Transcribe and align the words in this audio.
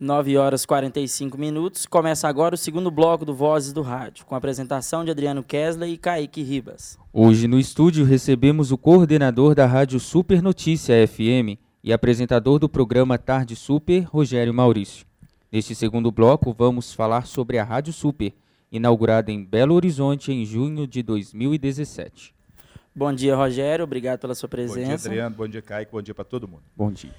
9 0.00 0.36
horas 0.36 0.62
e 0.62 0.66
45 0.66 1.36
minutos. 1.36 1.84
Começa 1.84 2.28
agora 2.28 2.54
o 2.54 2.58
segundo 2.58 2.88
bloco 2.88 3.24
do 3.24 3.34
Vozes 3.34 3.72
do 3.72 3.82
Rádio, 3.82 4.24
com 4.24 4.34
a 4.34 4.38
apresentação 4.38 5.04
de 5.04 5.10
Adriano 5.10 5.42
Kesley 5.42 5.94
e 5.94 5.98
Kaique 5.98 6.40
Ribas. 6.40 6.96
Hoje 7.12 7.48
no 7.48 7.58
estúdio 7.58 8.04
recebemos 8.04 8.70
o 8.70 8.78
coordenador 8.78 9.56
da 9.56 9.66
Rádio 9.66 9.98
Super 9.98 10.40
Notícia 10.40 10.94
FM 11.06 11.58
e 11.82 11.92
apresentador 11.92 12.60
do 12.60 12.68
programa 12.68 13.18
Tarde 13.18 13.56
Super, 13.56 14.04
Rogério 14.04 14.54
Maurício. 14.54 15.04
Neste 15.50 15.74
segundo 15.74 16.12
bloco, 16.12 16.54
vamos 16.56 16.92
falar 16.92 17.26
sobre 17.26 17.58
a 17.58 17.64
Rádio 17.64 17.92
Super, 17.92 18.32
inaugurada 18.70 19.32
em 19.32 19.44
Belo 19.44 19.74
Horizonte 19.74 20.30
em 20.30 20.44
junho 20.44 20.86
de 20.86 21.02
2017. 21.02 22.32
Bom 22.94 23.12
dia, 23.12 23.34
Rogério. 23.34 23.84
Obrigado 23.84 24.20
pela 24.20 24.34
sua 24.34 24.48
presença. 24.48 24.78
Bom 24.78 24.86
dia, 24.86 24.94
Adriano. 24.94 25.36
Bom 25.36 25.48
dia, 25.48 25.62
Kaique. 25.62 25.90
Bom 25.90 26.02
dia 26.02 26.14
para 26.14 26.24
todo 26.24 26.46
mundo. 26.46 26.62
Bom 26.76 26.92
dia 26.92 27.10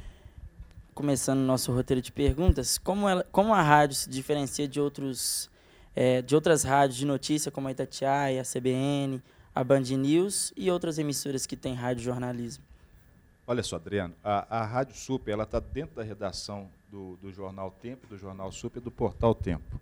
começando 1.00 1.40
nosso 1.40 1.72
roteiro 1.72 2.02
de 2.02 2.12
perguntas, 2.12 2.78
como, 2.78 3.08
ela, 3.08 3.26
como 3.32 3.54
a 3.54 3.62
rádio 3.62 3.96
se 3.96 4.10
diferencia 4.10 4.68
de, 4.68 4.82
outros, 4.82 5.50
é, 5.96 6.22
de 6.22 6.36
outras 6.36 6.64
rádios 6.64 6.98
de 6.98 7.06
notícia, 7.06 7.50
como 7.50 7.70
a 7.70 7.72
Itatiaia, 7.72 8.42
a 8.42 8.44
CBN, 8.44 9.24
a 9.56 9.64
Band 9.64 9.80
News 9.80 10.52
e 10.58 10.70
outras 10.70 11.00
emissoras 11.00 11.46
que 11.46 11.56
têm 11.56 11.74
rádio 11.74 12.04
jornalismo? 12.04 12.66
Olha 13.48 13.64
só, 13.64 13.78
Adriano, 13.78 14.14
a, 14.22 14.60
a 14.60 14.66
Rádio 14.66 14.94
Super 14.94 15.40
está 15.40 15.62
dentro 15.62 15.96
da 15.96 16.04
redação 16.04 16.70
do, 16.92 17.16
do 17.22 17.32
Jornal 17.32 17.72
Tempo, 17.82 18.06
do 18.06 18.18
Jornal 18.18 18.52
Super 18.52 18.82
e 18.82 18.84
do 18.84 18.92
Portal 18.92 19.34
Tempo. 19.34 19.80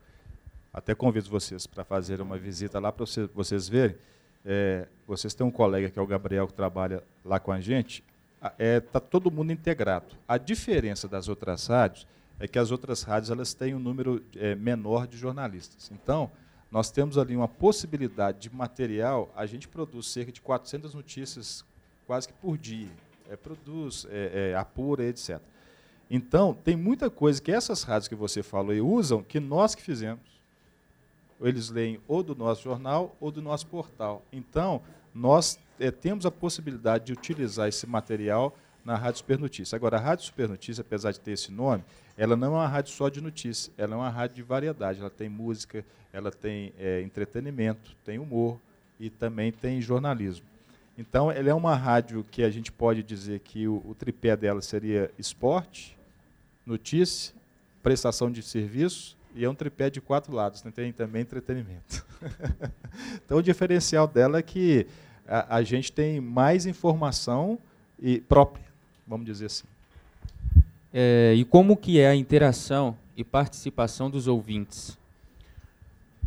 Até 0.72 0.94
convido 0.94 1.32
vocês 1.32 1.66
para 1.66 1.84
fazer 1.84 2.22
uma 2.22 2.38
visita 2.38 2.78
lá 2.78 2.92
para 2.92 3.08
vocês, 3.08 3.28
vocês 3.34 3.68
verem. 3.68 3.98
É, 4.46 4.88
vocês 5.08 5.34
têm 5.34 5.48
um 5.48 5.52
colega 5.52 5.90
que 5.90 5.98
é 5.98 6.02
o 6.02 6.06
Gabriel 6.06 6.46
que 6.46 6.54
trabalha 6.54 7.02
lá 7.26 7.40
com 7.40 7.52
a 7.52 7.60
gente 7.60 8.04
está 8.38 8.54
é, 8.58 8.80
tá 8.80 9.00
todo 9.00 9.32
mundo 9.32 9.52
integrado. 9.52 10.16
A 10.28 10.38
diferença 10.38 11.08
das 11.08 11.28
outras 11.28 11.68
rádios 11.68 12.08
é 12.40 12.48
que 12.48 12.60
as 12.60 12.72
outras 12.72 13.04
rádios 13.04 13.32
elas 13.32 13.54
têm 13.54 13.74
um 13.74 13.80
número 13.80 14.24
é, 14.36 14.56
menor 14.56 15.08
de 15.08 15.18
jornalistas. 15.18 15.92
Então, 15.92 16.32
nós 16.72 16.92
temos 16.92 17.18
ali 17.18 17.36
uma 17.36 17.48
possibilidade 17.48 18.40
de 18.40 18.54
material, 18.54 19.32
a 19.36 19.46
gente 19.46 19.68
produz 19.68 20.08
cerca 20.08 20.32
de 20.32 20.42
400 20.42 20.94
notícias 20.94 21.66
quase 22.06 22.28
que 22.28 22.34
por 22.34 22.58
dia. 22.58 22.90
É, 23.30 23.36
produz, 23.36 24.06
é, 24.10 24.52
é, 24.52 24.56
apura, 24.56 25.04
etc. 25.04 25.42
Então, 26.10 26.54
tem 26.54 26.78
muita 26.78 27.10
coisa 27.10 27.42
que 27.42 27.52
essas 27.52 27.84
rádios 27.84 28.08
que 28.08 28.16
você 28.16 28.42
falou 28.42 28.74
e 28.74 28.80
usam 28.80 29.22
que 29.22 29.40
nós 29.40 29.76
que 29.76 29.82
fizemos. 29.82 30.38
Eles 31.42 31.70
leem 31.70 32.00
ou 32.08 32.24
do 32.24 32.34
nosso 32.34 32.64
jornal 32.64 33.16
ou 33.20 33.30
do 33.30 33.42
nosso 33.42 33.68
portal. 33.68 34.26
Então, 34.32 34.82
nós 35.14 35.60
é, 35.80 35.92
temos 35.92 36.26
a 36.26 36.32
possibilidade 36.32 37.06
de 37.06 37.14
utilizar 37.14 37.68
esse 37.68 37.86
material 37.88 38.58
na 38.84 38.96
Rádio 38.96 39.18
Super 39.18 39.38
Notícia. 39.38 39.76
Agora, 39.76 39.98
a 39.98 40.00
Rádio 40.00 40.26
Super 40.26 40.48
Notícia, 40.48 40.82
apesar 40.82 41.12
de 41.12 41.20
ter 41.20 41.32
esse 41.32 41.52
nome, 41.52 41.84
ela 42.18 42.36
não 42.36 42.48
é 42.48 42.50
uma 42.52 42.68
rádio 42.68 42.94
só 42.94 43.10
de 43.10 43.20
notícia, 43.22 43.72
ela 43.78 43.94
é 43.94 43.98
uma 43.98 44.10
rádio 44.10 44.38
de 44.38 44.44
variedade. 44.44 45.00
Ela 45.00 45.10
tem 45.10 45.28
música, 45.28 45.86
ela 46.12 46.32
tem 46.32 46.74
é, 46.80 47.02
entretenimento, 47.02 47.96
tem 48.06 48.18
humor 48.18 48.60
e 49.00 49.10
também 49.10 49.52
tem 49.52 49.82
jornalismo. 49.82 50.46
Então, 50.98 51.30
ela 51.30 51.50
é 51.50 51.54
uma 51.54 51.76
rádio 51.76 52.26
que 52.32 52.42
a 52.44 52.50
gente 52.50 52.72
pode 52.72 53.04
dizer 53.04 53.42
que 53.42 53.68
o, 53.68 53.84
o 53.86 53.94
tripé 53.94 54.36
dela 54.36 54.62
seria 54.62 55.12
esporte, 55.20 55.98
notícia, 56.66 57.36
prestação 57.84 58.32
de 58.32 58.42
serviço 58.42 59.16
e 59.36 59.46
é 59.46 59.50
um 59.50 59.54
tripé 59.54 59.90
de 59.90 60.02
quatro 60.02 60.34
lados, 60.34 60.64
né? 60.64 60.72
tem 60.74 60.92
também 60.92 61.22
entretenimento. 61.22 62.04
então, 63.24 63.38
o 63.38 63.44
diferencial 63.44 64.08
dela 64.08 64.40
é 64.40 64.42
que 64.42 64.88
a, 65.28 65.58
a 65.58 65.64
gente 65.64 65.92
tem 65.92 66.20
mais 66.22 66.66
informação 66.66 67.60
e 68.00 68.20
própria, 68.20 68.66
vamos 69.08 69.26
dizer 69.26 69.48
assim. 69.48 69.68
É, 70.94 71.34
e 71.36 71.44
como 71.44 71.76
que 71.76 72.00
é 72.00 72.08
a 72.08 72.16
interação 72.16 72.98
e 73.16 73.24
participação 73.24 74.10
dos 74.10 74.28
ouvintes? 74.28 74.98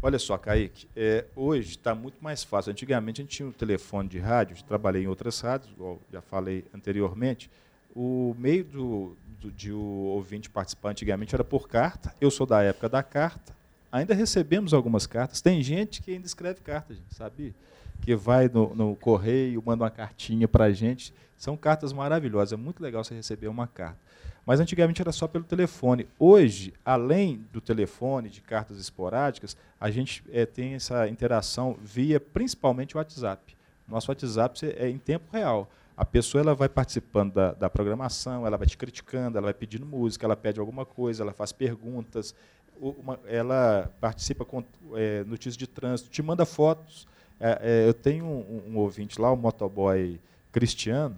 Olha 0.03 0.19
só, 0.19 0.39
Kaique, 0.39 0.89
é, 0.97 1.27
hoje 1.37 1.71
está 1.71 1.95
muito 1.95 2.17
mais 2.23 2.43
fácil. 2.43 2.71
Antigamente 2.71 3.21
a 3.21 3.25
gente 3.25 3.37
tinha 3.37 3.49
um 3.49 3.53
telefone 3.53 4.09
de 4.09 4.19
rádio, 4.19 4.57
trabalhei 4.65 5.03
em 5.05 5.07
outras 5.07 5.41
rádios, 5.41 5.71
igual 5.73 5.99
já 6.11 6.23
falei 6.23 6.65
anteriormente. 6.75 7.51
O 7.95 8.35
meio 8.39 8.65
do, 8.65 9.17
do, 9.41 9.51
de 9.51 9.73
o 9.73 9.79
ouvinte 9.79 10.49
participar 10.49 10.91
antigamente 10.91 11.35
era 11.35 11.45
por 11.45 11.69
carta. 11.69 12.15
Eu 12.21 12.31
sou 12.31 12.47
da 12.47 12.63
época 12.63 12.89
da 12.89 13.03
carta. 13.03 13.55
Ainda 13.93 14.15
recebemos 14.15 14.73
algumas 14.73 15.07
cartas. 15.07 15.43
Tem 15.43 15.61
gente 15.63 16.01
que 16.01 16.13
ainda 16.13 16.27
escreve 16.27 16.61
cartas, 16.61 16.97
sabe? 17.11 17.55
Que 18.01 18.15
vai 18.15 18.49
no, 18.49 18.75
no 18.75 18.97
correio, 18.97 19.63
manda 19.65 19.85
uma 19.85 19.91
cartinha 19.91 20.49
para 20.49 20.65
a 20.65 20.73
gente. 20.73 21.15
São 21.37 21.57
cartas 21.57 21.93
maravilhosas, 21.93 22.53
é 22.53 22.57
muito 22.57 22.83
legal 22.83 23.03
você 23.03 23.15
receber 23.15 23.49
uma 23.49 23.67
carta. 23.67 23.99
Mas 24.45 24.61
antigamente 24.61 25.01
era 25.01 25.13
só 25.13 25.29
pelo 25.29 25.45
telefone. 25.45 26.09
Hoje, 26.19 26.73
além 26.85 27.47
do 27.53 27.61
telefone, 27.61 28.29
de 28.29 28.41
cartas 28.41 28.79
esporádicas, 28.79 29.57
a 29.79 29.91
gente 29.91 30.25
é, 30.31 30.45
tem 30.45 30.75
essa 30.75 31.09
interação 31.09 31.77
via 31.81 32.19
principalmente 32.19 32.97
o 32.97 32.99
WhatsApp. 32.99 33.57
Nosso 33.87 34.11
WhatsApp 34.11 34.67
é 34.77 34.89
em 34.89 34.99
tempo 34.99 35.27
real. 35.33 35.71
A 35.97 36.05
pessoa 36.05 36.41
ela 36.41 36.55
vai 36.55 36.69
participando 36.69 37.35
da, 37.35 37.53
da, 37.53 37.69
programação, 37.69 38.47
ela 38.47 38.57
vai 38.57 38.67
te 38.67 38.77
criticando, 38.77 39.37
ela 39.37 39.47
vai 39.47 39.55
pedindo 39.55 39.85
música, 39.85 40.25
ela 40.25 40.37
pede 40.37 40.59
alguma 40.59 40.87
coisa, 40.87 41.23
ela 41.23 41.33
faz 41.33 41.53
perguntas, 41.53 42.35
uma, 42.81 43.21
ela 43.27 43.91
participa 44.01 44.45
com 44.45 44.65
é, 44.95 45.23
notícias 45.25 45.57
de 45.57 45.67
trânsito, 45.67 46.09
te 46.09 46.23
manda 46.23 46.47
fotos. 46.47 47.07
É, 47.41 47.59
é, 47.63 47.89
eu 47.89 47.95
tenho 47.95 48.27
um, 48.27 48.63
um, 48.69 48.77
ouvinte 48.77 49.21
lá, 49.21 49.31
o 49.31 49.35
um 49.35 49.37
motoboy 49.37 50.21
Cristiano, 50.53 51.17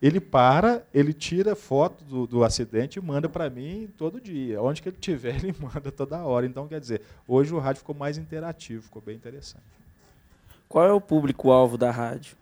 ele 0.00 0.20
para, 0.20 0.86
ele 0.94 1.12
tira 1.12 1.56
foto 1.56 2.04
do, 2.04 2.26
do 2.26 2.44
acidente 2.44 2.98
e 2.98 3.02
manda 3.02 3.28
para 3.28 3.50
mim 3.50 3.90
todo 3.98 4.20
dia. 4.20 4.62
Onde 4.62 4.80
que 4.80 4.88
ele 4.88 4.96
tiver, 4.98 5.34
ele 5.42 5.54
manda 5.60 5.90
toda 5.90 6.24
hora. 6.24 6.46
Então, 6.46 6.68
quer 6.68 6.80
dizer, 6.80 7.02
hoje 7.26 7.52
o 7.52 7.58
rádio 7.58 7.80
ficou 7.80 7.94
mais 7.94 8.16
interativo, 8.16 8.84
ficou 8.84 9.02
bem 9.02 9.16
interessante. 9.16 9.64
Qual 10.68 10.86
é 10.86 10.92
o 10.92 11.00
público-alvo 11.00 11.76
da 11.76 11.90
rádio? 11.90 12.36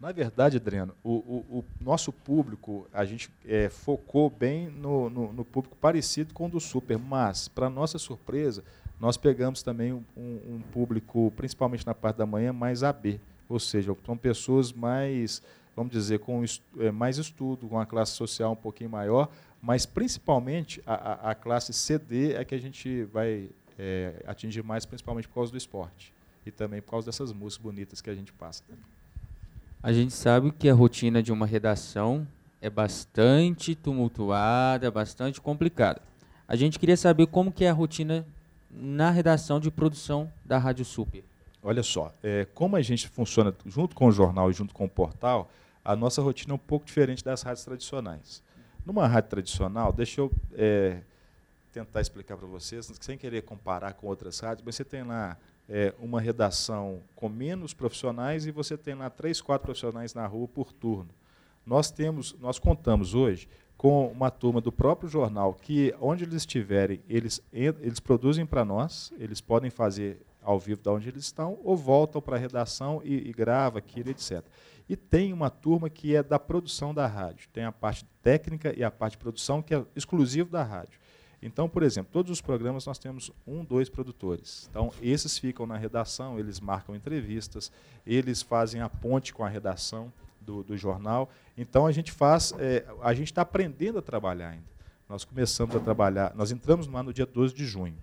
Na 0.00 0.12
verdade, 0.12 0.56
Adriano, 0.56 0.94
o, 1.02 1.12
o, 1.12 1.58
o 1.58 1.64
nosso 1.80 2.12
público, 2.12 2.86
a 2.92 3.04
gente 3.04 3.30
é, 3.46 3.68
focou 3.68 4.28
bem 4.28 4.68
no, 4.68 5.08
no, 5.08 5.32
no, 5.32 5.44
público 5.44 5.76
parecido 5.80 6.34
com 6.34 6.46
o 6.46 6.50
do 6.50 6.60
Super, 6.60 6.98
mas, 6.98 7.48
para 7.48 7.70
nossa 7.70 7.98
surpresa, 7.98 8.62
nós 8.98 9.16
pegamos 9.16 9.62
também 9.62 9.92
um, 9.92 10.02
um, 10.16 10.60
público, 10.72 11.32
principalmente 11.36 11.86
na 11.86 11.94
parte 11.94 12.16
da 12.16 12.26
manhã, 12.26 12.52
mais 12.52 12.82
AB, 12.82 13.20
ou 13.48 13.58
seja, 13.58 13.94
são 14.04 14.16
pessoas 14.16 14.72
mais, 14.72 15.42
vamos 15.74 15.92
dizer, 15.92 16.18
com 16.20 16.42
é, 16.78 16.90
mais 16.90 17.18
estudo, 17.18 17.68
com 17.68 17.76
uma 17.76 17.86
classe 17.86 18.12
social 18.12 18.52
um 18.52 18.56
pouquinho 18.56 18.90
maior, 18.90 19.28
mas 19.60 19.84
principalmente 19.84 20.82
a, 20.86 20.94
a, 20.94 21.30
a 21.30 21.34
classe 21.34 21.72
CD 21.72 22.32
é 22.32 22.44
que 22.44 22.54
a 22.54 22.58
gente 22.58 23.04
vai 23.04 23.48
é, 23.78 24.22
atingir 24.26 24.62
mais, 24.62 24.86
principalmente 24.86 25.28
por 25.28 25.34
causa 25.34 25.52
do 25.52 25.58
esporte 25.58 26.12
e 26.44 26.50
também 26.50 26.80
por 26.80 26.92
causa 26.92 27.06
dessas 27.06 27.32
músicas 27.32 27.62
bonitas 27.62 28.00
que 28.00 28.08
a 28.08 28.14
gente 28.14 28.32
passa. 28.32 28.62
A 29.82 29.92
gente 29.92 30.12
sabe 30.12 30.50
que 30.52 30.68
a 30.68 30.74
rotina 30.74 31.22
de 31.22 31.32
uma 31.32 31.46
redação 31.46 32.26
é 32.60 32.70
bastante 32.70 33.74
tumultuada, 33.74 34.90
bastante 34.90 35.40
complicada. 35.40 36.00
A 36.48 36.56
gente 36.56 36.78
queria 36.78 36.96
saber 36.96 37.26
como 37.26 37.52
que 37.52 37.64
é 37.64 37.70
a 37.70 37.72
rotina 37.72 38.26
na 38.76 39.10
redação 39.10 39.58
de 39.58 39.70
produção 39.70 40.30
da 40.44 40.58
Rádio 40.58 40.84
Super? 40.84 41.24
Olha 41.62 41.82
só, 41.82 42.12
é, 42.22 42.46
como 42.54 42.76
a 42.76 42.82
gente 42.82 43.08
funciona 43.08 43.54
junto 43.64 43.96
com 43.96 44.06
o 44.06 44.12
jornal 44.12 44.50
e 44.50 44.52
junto 44.52 44.74
com 44.74 44.84
o 44.84 44.88
portal, 44.88 45.50
a 45.84 45.96
nossa 45.96 46.20
rotina 46.20 46.52
é 46.52 46.54
um 46.54 46.58
pouco 46.58 46.84
diferente 46.84 47.24
das 47.24 47.42
rádios 47.42 47.64
tradicionais. 47.64 48.42
Numa 48.84 49.06
rádio 49.06 49.30
tradicional, 49.30 49.92
deixa 49.92 50.20
eu 50.20 50.30
é, 50.52 51.00
tentar 51.72 52.00
explicar 52.00 52.36
para 52.36 52.46
vocês, 52.46 52.90
sem 53.00 53.18
querer 53.18 53.42
comparar 53.42 53.94
com 53.94 54.06
outras 54.06 54.38
rádios, 54.38 54.64
mas 54.64 54.76
você 54.76 54.84
tem 54.84 55.02
lá 55.02 55.36
é, 55.68 55.92
uma 55.98 56.20
redação 56.20 57.00
com 57.14 57.28
menos 57.28 57.74
profissionais 57.74 58.46
e 58.46 58.50
você 58.50 58.76
tem 58.76 58.94
lá 58.94 59.10
três, 59.10 59.40
quatro 59.40 59.64
profissionais 59.64 60.14
na 60.14 60.26
rua 60.26 60.46
por 60.46 60.72
turno. 60.72 61.10
Nós 61.64 61.90
temos, 61.90 62.36
nós 62.40 62.58
contamos 62.60 63.14
hoje 63.14 63.48
com 63.76 64.08
uma 64.08 64.30
turma 64.30 64.60
do 64.60 64.72
próprio 64.72 65.08
jornal 65.08 65.54
que, 65.54 65.94
onde 66.00 66.24
eles 66.24 66.36
estiverem, 66.36 67.00
eles, 67.08 67.42
eles 67.52 68.00
produzem 68.00 68.46
para 68.46 68.64
nós, 68.64 69.12
eles 69.18 69.40
podem 69.40 69.70
fazer 69.70 70.24
ao 70.42 70.58
vivo 70.58 70.80
de 70.80 70.88
onde 70.88 71.08
eles 71.08 71.24
estão, 71.24 71.58
ou 71.64 71.76
voltam 71.76 72.22
para 72.22 72.36
a 72.36 72.38
redação 72.38 73.02
e, 73.04 73.28
e 73.28 73.32
grava 73.32 73.78
aquilo, 73.78 74.10
etc. 74.10 74.44
E 74.88 74.94
tem 74.94 75.32
uma 75.32 75.50
turma 75.50 75.90
que 75.90 76.14
é 76.14 76.22
da 76.22 76.38
produção 76.38 76.94
da 76.94 77.06
rádio. 77.06 77.48
Tem 77.52 77.64
a 77.64 77.72
parte 77.72 78.04
técnica 78.22 78.72
e 78.76 78.84
a 78.84 78.90
parte 78.90 79.12
de 79.12 79.18
produção, 79.18 79.60
que 79.60 79.74
é 79.74 79.84
exclusivo 79.96 80.48
da 80.48 80.62
rádio. 80.62 81.00
Então, 81.42 81.68
por 81.68 81.82
exemplo, 81.82 82.12
todos 82.12 82.30
os 82.30 82.40
programas 82.40 82.86
nós 82.86 82.98
temos 82.98 83.30
um, 83.46 83.64
dois 83.64 83.88
produtores. 83.88 84.68
Então, 84.70 84.92
esses 85.02 85.36
ficam 85.36 85.66
na 85.66 85.76
redação, 85.76 86.38
eles 86.38 86.60
marcam 86.60 86.94
entrevistas, 86.94 87.70
eles 88.06 88.40
fazem 88.40 88.80
a 88.80 88.88
ponte 88.88 89.34
com 89.34 89.44
a 89.44 89.48
redação 89.48 90.12
do, 90.46 90.62
do 90.62 90.76
jornal. 90.76 91.28
Então 91.58 91.86
a 91.86 91.92
gente 91.92 92.12
faz, 92.12 92.54
é, 92.58 92.86
a 93.02 93.12
gente 93.12 93.32
está 93.32 93.42
aprendendo 93.42 93.98
a 93.98 94.02
trabalhar 94.02 94.50
ainda. 94.50 94.76
Nós 95.08 95.24
começamos 95.24 95.76
a 95.76 95.80
trabalhar, 95.80 96.32
nós 96.34 96.50
entramos 96.50 96.88
ar 96.88 97.04
no 97.04 97.12
dia 97.12 97.26
12 97.26 97.54
de 97.54 97.66
junho. 97.66 97.96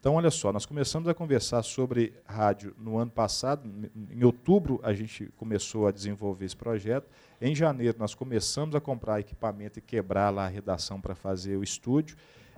Então, 0.00 0.14
olha 0.14 0.30
só, 0.30 0.50
nós 0.50 0.64
começamos 0.64 1.06
a 1.10 1.14
conversar 1.14 1.62
sobre 1.62 2.14
rádio 2.24 2.74
no 2.78 2.96
ano 2.96 3.10
passado. 3.10 3.70
Em 4.10 4.24
outubro, 4.24 4.80
a 4.82 4.94
gente 4.94 5.30
começou 5.36 5.86
a 5.86 5.90
desenvolver 5.90 6.46
esse 6.46 6.56
projeto. 6.56 7.06
Em 7.38 7.54
janeiro, 7.54 7.98
nós 7.98 8.14
começamos 8.14 8.74
a 8.74 8.80
comprar 8.80 9.20
equipamento 9.20 9.78
e 9.78 9.82
quebrar 9.82 10.30
lá 10.30 10.46
a 10.46 10.48
redação 10.48 10.98
para 10.98 11.14
fazer 11.14 11.58
o 11.58 11.62
estúdio. 11.62 12.16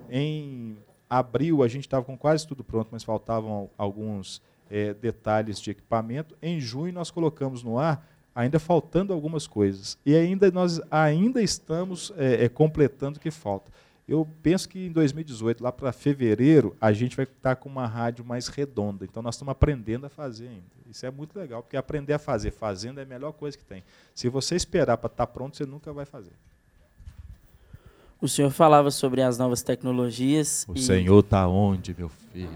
Em 0.08 0.78
abril, 1.10 1.64
a 1.64 1.68
gente 1.68 1.84
estava 1.84 2.04
com 2.04 2.16
quase 2.16 2.46
tudo 2.46 2.62
pronto, 2.62 2.90
mas 2.92 3.02
faltavam 3.02 3.68
alguns 3.76 4.40
é, 4.70 4.94
detalhes 4.94 5.60
de 5.60 5.72
equipamento. 5.72 6.36
Em 6.40 6.60
junho, 6.60 6.92
nós 6.92 7.10
colocamos 7.10 7.64
no 7.64 7.76
ar, 7.76 8.06
ainda 8.34 8.58
faltando 8.58 9.12
algumas 9.12 9.46
coisas. 9.46 9.98
E 10.04 10.14
ainda 10.14 10.50
nós 10.50 10.80
ainda 10.90 11.42
estamos 11.42 12.12
é, 12.16 12.44
é, 12.44 12.48
completando 12.48 13.18
o 13.18 13.20
que 13.20 13.30
falta. 13.30 13.70
Eu 14.08 14.28
penso 14.42 14.68
que 14.68 14.86
em 14.86 14.90
2018, 14.90 15.62
lá 15.62 15.70
para 15.70 15.92
fevereiro, 15.92 16.76
a 16.80 16.92
gente 16.92 17.16
vai 17.16 17.24
estar 17.24 17.56
com 17.56 17.68
uma 17.68 17.86
rádio 17.86 18.24
mais 18.24 18.48
redonda. 18.48 19.04
Então 19.04 19.22
nós 19.22 19.36
estamos 19.36 19.52
aprendendo 19.52 20.06
a 20.06 20.08
fazer 20.08 20.48
ainda. 20.48 20.82
Isso 20.90 21.06
é 21.06 21.10
muito 21.10 21.38
legal, 21.38 21.62
porque 21.62 21.76
aprender 21.76 22.12
a 22.12 22.18
fazer 22.18 22.50
fazendo 22.50 22.98
é 22.98 23.04
a 23.04 23.06
melhor 23.06 23.32
coisa 23.32 23.56
que 23.56 23.64
tem. 23.64 23.82
Se 24.14 24.28
você 24.28 24.56
esperar 24.56 24.98
para 24.98 25.06
estar 25.06 25.26
pronto, 25.28 25.56
você 25.56 25.64
nunca 25.64 25.92
vai 25.92 26.04
fazer. 26.04 26.32
O 28.20 28.28
senhor 28.28 28.50
falava 28.50 28.90
sobre 28.90 29.22
as 29.22 29.38
novas 29.38 29.62
tecnologias. 29.62 30.64
O 30.68 30.74
e... 30.74 30.80
senhor 30.80 31.20
está 31.20 31.48
onde, 31.48 31.94
meu 31.96 32.08
filho? 32.08 32.50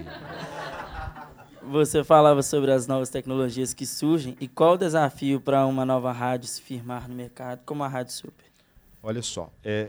Você 1.70 2.04
falava 2.04 2.42
sobre 2.42 2.70
as 2.70 2.86
novas 2.86 3.10
tecnologias 3.10 3.74
que 3.74 3.84
surgem 3.84 4.36
e 4.40 4.46
qual 4.46 4.74
o 4.74 4.76
desafio 4.76 5.40
para 5.40 5.66
uma 5.66 5.84
nova 5.84 6.12
rádio 6.12 6.48
se 6.48 6.62
firmar 6.62 7.08
no 7.08 7.14
mercado 7.14 7.60
como 7.66 7.82
a 7.82 7.88
Rádio 7.88 8.12
Super? 8.12 8.46
Olha 9.02 9.20
só, 9.20 9.50
é, 9.64 9.88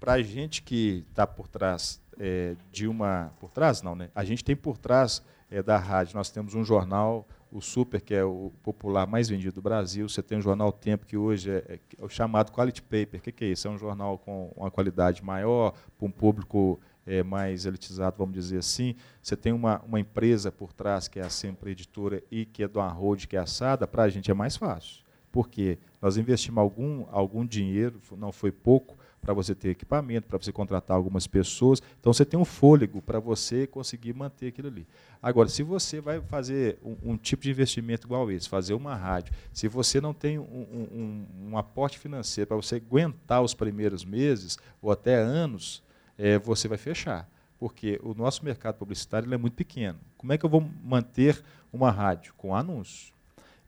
para 0.00 0.14
a 0.14 0.22
gente 0.22 0.60
que 0.60 1.04
está 1.08 1.24
por 1.24 1.46
trás 1.46 2.00
é, 2.18 2.56
de 2.72 2.88
uma. 2.88 3.30
Por 3.38 3.50
trás, 3.50 3.80
não, 3.80 3.94
né? 3.94 4.10
A 4.12 4.24
gente 4.24 4.44
tem 4.44 4.56
por 4.56 4.76
trás 4.76 5.22
é, 5.50 5.62
da 5.62 5.78
rádio, 5.78 6.16
nós 6.16 6.30
temos 6.30 6.54
um 6.54 6.64
jornal, 6.64 7.26
o 7.52 7.60
Super, 7.60 8.00
que 8.00 8.14
é 8.14 8.24
o 8.24 8.52
popular 8.62 9.06
mais 9.06 9.28
vendido 9.28 9.54
do 9.54 9.62
Brasil. 9.62 10.08
Você 10.08 10.22
tem 10.22 10.38
o 10.38 10.42
jornal 10.42 10.72
Tempo, 10.72 11.06
que 11.06 11.16
hoje 11.16 11.50
é, 11.50 11.64
é, 11.68 11.78
é 11.96 12.04
o 12.04 12.08
chamado 12.08 12.52
Quality 12.52 12.82
Paper. 12.82 13.20
O 13.20 13.22
que, 13.22 13.32
que, 13.32 13.44
é 13.44 13.48
isso? 13.48 13.68
É 13.68 13.70
um 13.70 13.78
jornal 13.78 14.18
com 14.18 14.52
uma 14.56 14.70
qualidade 14.70 15.22
maior, 15.22 15.72
para 15.96 16.06
um 16.06 16.10
público 16.10 16.80
é, 17.08 17.22
mais 17.22 17.64
elitizado, 17.64 18.16
vamos 18.18 18.34
dizer 18.34 18.58
assim. 18.58 18.94
Você 19.22 19.34
tem 19.34 19.52
uma, 19.52 19.80
uma 19.80 19.98
empresa 19.98 20.52
por 20.52 20.72
trás, 20.72 21.08
que 21.08 21.18
é 21.18 21.22
a 21.22 21.30
Sempre 21.30 21.70
Editora, 21.70 22.22
e 22.30 22.44
que 22.44 22.62
é 22.62 22.68
do 22.68 22.78
Arroad, 22.78 23.26
que 23.26 23.36
é 23.36 23.40
assada, 23.40 23.86
para 23.86 24.02
a 24.02 24.08
gente 24.08 24.30
é 24.30 24.34
mais 24.34 24.56
fácil. 24.56 25.02
Porque 25.32 25.78
nós 26.00 26.16
investimos 26.16 26.58
algum, 26.58 27.06
algum 27.10 27.44
dinheiro, 27.44 28.00
não 28.16 28.30
foi 28.30 28.52
pouco, 28.52 28.96
para 29.20 29.34
você 29.34 29.54
ter 29.54 29.70
equipamento, 29.70 30.28
para 30.28 30.38
você 30.38 30.52
contratar 30.52 30.96
algumas 30.96 31.26
pessoas. 31.26 31.82
Então 31.98 32.12
você 32.12 32.24
tem 32.24 32.38
um 32.38 32.44
fôlego 32.44 33.02
para 33.02 33.18
você 33.18 33.66
conseguir 33.66 34.14
manter 34.14 34.48
aquilo 34.48 34.68
ali. 34.68 34.86
Agora, 35.20 35.48
se 35.48 35.62
você 35.62 36.00
vai 36.00 36.20
fazer 36.20 36.78
um, 36.84 37.12
um, 37.12 37.16
tipo 37.16 37.42
de 37.42 37.50
investimento 37.50 38.06
igual 38.06 38.30
esse, 38.30 38.48
fazer 38.48 38.74
uma 38.74 38.94
rádio, 38.94 39.34
se 39.52 39.66
você 39.66 40.00
não 40.00 40.14
tem 40.14 40.38
um, 40.38 40.42
um, 40.42 41.26
um 41.50 41.58
aporte 41.58 41.98
financeiro 41.98 42.46
para 42.46 42.56
você 42.56 42.76
aguentar 42.76 43.42
os 43.42 43.54
primeiros 43.54 44.04
meses 44.04 44.56
ou 44.80 44.92
até 44.92 45.16
anos, 45.16 45.82
é, 46.18 46.38
você 46.38 46.68
vai 46.68 46.76
fechar. 46.76 47.28
Porque 47.58 47.98
o 48.02 48.14
nosso 48.14 48.44
mercado 48.44 48.76
publicitário 48.76 49.32
é 49.32 49.36
muito 49.36 49.54
pequeno. 49.54 49.98
Como 50.16 50.32
é 50.32 50.38
que 50.38 50.44
eu 50.44 50.50
vou 50.50 50.68
manter 50.82 51.42
uma 51.72 51.90
rádio? 51.90 52.34
Com 52.36 52.54
anúncio. 52.54 53.14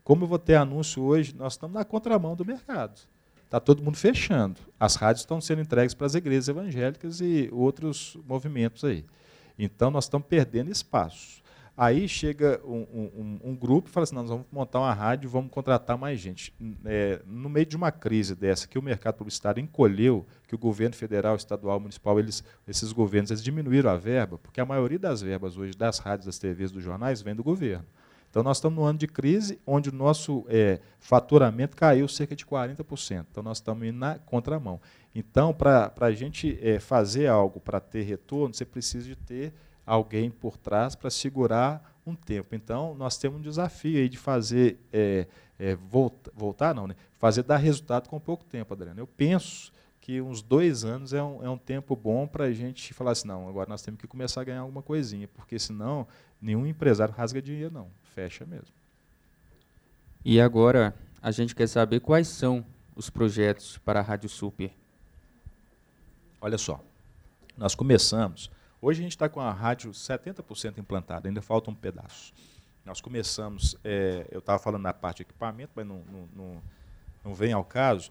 Como 0.05 0.25
eu 0.25 0.29
vou 0.29 0.39
ter 0.39 0.57
anúncio 0.57 1.03
hoje? 1.03 1.35
Nós 1.35 1.55
estamos 1.55 1.75
na 1.75 1.85
contramão 1.85 2.37
do 2.37 2.45
mercado 2.45 3.01
está 3.51 3.59
todo 3.59 3.83
mundo 3.83 3.97
fechando. 3.97 4.61
As 4.79 4.95
rádios 4.95 5.23
estão 5.23 5.41
sendo 5.41 5.61
entregues 5.61 5.93
para 5.93 6.07
as 6.07 6.15
igrejas 6.15 6.49
evangélicas 6.49 7.21
e 7.21 7.49
outros 7.53 8.17
movimentos 8.25 8.85
aí. 8.85 9.05
Então, 9.59 9.91
nós 9.91 10.05
estamos 10.05 10.29
perdendo 10.29 10.71
espaço. 10.71 11.43
Aí 11.81 12.07
chega 12.07 12.61
um, 12.63 12.87
um, 12.93 13.41
um 13.43 13.57
grupo 13.57 13.89
e 13.89 13.91
fala 13.91 14.05
assim, 14.05 14.15
nós 14.15 14.29
vamos 14.29 14.45
montar 14.53 14.81
uma 14.81 14.93
rádio, 14.93 15.31
vamos 15.31 15.51
contratar 15.51 15.97
mais 15.97 16.21
gente. 16.21 16.53
É, 16.85 17.23
no 17.25 17.49
meio 17.49 17.65
de 17.65 17.75
uma 17.75 17.91
crise 17.91 18.35
dessa, 18.35 18.69
que 18.69 18.79
o 18.79 18.83
mercado 18.83 19.15
publicitário 19.15 19.63
encolheu, 19.63 20.27
que 20.47 20.55
o 20.55 20.59
governo 20.59 20.95
federal, 20.95 21.37
estadual, 21.37 21.81
municipal, 21.81 22.19
eles, 22.19 22.45
esses 22.69 22.93
governos 22.93 23.31
eles 23.31 23.43
diminuíram 23.43 23.89
a 23.89 23.97
verba, 23.97 24.37
porque 24.37 24.61
a 24.61 24.67
maioria 24.67 24.99
das 24.99 25.23
verbas 25.23 25.57
hoje 25.57 25.75
das 25.75 25.99
rádios, 25.99 26.27
das 26.27 26.39
TVs, 26.39 26.71
dos 26.71 26.85
jornais, 26.85 27.23
vem 27.23 27.35
do 27.35 27.43
governo. 27.43 27.87
Então, 28.29 28.43
nós 28.43 28.59
estamos 28.59 28.79
no 28.79 28.85
ano 28.85 28.99
de 28.99 29.07
crise, 29.07 29.59
onde 29.67 29.89
o 29.89 29.95
nosso 29.95 30.45
é, 30.51 30.81
faturamento 30.99 31.75
caiu 31.75 32.07
cerca 32.09 32.37
de 32.37 32.45
40%. 32.45 33.25
Então, 33.31 33.43
nós 33.43 33.57
estamos 33.57 33.89
indo 33.89 33.97
na 33.99 34.19
contramão. 34.19 34.79
Então, 35.15 35.55
para 35.55 35.91
a 35.99 36.13
gente 36.13 36.59
é, 36.61 36.79
fazer 36.79 37.27
algo 37.27 37.59
para 37.59 37.81
ter 37.81 38.03
retorno, 38.03 38.55
você 38.55 38.67
precisa 38.67 39.07
de 39.07 39.17
ter 39.17 39.55
alguém 39.87 40.31
por 40.31 40.57
trás 40.57 40.95
para 40.95 41.11
segurar 41.11 41.99
um 42.07 42.15
tempo. 42.15 42.55
Então, 42.55 42.95
nós 42.95 43.19
temos 43.19 43.39
um 43.39 43.43
desafio 43.43 43.99
aí 43.99 44.09
de 44.09 44.19
fazer, 44.19 44.79
é, 44.93 45.27
é, 45.59 45.75
volta, 45.75 46.31
voltar 46.35 46.75
não, 46.75 46.87
né? 46.87 46.97
fazer 47.19 47.43
dar 47.43 47.59
resultado 47.59 48.09
com 48.09 48.19
pouco 48.19 48.45
tempo, 48.45 48.73
Adriano. 48.73 49.01
Eu 49.01 49.07
penso 49.07 49.73
que 50.01 50.21
uns 50.21 50.41
dois 50.43 50.85
anos 50.85 51.13
é 51.13 51.23
um, 51.23 51.45
é 51.45 51.51
um 51.51 51.59
tempo 51.59 51.95
bom 51.95 52.27
para 52.27 52.45
a 52.45 52.53
gente 52.53 52.95
falar 52.95 53.13
assim, 53.13 53.29
não, 53.29 53.49
agora 53.49 53.69
nós 53.69 53.83
temos 53.83 54.01
que 54.01 54.07
começar 54.07 54.41
a 54.41 54.45
ganhar 54.45 54.61
alguma 54.61 54.83
coisinha, 54.83 55.29
porque 55.29 55.59
senão 55.59 56.07
nenhum 56.41 56.67
empresário 56.67 57.15
rasga 57.15 57.43
dinheiro, 57.43 57.73
não 57.73 57.89
fecha 58.15 58.47
mesmo. 58.47 58.75
E 60.25 60.41
agora 60.41 60.95
a 61.23 61.31
gente 61.31 61.55
quer 61.55 61.67
saber 61.67 62.01
quais 62.01 62.29
são 62.29 62.65
os 62.97 63.09
projetos 63.11 63.79
para 63.79 64.01
a 64.01 64.03
Rádio 64.03 64.29
Super. 64.29 64.73
Olha 66.41 66.59
só, 66.59 66.83
nós 67.57 67.75
começamos. 67.75 68.51
Hoje 68.83 69.01
a 69.01 69.03
gente 69.03 69.13
está 69.13 69.29
com 69.29 69.41
a 69.41 69.53
rádio 69.53 69.91
70% 69.91 70.79
implantada, 70.79 71.29
ainda 71.29 71.43
falta 71.43 71.71
um 71.71 71.75
pedaço. 71.75 72.33
Nós 72.85 73.01
começamos, 73.01 73.77
é, 73.85 74.27
eu 74.31 74.39
estava 74.39 74.59
falando 74.59 74.83
na 74.83 74.93
parte 74.93 75.19
de 75.19 75.23
equipamento, 75.25 75.73
mas 75.75 75.87
não, 75.87 76.03
não, 76.11 76.29
não, 76.35 76.63
não 77.25 77.35
vem 77.35 77.53
ao 77.53 77.63
caso. 77.63 78.11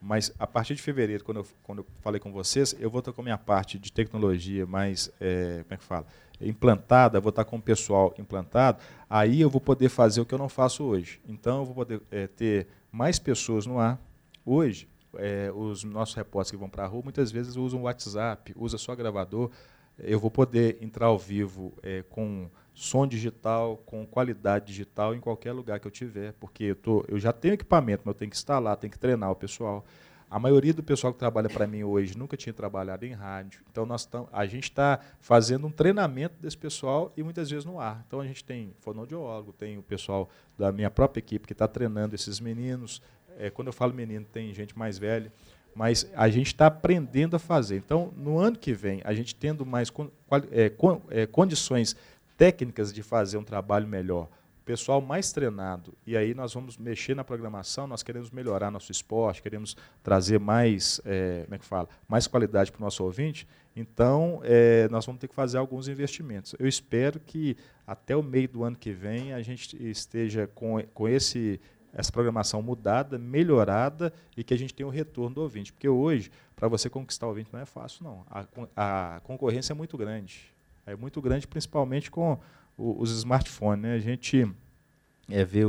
Mas 0.00 0.32
a 0.38 0.46
partir 0.46 0.74
de 0.74 0.82
fevereiro, 0.82 1.24
quando 1.24 1.38
eu, 1.38 1.46
quando 1.62 1.78
eu 1.78 1.86
falei 2.00 2.20
com 2.20 2.32
vocês, 2.32 2.74
eu 2.78 2.90
vou 2.90 2.98
estar 2.98 3.12
com 3.12 3.20
a 3.22 3.24
minha 3.24 3.38
parte 3.38 3.78
de 3.78 3.90
tecnologia 3.90 4.66
mais, 4.66 5.10
é, 5.20 5.62
como 5.62 5.74
é 5.74 5.76
que 5.76 5.84
fala? 5.84 6.06
implantada, 6.40 7.20
vou 7.20 7.30
estar 7.30 7.44
com 7.44 7.56
o 7.56 7.62
pessoal 7.62 8.14
implantado, 8.18 8.78
aí 9.08 9.40
eu 9.40 9.50
vou 9.50 9.60
poder 9.60 9.90
fazer 9.90 10.20
o 10.20 10.26
que 10.26 10.34
eu 10.34 10.38
não 10.38 10.48
faço 10.48 10.84
hoje. 10.84 11.20
Então, 11.28 11.58
eu 11.58 11.64
vou 11.66 11.74
poder 11.74 12.00
é, 12.10 12.26
ter 12.26 12.66
mais 12.90 13.18
pessoas 13.18 13.66
no 13.66 13.78
ar. 13.78 14.00
Hoje, 14.44 14.88
é, 15.16 15.52
os 15.54 15.84
nossos 15.84 16.14
repórteres 16.14 16.50
que 16.50 16.56
vão 16.56 16.68
para 16.68 16.84
a 16.84 16.86
rua, 16.86 17.02
muitas 17.02 17.30
vezes 17.30 17.56
usam 17.56 17.80
o 17.80 17.82
WhatsApp, 17.82 18.54
usa 18.56 18.78
só 18.78 18.94
gravador. 18.94 19.50
Eu 20.02 20.18
vou 20.18 20.30
poder 20.30 20.78
entrar 20.80 21.06
ao 21.06 21.18
vivo 21.18 21.72
é, 21.82 22.02
com 22.08 22.48
som 22.74 23.06
digital, 23.06 23.76
com 23.84 24.06
qualidade 24.06 24.66
digital 24.66 25.14
em 25.14 25.20
qualquer 25.20 25.52
lugar 25.52 25.78
que 25.78 25.86
eu 25.86 25.90
tiver, 25.90 26.32
porque 26.34 26.64
eu, 26.64 26.76
tô, 26.76 27.04
eu 27.08 27.18
já 27.18 27.32
tenho 27.32 27.54
equipamento, 27.54 28.02
mas 28.04 28.14
eu 28.14 28.18
tenho 28.18 28.30
que 28.30 28.36
instalar, 28.36 28.76
tenho 28.76 28.90
que 28.90 28.98
treinar 28.98 29.30
o 29.30 29.36
pessoal. 29.36 29.84
A 30.30 30.38
maioria 30.38 30.72
do 30.72 30.82
pessoal 30.82 31.12
que 31.12 31.18
trabalha 31.18 31.48
para 31.48 31.66
mim 31.66 31.82
hoje 31.82 32.16
nunca 32.16 32.36
tinha 32.36 32.52
trabalhado 32.52 33.04
em 33.04 33.12
rádio. 33.12 33.62
Então, 33.68 33.84
nós 33.84 34.06
tam, 34.06 34.28
a 34.32 34.46
gente 34.46 34.64
está 34.64 35.00
fazendo 35.18 35.66
um 35.66 35.72
treinamento 35.72 36.36
desse 36.40 36.56
pessoal 36.56 37.12
e 37.16 37.22
muitas 37.22 37.50
vezes 37.50 37.64
no 37.64 37.80
ar. 37.80 38.04
Então, 38.06 38.20
a 38.20 38.26
gente 38.26 38.44
tem 38.44 38.72
fonoaudiólogo, 38.78 39.52
tem 39.52 39.76
o 39.76 39.82
pessoal 39.82 40.30
da 40.56 40.70
minha 40.70 40.88
própria 40.88 41.18
equipe 41.18 41.48
que 41.48 41.52
está 41.52 41.66
treinando 41.66 42.14
esses 42.14 42.38
meninos. 42.38 43.02
É, 43.36 43.50
quando 43.50 43.66
eu 43.66 43.72
falo 43.72 43.92
menino, 43.92 44.24
tem 44.24 44.54
gente 44.54 44.78
mais 44.78 44.98
velha. 44.98 45.32
Mas 45.74 46.10
a 46.14 46.28
gente 46.28 46.48
está 46.48 46.66
aprendendo 46.66 47.36
a 47.36 47.38
fazer. 47.38 47.76
Então, 47.76 48.12
no 48.16 48.38
ano 48.38 48.58
que 48.58 48.72
vem, 48.72 49.00
a 49.04 49.14
gente 49.14 49.34
tendo 49.34 49.64
mais 49.64 49.92
é, 50.50 50.72
é, 51.10 51.26
condições 51.26 51.96
técnicas 52.36 52.92
de 52.92 53.02
fazer 53.02 53.36
um 53.36 53.44
trabalho 53.44 53.86
melhor, 53.86 54.28
pessoal 54.70 55.00
mais 55.00 55.32
treinado, 55.32 55.92
e 56.06 56.16
aí 56.16 56.32
nós 56.32 56.54
vamos 56.54 56.78
mexer 56.78 57.16
na 57.16 57.24
programação, 57.24 57.88
nós 57.88 58.04
queremos 58.04 58.30
melhorar 58.30 58.70
nosso 58.70 58.92
esporte, 58.92 59.42
queremos 59.42 59.76
trazer 60.00 60.38
mais, 60.38 61.00
é, 61.04 61.42
como 61.44 61.54
é 61.56 61.58
que 61.58 61.64
fala, 61.64 61.88
mais 62.06 62.28
qualidade 62.28 62.70
para 62.70 62.78
o 62.78 62.84
nosso 62.84 63.02
ouvinte, 63.02 63.48
então 63.74 64.40
é, 64.44 64.88
nós 64.88 65.04
vamos 65.04 65.20
ter 65.20 65.26
que 65.26 65.34
fazer 65.34 65.58
alguns 65.58 65.88
investimentos. 65.88 66.54
Eu 66.56 66.68
espero 66.68 67.18
que 67.18 67.56
até 67.84 68.14
o 68.14 68.22
meio 68.22 68.48
do 68.48 68.62
ano 68.62 68.76
que 68.76 68.92
vem 68.92 69.32
a 69.32 69.42
gente 69.42 69.76
esteja 69.90 70.46
com, 70.46 70.80
com 70.94 71.08
esse, 71.08 71.60
essa 71.92 72.10
programação 72.12 72.62
mudada, 72.62 73.18
melhorada 73.18 74.12
e 74.36 74.44
que 74.44 74.54
a 74.54 74.56
gente 74.56 74.72
tenha 74.72 74.86
o 74.86 74.90
retorno 74.90 75.34
do 75.34 75.42
ouvinte. 75.42 75.72
Porque 75.72 75.88
hoje, 75.88 76.30
para 76.54 76.68
você 76.68 76.88
conquistar 76.88 77.26
o 77.26 77.30
ouvinte 77.30 77.50
não 77.52 77.60
é 77.60 77.66
fácil, 77.66 78.04
não. 78.04 78.24
A, 78.30 79.16
a 79.16 79.20
concorrência 79.20 79.72
é 79.72 79.74
muito 79.74 79.96
grande. 79.96 80.52
É 80.86 80.94
muito 80.94 81.20
grande, 81.20 81.46
principalmente 81.46 82.10
com 82.10 82.38
os 82.76 83.10
smartphones. 83.12 83.82
Né? 83.82 83.94
A 83.94 83.98
gente 83.98 84.50
é, 85.28 85.44
vê, 85.44 85.62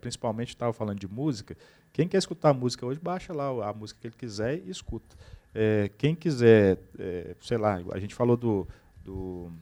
principalmente 0.00 0.50
estava 0.50 0.72
falando 0.72 0.98
de 0.98 1.08
música, 1.08 1.56
quem 1.94 2.08
quer 2.08 2.18
escutar 2.18 2.52
música 2.52 2.84
hoje, 2.84 2.98
baixa 3.00 3.32
lá 3.32 3.68
a 3.68 3.72
música 3.72 4.00
que 4.00 4.08
ele 4.08 4.16
quiser 4.18 4.58
e 4.58 4.68
escuta. 4.68 5.16
É, 5.54 5.88
quem 5.96 6.12
quiser, 6.12 6.76
é, 6.98 7.36
sei 7.40 7.56
lá, 7.56 7.80
a 7.92 8.00
gente 8.00 8.12
falou 8.12 8.36
do, 8.36 8.66
do, 9.04 9.52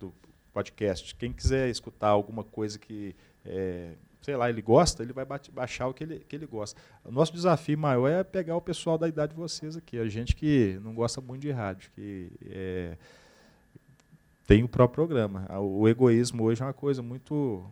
do, 0.00 0.12
podcast, 0.54 1.14
quem 1.14 1.30
quiser 1.30 1.68
escutar 1.68 2.08
alguma 2.08 2.42
coisa 2.42 2.78
que, 2.78 3.14
é, 3.44 3.92
sei 4.22 4.36
lá, 4.36 4.48
ele 4.48 4.62
gosta, 4.62 5.02
ele 5.02 5.12
vai 5.12 5.26
baixar 5.52 5.88
o 5.88 5.94
que 5.94 6.04
ele, 6.04 6.20
que 6.20 6.36
ele 6.36 6.46
gosta. 6.46 6.80
O 7.04 7.10
nosso 7.10 7.32
desafio 7.32 7.76
maior 7.76 8.08
é 8.08 8.22
pegar 8.22 8.56
o 8.56 8.60
pessoal 8.60 8.96
da 8.96 9.08
idade 9.08 9.32
de 9.32 9.38
vocês 9.38 9.76
aqui, 9.76 9.98
a 9.98 10.08
gente 10.08 10.34
que 10.34 10.78
não 10.82 10.94
gosta 10.94 11.20
muito 11.20 11.42
de 11.42 11.50
rádio, 11.50 11.90
que 11.94 12.30
é, 12.46 12.96
tem 14.46 14.62
o 14.62 14.68
próprio 14.68 15.06
programa. 15.06 15.46
O 15.60 15.88
egoísmo 15.88 16.44
hoje 16.44 16.62
é 16.62 16.64
uma 16.64 16.72
coisa 16.72 17.02
muito 17.02 17.64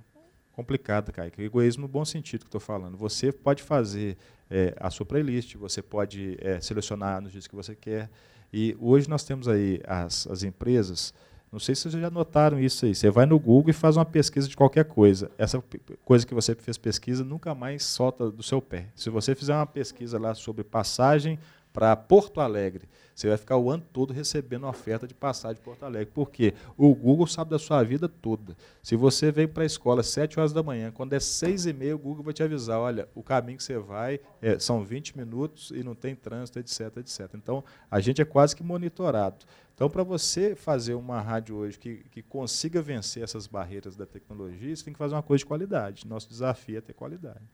complicada, 0.53 1.13
Kaique. 1.13 1.41
O 1.41 1.45
egoísmo 1.45 1.83
no 1.83 1.89
bom 1.89 2.05
sentido 2.05 2.41
que 2.41 2.49
estou 2.49 2.61
falando. 2.61 2.97
Você 2.97 3.33
pode 3.33 3.63
fazer 3.63 4.17
é, 4.51 4.75
a 4.79 4.91
sua 4.91 5.07
playlist, 5.07 5.55
você 5.57 5.81
pode 5.81 6.37
é, 6.41 6.61
selecionar 6.61 7.21
nos 7.21 7.33
dias 7.33 7.47
que 7.47 7.55
você 7.55 7.75
quer. 7.75 8.11
E 8.53 8.77
hoje 8.81 9.09
nós 9.09 9.25
temos 9.25 9.47
aí 9.49 9.81
as, 9.87 10.27
as 10.27 10.43
empresas, 10.43 11.15
não 11.53 11.59
sei 11.59 11.75
se 11.75 11.83
vocês 11.83 12.01
já 12.01 12.11
notaram 12.11 12.61
isso 12.61 12.87
aí, 12.87 12.95
você 12.95 13.11
vai 13.11 13.27
no 13.27 13.39
Google 13.39 13.71
e 13.71 13.73
faz 13.73 13.97
uma 13.97 14.05
pesquisa 14.05 14.49
de 14.49 14.57
qualquer 14.57 14.85
coisa. 14.85 15.31
Essa 15.37 15.63
coisa 16.05 16.25
que 16.25 16.33
você 16.33 16.55
fez 16.55 16.79
pesquisa 16.79 17.25
nunca 17.25 17.55
mais 17.55 17.83
solta 17.83 18.31
do 18.31 18.43
seu 18.43 18.63
pé. 18.63 18.87
Se 18.95 19.11
você 19.11 19.35
fizer 19.35 19.55
uma 19.55 19.67
pesquisa 19.67 20.19
lá 20.19 20.33
sobre 20.33 20.63
passagem 20.63 21.39
para 21.73 21.95
Porto 21.95 22.41
Alegre, 22.41 22.89
você 23.15 23.29
vai 23.29 23.37
ficar 23.37 23.59
o 23.59 23.71
ano 23.71 23.85
todo 23.93 24.15
recebendo 24.15 24.67
oferta 24.67 25.07
de 25.07 25.13
passagem 25.13 25.57
de 25.57 25.61
Porto 25.61 25.85
Alegre. 25.85 26.07
Por 26.07 26.31
quê? 26.31 26.55
O 26.77 26.95
Google 26.95 27.27
sabe 27.27 27.51
da 27.51 27.59
sua 27.59 27.83
vida 27.83 28.09
toda. 28.09 28.57
Se 28.83 28.97
você 28.97 29.31
vem 29.31 29.47
para 29.47 29.63
a 29.63 29.67
escola 29.67 30.01
às 30.01 30.07
7 30.09 30.41
horas 30.41 30.55
da 30.55 30.63
manhã, 30.63 30.91
quando 30.91 31.13
é 31.13 31.21
6 31.21 31.67
e 31.67 31.73
meia, 31.75 31.95
o 31.95 31.99
Google 31.99 32.25
vai 32.25 32.33
te 32.33 32.43
avisar, 32.43 32.81
olha, 32.81 33.07
o 33.15 33.23
caminho 33.23 33.59
que 33.59 33.65
você 33.65 33.79
vai 33.79 34.21
é, 34.41 34.59
são 34.59 34.83
20 34.83 35.19
minutos 35.19 35.71
e 35.71 35.85
não 35.85 35.95
tem 35.95 36.15
trânsito, 36.15 36.59
etc, 36.59 36.97
etc. 36.97 37.29
Então, 37.35 37.63
a 37.91 38.01
gente 38.01 38.23
é 38.23 38.25
quase 38.25 38.57
que 38.57 38.63
monitorado. 38.63 39.45
Então, 39.75 39.91
para 39.91 40.03
você 40.03 40.55
fazer 40.55 40.95
uma 40.95 41.21
rádio 41.21 41.57
hoje 41.57 41.79
que, 41.79 42.05
que 42.11 42.23
consiga 42.23 42.81
vencer 42.81 43.23
essas 43.23 43.47
barreiras 43.47 43.97
da 43.97 44.07
tecnologia, 44.07 44.75
você 44.75 44.85
tem 44.85 44.95
que 44.95 44.99
fazer 44.99 45.15
uma 45.15 45.23
coisa 45.23 45.41
de 45.41 45.47
qualidade. 45.47 46.07
Nosso 46.07 46.29
desafio 46.29 46.79
é 46.79 46.81
ter 46.81 46.95
qualidade. 46.95 47.45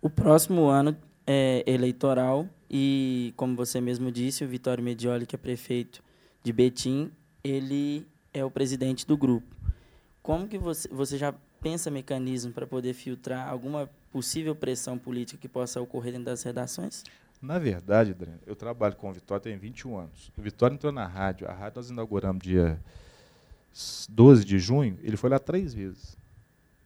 O 0.00 0.10
próximo 0.10 0.66
ano 0.66 0.96
é, 1.26 1.62
eleitoral 1.66 2.48
e, 2.70 3.32
como 3.36 3.54
você 3.56 3.80
mesmo 3.80 4.10
disse, 4.10 4.44
o 4.44 4.48
Vitório 4.48 4.82
Medioli, 4.82 5.26
que 5.26 5.36
é 5.36 5.38
prefeito 5.38 6.02
de 6.42 6.52
Betim, 6.52 7.10
ele 7.44 8.06
é 8.32 8.44
o 8.44 8.50
presidente 8.50 9.06
do 9.06 9.16
grupo. 9.16 9.54
Como 10.22 10.48
que 10.48 10.58
você, 10.58 10.88
você 10.88 11.18
já 11.18 11.34
pensa 11.60 11.90
mecanismo 11.90 12.52
para 12.52 12.66
poder 12.66 12.94
filtrar 12.94 13.48
alguma 13.48 13.88
possível 14.10 14.54
pressão 14.54 14.98
política 14.98 15.40
que 15.40 15.48
possa 15.48 15.80
ocorrer 15.80 16.12
dentro 16.12 16.26
das 16.26 16.42
redações? 16.42 17.04
Na 17.40 17.58
verdade, 17.58 18.12
Adriano, 18.12 18.40
eu 18.46 18.54
trabalho 18.54 18.94
com 18.96 19.10
o 19.10 19.12
Vitória 19.12 19.42
tem 19.42 19.56
21 19.56 19.96
anos. 19.98 20.32
O 20.36 20.42
Vitória 20.42 20.74
entrou 20.74 20.92
na 20.92 21.06
rádio, 21.06 21.48
a 21.48 21.52
rádio 21.52 21.76
nós 21.76 21.90
inauguramos 21.90 22.42
dia 22.42 22.80
12 24.08 24.44
de 24.44 24.58
junho, 24.58 24.98
ele 25.02 25.16
foi 25.16 25.30
lá 25.30 25.38
três 25.38 25.74
vezes 25.74 26.16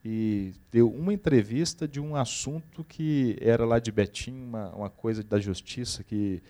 e 0.09 0.53
deu 0.71 0.89
uma 0.89 1.13
entrevista 1.13 1.89
de 1.89 1.99
um 1.99 2.15
assunto 2.15 2.85
que 2.85 3.37
era 3.41 3.65
lá 3.65 3.81
de 3.81 3.91
Betim, 3.91 4.35
uma, 4.35 4.71
uma 4.71 4.89
coisa 4.89 5.21
da 5.25 5.41
justiça 5.41 6.05
que 6.05 6.41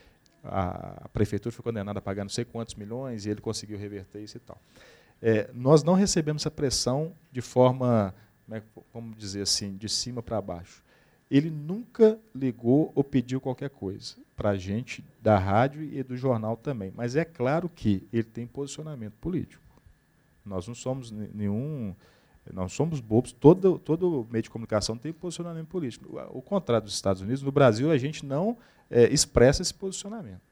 a, 0.44 1.04
a, 1.04 1.08
prefeitura 1.08 1.50
foi 1.50 1.62
condenada 1.62 1.98
a 1.98 2.02
pagar 2.02 2.22
não 2.22 2.28
sei 2.28 2.44
quantos 2.44 2.74
milhões 2.74 3.24
e 3.24 3.30
ele 3.30 3.40
conseguiu 3.40 3.78
reverter 3.78 4.22
isso 4.22 4.36
e 4.36 4.40
tal. 4.40 4.60
É, 5.22 5.50
nós 5.54 5.82
não 5.82 5.94
recebemos 5.94 6.42
essa 6.42 6.50
pressão 6.50 7.14
de 7.32 7.40
forma, 7.40 8.14
como 8.92 9.14
é 9.14 9.16
dizer 9.16 9.40
assim, 9.40 9.74
de 9.74 9.88
cima 9.88 10.22
para 10.22 10.38
baixo. 10.42 10.84
Ele 11.30 11.48
nunca 11.48 12.18
ligou 12.34 12.92
ou 12.94 13.02
pediu 13.02 13.40
qualquer 13.40 13.70
coisa 13.70 14.16
para 14.36 14.50
a 14.50 14.56
gente 14.58 15.02
da 15.22 15.38
rádio 15.38 15.82
e 15.82 16.02
do 16.02 16.14
jornal 16.14 16.58
também. 16.58 16.92
Mas 16.94 17.16
é 17.16 17.24
claro 17.24 17.70
que 17.70 18.06
ele 18.12 18.24
tem 18.24 18.46
posicionamento 18.46 19.14
político. 19.14 19.64
Nós 20.44 20.68
não 20.68 20.74
somos 20.74 21.10
nenhum 21.10 21.96
nós 22.52 22.72
somos 22.72 23.00
bobos, 23.00 23.32
todo, 23.32 23.78
todo 23.78 24.26
meio 24.30 24.42
de 24.42 24.50
comunicação 24.50 24.96
tem 24.96 25.12
posicionamento 25.12 25.68
político. 25.68 26.20
O 26.30 26.40
contrário 26.42 26.84
dos 26.84 26.94
Estados 26.94 27.22
Unidos, 27.22 27.42
no 27.42 27.52
Brasil 27.52 27.90
a 27.90 27.98
gente 27.98 28.24
não 28.24 28.56
é, 28.90 29.12
expressa 29.12 29.62
esse 29.62 29.74
posicionamento. 29.74 30.42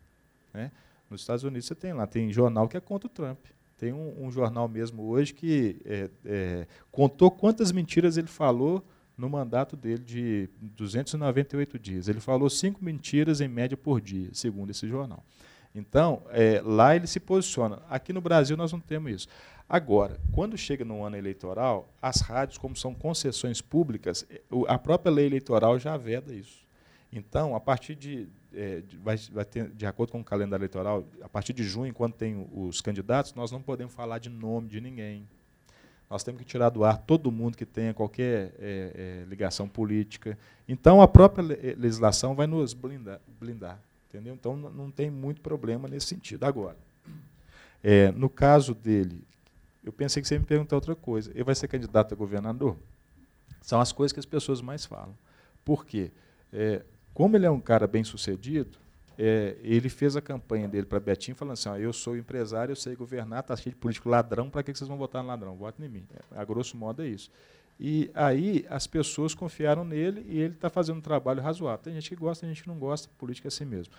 Né? 0.53 0.71
Nos 1.09 1.21
Estados 1.21 1.45
Unidos 1.45 1.67
você 1.67 1.75
tem 1.75 1.93
lá, 1.93 2.07
tem 2.07 2.33
jornal 2.33 2.69
que 2.69 2.77
é 2.77 2.81
contra 2.81 3.07
o 3.07 3.11
Trump. 3.11 3.39
Tem 3.77 3.93
um, 3.93 4.25
um 4.25 4.31
jornal 4.31 4.69
mesmo 4.69 5.03
hoje 5.03 5.35
que 5.35 5.81
é, 5.85 6.11
é, 6.25 6.67
contou 6.91 7.31
quantas 7.31 7.73
mentiras 7.73 8.17
ele 8.17 8.29
falou 8.29 8.85
no 9.17 9.29
mandato 9.29 9.77
dele 9.77 10.03
de 10.03 10.49
298 10.61 11.79
dias. 11.79 12.09
Ele 12.09 12.21
falou 12.21 12.49
cinco 12.51 12.85
mentiras 12.85 13.41
em 13.41 13.49
média 13.49 13.77
por 13.77 14.01
dia, 14.01 14.31
segundo 14.33 14.71
esse 14.71 14.89
jornal. 14.89 15.25
Então, 15.75 16.23
é, 16.31 16.62
lá 16.64 16.95
ele 16.95 17.07
se 17.07 17.19
posiciona. 17.19 17.83
Aqui 17.88 18.12
no 18.12 18.21
Brasil 18.21 18.57
nós 18.57 18.73
não 18.73 18.78
temos 18.78 19.12
isso. 19.12 19.28
Agora, 19.69 20.21
quando 20.31 20.57
chega 20.57 20.85
no 20.85 21.02
ano 21.02 21.16
eleitoral, 21.16 21.88
as 22.00 22.21
rádios, 22.21 22.59
como 22.59 22.76
são 22.76 22.95
concessões 22.95 23.61
públicas, 23.61 24.25
eh, 24.31 24.40
a 24.69 24.78
própria 24.78 25.11
lei 25.11 25.26
eleitoral 25.26 25.78
já 25.78 25.97
veda 25.97 26.35
isso. 26.35 26.62
Então, 27.11 27.57
a 27.57 27.61
partir 27.61 27.95
de, 27.95 28.28
é, 28.52 28.83
de, 28.83 28.97
vai, 28.99 29.16
vai 29.33 29.45
ter, 29.45 29.71
de 29.71 29.87
acordo 29.87 30.12
com 30.12 30.21
o 30.21 30.25
calendário 30.25 30.62
eleitoral, 30.62 31.04
a 31.23 31.28
partir 31.28 31.52
de 31.52 31.64
junho, 31.64 31.95
quando 31.95 32.12
tem 32.12 32.47
os 32.52 32.81
candidatos, 32.81 33.35
nós 33.35 33.50
não 33.50 33.62
podemos 33.62 33.95
falar 33.95 34.19
de 34.19 34.28
nome 34.28 34.69
de 34.69 34.81
ninguém. 34.81 35.26
Nós 36.11 36.23
temos 36.23 36.43
que 36.43 36.47
tirar 36.47 36.69
do 36.69 36.85
ar 36.85 36.99
todo 36.99 37.33
mundo 37.33 37.57
que 37.57 37.64
tenha 37.64 37.95
qualquer 37.95 38.54
é, 38.59 39.23
é, 39.23 39.25
ligação 39.28 39.66
política. 39.66 40.38
Então, 40.69 41.00
a 41.00 41.09
própria 41.09 41.43
legislação 41.76 42.35
vai 42.35 42.47
nos 42.47 42.75
blindar. 42.75 43.21
blindar 43.40 43.81
entendeu? 44.14 44.35
Então, 44.35 44.56
não 44.56 44.90
tem 44.90 45.11
muito 45.11 45.40
problema 45.40 45.88
nesse 45.88 46.06
sentido. 46.06 46.44
Agora, 46.44 46.76
no 48.16 48.30
caso 48.30 48.75
dele, 48.75 49.23
eu 49.85 49.92
pensei 49.92 50.23
que 50.23 50.26
você 50.26 50.35
ia 50.35 50.40
me 50.40 50.47
perguntar 50.47 50.76
outra 50.76 50.94
coisa. 50.94 51.30
Ele 51.33 51.44
vai 51.44 51.54
ser 51.54 51.68
candidato 51.68 52.14
a 52.14 52.16
governador? 52.16 52.76
São 53.61 53.80
as 53.80 53.92
coisas 53.92 54.12
que 54.12 54.18
as 54.18 54.26
pessoas 54.26 54.61
mais 54.62 54.87
falam. 54.87 55.16
Por 55.64 55.85
quê? 55.85 56.11
É, 56.52 56.83
como 57.12 57.37
ele 57.37 57.47
é 57.47 57.50
um 57.50 57.61
cara 57.61 57.87
bem 57.87 58.02
sucedido, 58.04 58.78
é, 59.18 59.56
ele 59.62 59.88
fez 59.88 60.16
a 60.16 60.21
campanha 60.21 60.68
dele 60.68 60.87
para 60.87 60.99
Betinho 60.99 61.37
falando 61.37 61.52
assim: 61.52 61.68
ó, 61.68 61.76
eu 61.76 61.92
sou 61.92 62.16
empresário, 62.16 62.73
eu 62.73 62.76
sei 62.76 62.97
governar, 62.97 63.40
está 63.40 63.54
cheio 63.56 63.75
de 63.75 63.80
político 63.80 64.09
ladrão, 64.09 64.50
para 64.50 64.62
que 64.62 64.75
vocês 64.75 64.88
vão 64.88 64.97
votar 64.97 65.23
no 65.23 65.28
ladrão? 65.28 65.54
Votem 65.54 65.87
em 65.87 65.88
mim. 65.88 66.06
É, 66.14 66.38
a 66.38 66.44
grosso 66.44 66.76
modo 66.76 67.02
é 67.02 67.06
isso. 67.06 67.30
E 67.78 68.11
aí 68.14 68.64
as 68.69 68.87
pessoas 68.87 69.35
confiaram 69.35 69.85
nele 69.85 70.25
e 70.28 70.38
ele 70.38 70.54
está 70.54 70.71
fazendo 70.71 70.99
um 70.99 71.02
trabalho 71.02 71.43
razoável. 71.43 71.83
Tem 71.83 71.95
gente 71.95 72.09
que 72.09 72.16
gosta, 72.16 72.47
tem 72.47 72.54
gente 72.54 72.62
que 72.62 72.69
não 72.69 72.78
gosta, 72.78 73.09
política 73.19 73.47
é 73.47 73.50
assim 73.50 73.64
mesmo. 73.64 73.93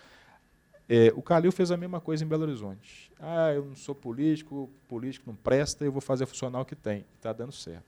É, 0.88 1.12
o 1.16 1.22
Calil 1.22 1.50
fez 1.50 1.70
a 1.70 1.76
mesma 1.76 2.00
coisa 2.00 2.24
em 2.24 2.28
Belo 2.28 2.44
Horizonte. 2.44 3.10
Ah, 3.18 3.52
eu 3.52 3.64
não 3.64 3.74
sou 3.74 3.94
político, 3.94 4.70
político 4.88 5.24
não 5.26 5.34
presta, 5.34 5.84
eu 5.84 5.92
vou 5.92 6.00
fazer 6.00 6.26
funcionar 6.26 6.60
o 6.60 6.64
que 6.64 6.76
tem. 6.76 7.04
Está 7.16 7.32
dando 7.32 7.52
certo. 7.52 7.84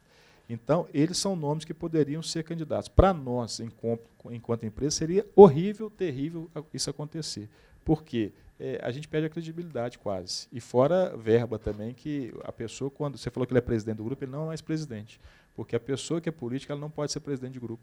Então, 0.48 0.88
eles 0.92 1.18
são 1.18 1.36
nomes 1.36 1.64
que 1.64 1.74
poderiam 1.74 2.22
ser 2.22 2.42
candidatos. 2.42 2.88
Para 2.88 3.12
nós, 3.12 3.60
enquanto 3.60 4.64
empresa, 4.64 4.96
seria 4.96 5.26
horrível, 5.36 5.90
terrível 5.90 6.50
isso 6.72 6.88
acontecer. 6.88 7.48
Porque 7.84 8.32
é, 8.58 8.80
a 8.82 8.90
gente 8.90 9.06
perde 9.06 9.26
a 9.26 9.30
credibilidade 9.30 9.98
quase. 9.98 10.48
E 10.50 10.60
fora 10.60 11.14
verba 11.16 11.58
também, 11.58 11.92
que 11.92 12.34
a 12.42 12.50
pessoa, 12.50 12.90
quando 12.90 13.18
você 13.18 13.30
falou 13.30 13.46
que 13.46 13.52
ele 13.52 13.58
é 13.58 13.62
presidente 13.62 13.98
do 13.98 14.04
grupo, 14.04 14.24
ele 14.24 14.32
não 14.32 14.44
é 14.44 14.46
mais 14.46 14.62
presidente. 14.62 15.20
Porque 15.58 15.74
a 15.74 15.80
pessoa 15.80 16.20
que 16.20 16.28
é 16.28 16.32
política, 16.32 16.72
ela 16.72 16.80
não 16.80 16.88
pode 16.88 17.10
ser 17.10 17.18
presidente 17.18 17.54
de 17.54 17.58
grupo. 17.58 17.82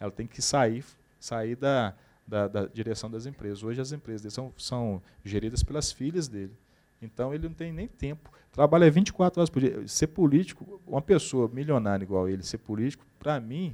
Ela 0.00 0.10
tem 0.10 0.26
que 0.26 0.42
sair, 0.42 0.84
sair 1.20 1.54
da, 1.54 1.94
da, 2.26 2.48
da, 2.48 2.66
direção 2.66 3.08
das 3.08 3.26
empresas. 3.26 3.62
Hoje 3.62 3.80
as 3.80 3.92
empresas 3.92 4.34
são, 4.34 4.52
são 4.58 5.00
geridas 5.24 5.62
pelas 5.62 5.92
filhas 5.92 6.26
dele. 6.26 6.52
Então 7.00 7.32
ele 7.32 7.46
não 7.46 7.54
tem 7.54 7.72
nem 7.72 7.86
tempo. 7.86 8.28
Trabalha 8.50 8.90
24 8.90 9.40
horas 9.40 9.48
por 9.48 9.60
dia. 9.60 9.86
Ser 9.86 10.08
político, 10.08 10.80
uma 10.84 11.00
pessoa 11.00 11.46
milionária 11.46 12.02
igual 12.02 12.28
ele, 12.28 12.42
ser 12.42 12.58
político, 12.58 13.06
para 13.20 13.38
mim, 13.38 13.72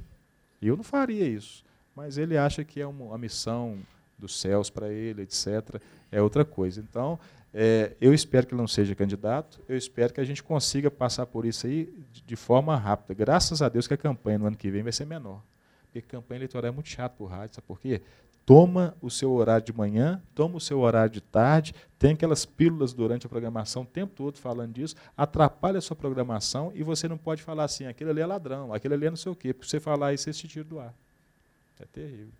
eu 0.61 0.77
não 0.77 0.83
faria 0.83 1.27
isso. 1.27 1.63
Mas 1.95 2.19
ele 2.19 2.37
acha 2.37 2.63
que 2.63 2.79
é 2.79 2.85
uma, 2.85 3.05
uma 3.05 3.17
missão 3.17 3.79
dos 4.15 4.39
céus 4.39 4.69
para 4.69 4.93
ele, 4.93 5.23
etc. 5.23 5.81
É 6.11 6.21
outra 6.21 6.45
coisa. 6.45 6.79
Então, 6.87 7.19
é, 7.53 7.95
eu 7.99 8.13
espero 8.13 8.45
que 8.45 8.53
ele 8.53 8.61
não 8.61 8.67
seja 8.67 8.93
candidato, 8.93 9.59
eu 9.67 9.75
espero 9.75 10.13
que 10.13 10.21
a 10.21 10.23
gente 10.23 10.43
consiga 10.43 10.91
passar 10.91 11.25
por 11.25 11.45
isso 11.45 11.65
aí 11.67 11.91
de, 12.25 12.35
forma 12.35 12.75
rápida. 12.75 13.13
Graças 13.13 13.61
a 13.61 13.69
Deus 13.69 13.87
que 13.87 13.93
a 13.93 13.97
campanha 13.97 14.37
no 14.37 14.47
ano 14.47 14.57
que 14.57 14.69
vem 14.69 14.83
vai 14.83 14.91
ser 14.91 15.05
menor. 15.05 15.41
Porque 15.83 16.01
campanha 16.01 16.39
eleitoral 16.39 16.69
é 16.69 16.71
muito 16.71 16.89
chato 16.89 17.15
por 17.17 17.25
rádio, 17.25 17.55
sabe 17.55 17.67
por 17.67 17.79
quê? 17.79 18.01
toma 18.49 18.97
o 18.99 19.11
seu 19.11 19.31
horário 19.31 19.63
de 19.63 19.71
manhã, 19.71 20.19
toma 20.33 20.57
o 20.57 20.59
seu 20.59 20.79
horário 20.79 21.11
de 21.11 21.21
tarde, 21.21 21.71
tem 21.99 22.13
aquelas 22.13 22.47
pílulas 22.47 22.93
durante 22.93 23.27
a 23.27 23.29
programação 23.29 23.83
o 23.83 23.85
tempo 23.85 24.11
todo 24.15 24.39
falando 24.39 24.73
disso, 24.73 24.95
atrapalha 25.15 25.77
a 25.77 25.81
sua 25.81 25.95
programação 25.95 26.71
e 26.73 26.81
você 26.81 27.07
não 27.07 27.15
pode 27.15 27.43
falar 27.43 27.65
assim, 27.65 27.85
aquele 27.85 28.09
ali 28.09 28.21
é 28.21 28.25
ladrão, 28.25 28.73
aquele 28.73 28.95
ali 28.95 29.05
é 29.05 29.09
não 29.11 29.17
sei 29.17 29.31
o 29.31 29.35
quê, 29.35 29.53
porque 29.53 29.69
você 29.69 29.79
falar 29.79 30.15
isso, 30.15 30.23
você 30.23 30.33
se 30.33 30.47
tira 30.47 30.63
do 30.63 30.79
ar. 30.79 30.95
É 31.79 31.85
terrível. 31.85 32.33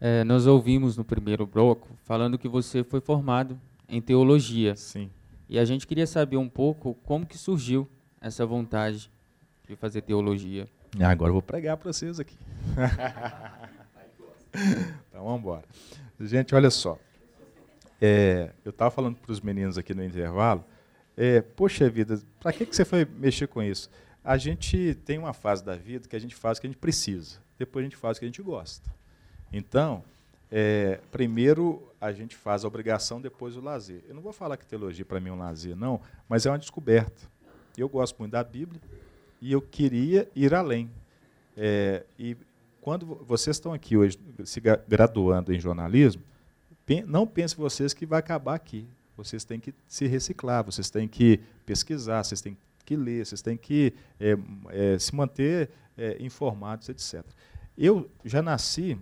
É, 0.00 0.24
nós 0.24 0.46
ouvimos 0.46 0.96
no 0.96 1.04
primeiro 1.04 1.46
bloco 1.46 1.88
falando 2.04 2.38
que 2.38 2.48
você 2.48 2.84
foi 2.84 3.00
formado 3.00 3.58
em 3.88 4.00
teologia. 4.00 4.76
Sim. 4.76 5.10
E 5.48 5.58
a 5.58 5.64
gente 5.64 5.86
queria 5.86 6.06
saber 6.06 6.36
um 6.36 6.48
pouco 6.48 6.94
como 7.04 7.24
que 7.24 7.38
surgiu 7.38 7.88
essa 8.20 8.44
vontade 8.44 9.10
de 9.66 9.76
fazer 9.76 10.02
teologia. 10.02 10.68
Agora 11.00 11.30
eu 11.30 11.34
vou 11.34 11.42
pregar 11.42 11.76
para 11.76 11.92
vocês 11.92 12.20
aqui. 12.20 12.36
então 15.08 15.24
vamos 15.24 15.40
embora. 15.40 15.64
Gente, 16.20 16.54
olha 16.54 16.70
só. 16.70 16.98
É, 18.00 18.50
eu 18.64 18.70
estava 18.70 18.90
falando 18.90 19.16
para 19.16 19.32
os 19.32 19.40
meninos 19.40 19.78
aqui 19.78 19.94
no 19.94 20.04
intervalo. 20.04 20.64
É, 21.16 21.40
poxa 21.40 21.88
vida, 21.88 22.20
para 22.40 22.52
que, 22.52 22.66
que 22.66 22.76
você 22.76 22.84
foi 22.84 23.04
mexer 23.04 23.46
com 23.46 23.62
isso? 23.62 23.88
A 24.22 24.36
gente 24.36 24.94
tem 25.04 25.18
uma 25.18 25.32
fase 25.32 25.64
da 25.64 25.74
vida 25.74 26.08
que 26.08 26.16
a 26.16 26.18
gente 26.18 26.34
faz 26.34 26.58
o 26.58 26.60
que 26.60 26.66
a 26.66 26.70
gente 26.70 26.78
precisa, 26.78 27.38
depois 27.58 27.82
a 27.82 27.88
gente 27.88 27.96
faz 27.96 28.16
o 28.16 28.20
que 28.20 28.26
a 28.26 28.28
gente 28.28 28.42
gosta. 28.42 28.90
Então, 29.52 30.02
é, 30.50 31.00
primeiro 31.10 31.82
a 32.00 32.12
gente 32.12 32.36
faz 32.36 32.64
a 32.64 32.68
obrigação, 32.68 33.20
depois 33.20 33.56
o 33.56 33.60
lazer. 33.60 34.02
Eu 34.08 34.14
não 34.14 34.22
vou 34.22 34.32
falar 34.32 34.56
que 34.56 34.66
teologia 34.66 35.04
para 35.04 35.18
mim 35.20 35.30
é 35.30 35.32
um 35.32 35.38
lazer, 35.38 35.76
não, 35.76 36.00
mas 36.28 36.46
é 36.46 36.50
uma 36.50 36.58
descoberta. 36.58 37.22
Eu 37.76 37.88
gosto 37.88 38.18
muito 38.18 38.32
da 38.32 38.44
Bíblia 38.44 38.80
e 39.40 39.52
eu 39.52 39.60
queria 39.60 40.30
ir 40.34 40.54
além. 40.54 40.90
É, 41.56 42.04
e 42.18 42.36
quando 42.80 43.06
vocês 43.26 43.56
estão 43.56 43.72
aqui 43.72 43.96
hoje 43.96 44.18
se 44.44 44.60
graduando 44.60 45.52
em 45.52 45.58
jornalismo, 45.58 46.22
não 47.06 47.26
pensem 47.26 47.58
vocês 47.58 47.92
que 47.92 48.06
vai 48.06 48.20
acabar 48.20 48.54
aqui. 48.54 48.86
Vocês 49.16 49.44
têm 49.44 49.58
que 49.58 49.74
se 49.88 50.06
reciclar, 50.06 50.62
vocês 50.62 50.90
têm 50.90 51.08
que 51.08 51.40
pesquisar, 51.64 52.22
vocês 52.22 52.40
têm 52.40 52.56
que 52.84 52.94
ler, 52.94 53.26
vocês 53.26 53.42
têm 53.42 53.56
que 53.56 53.92
é, 54.20 54.36
é, 54.68 54.98
se 54.98 55.14
manter 55.14 55.70
é, 55.96 56.16
informados, 56.20 56.88
etc. 56.88 57.24
Eu 57.76 58.08
já 58.24 58.42
nasci, 58.42 58.96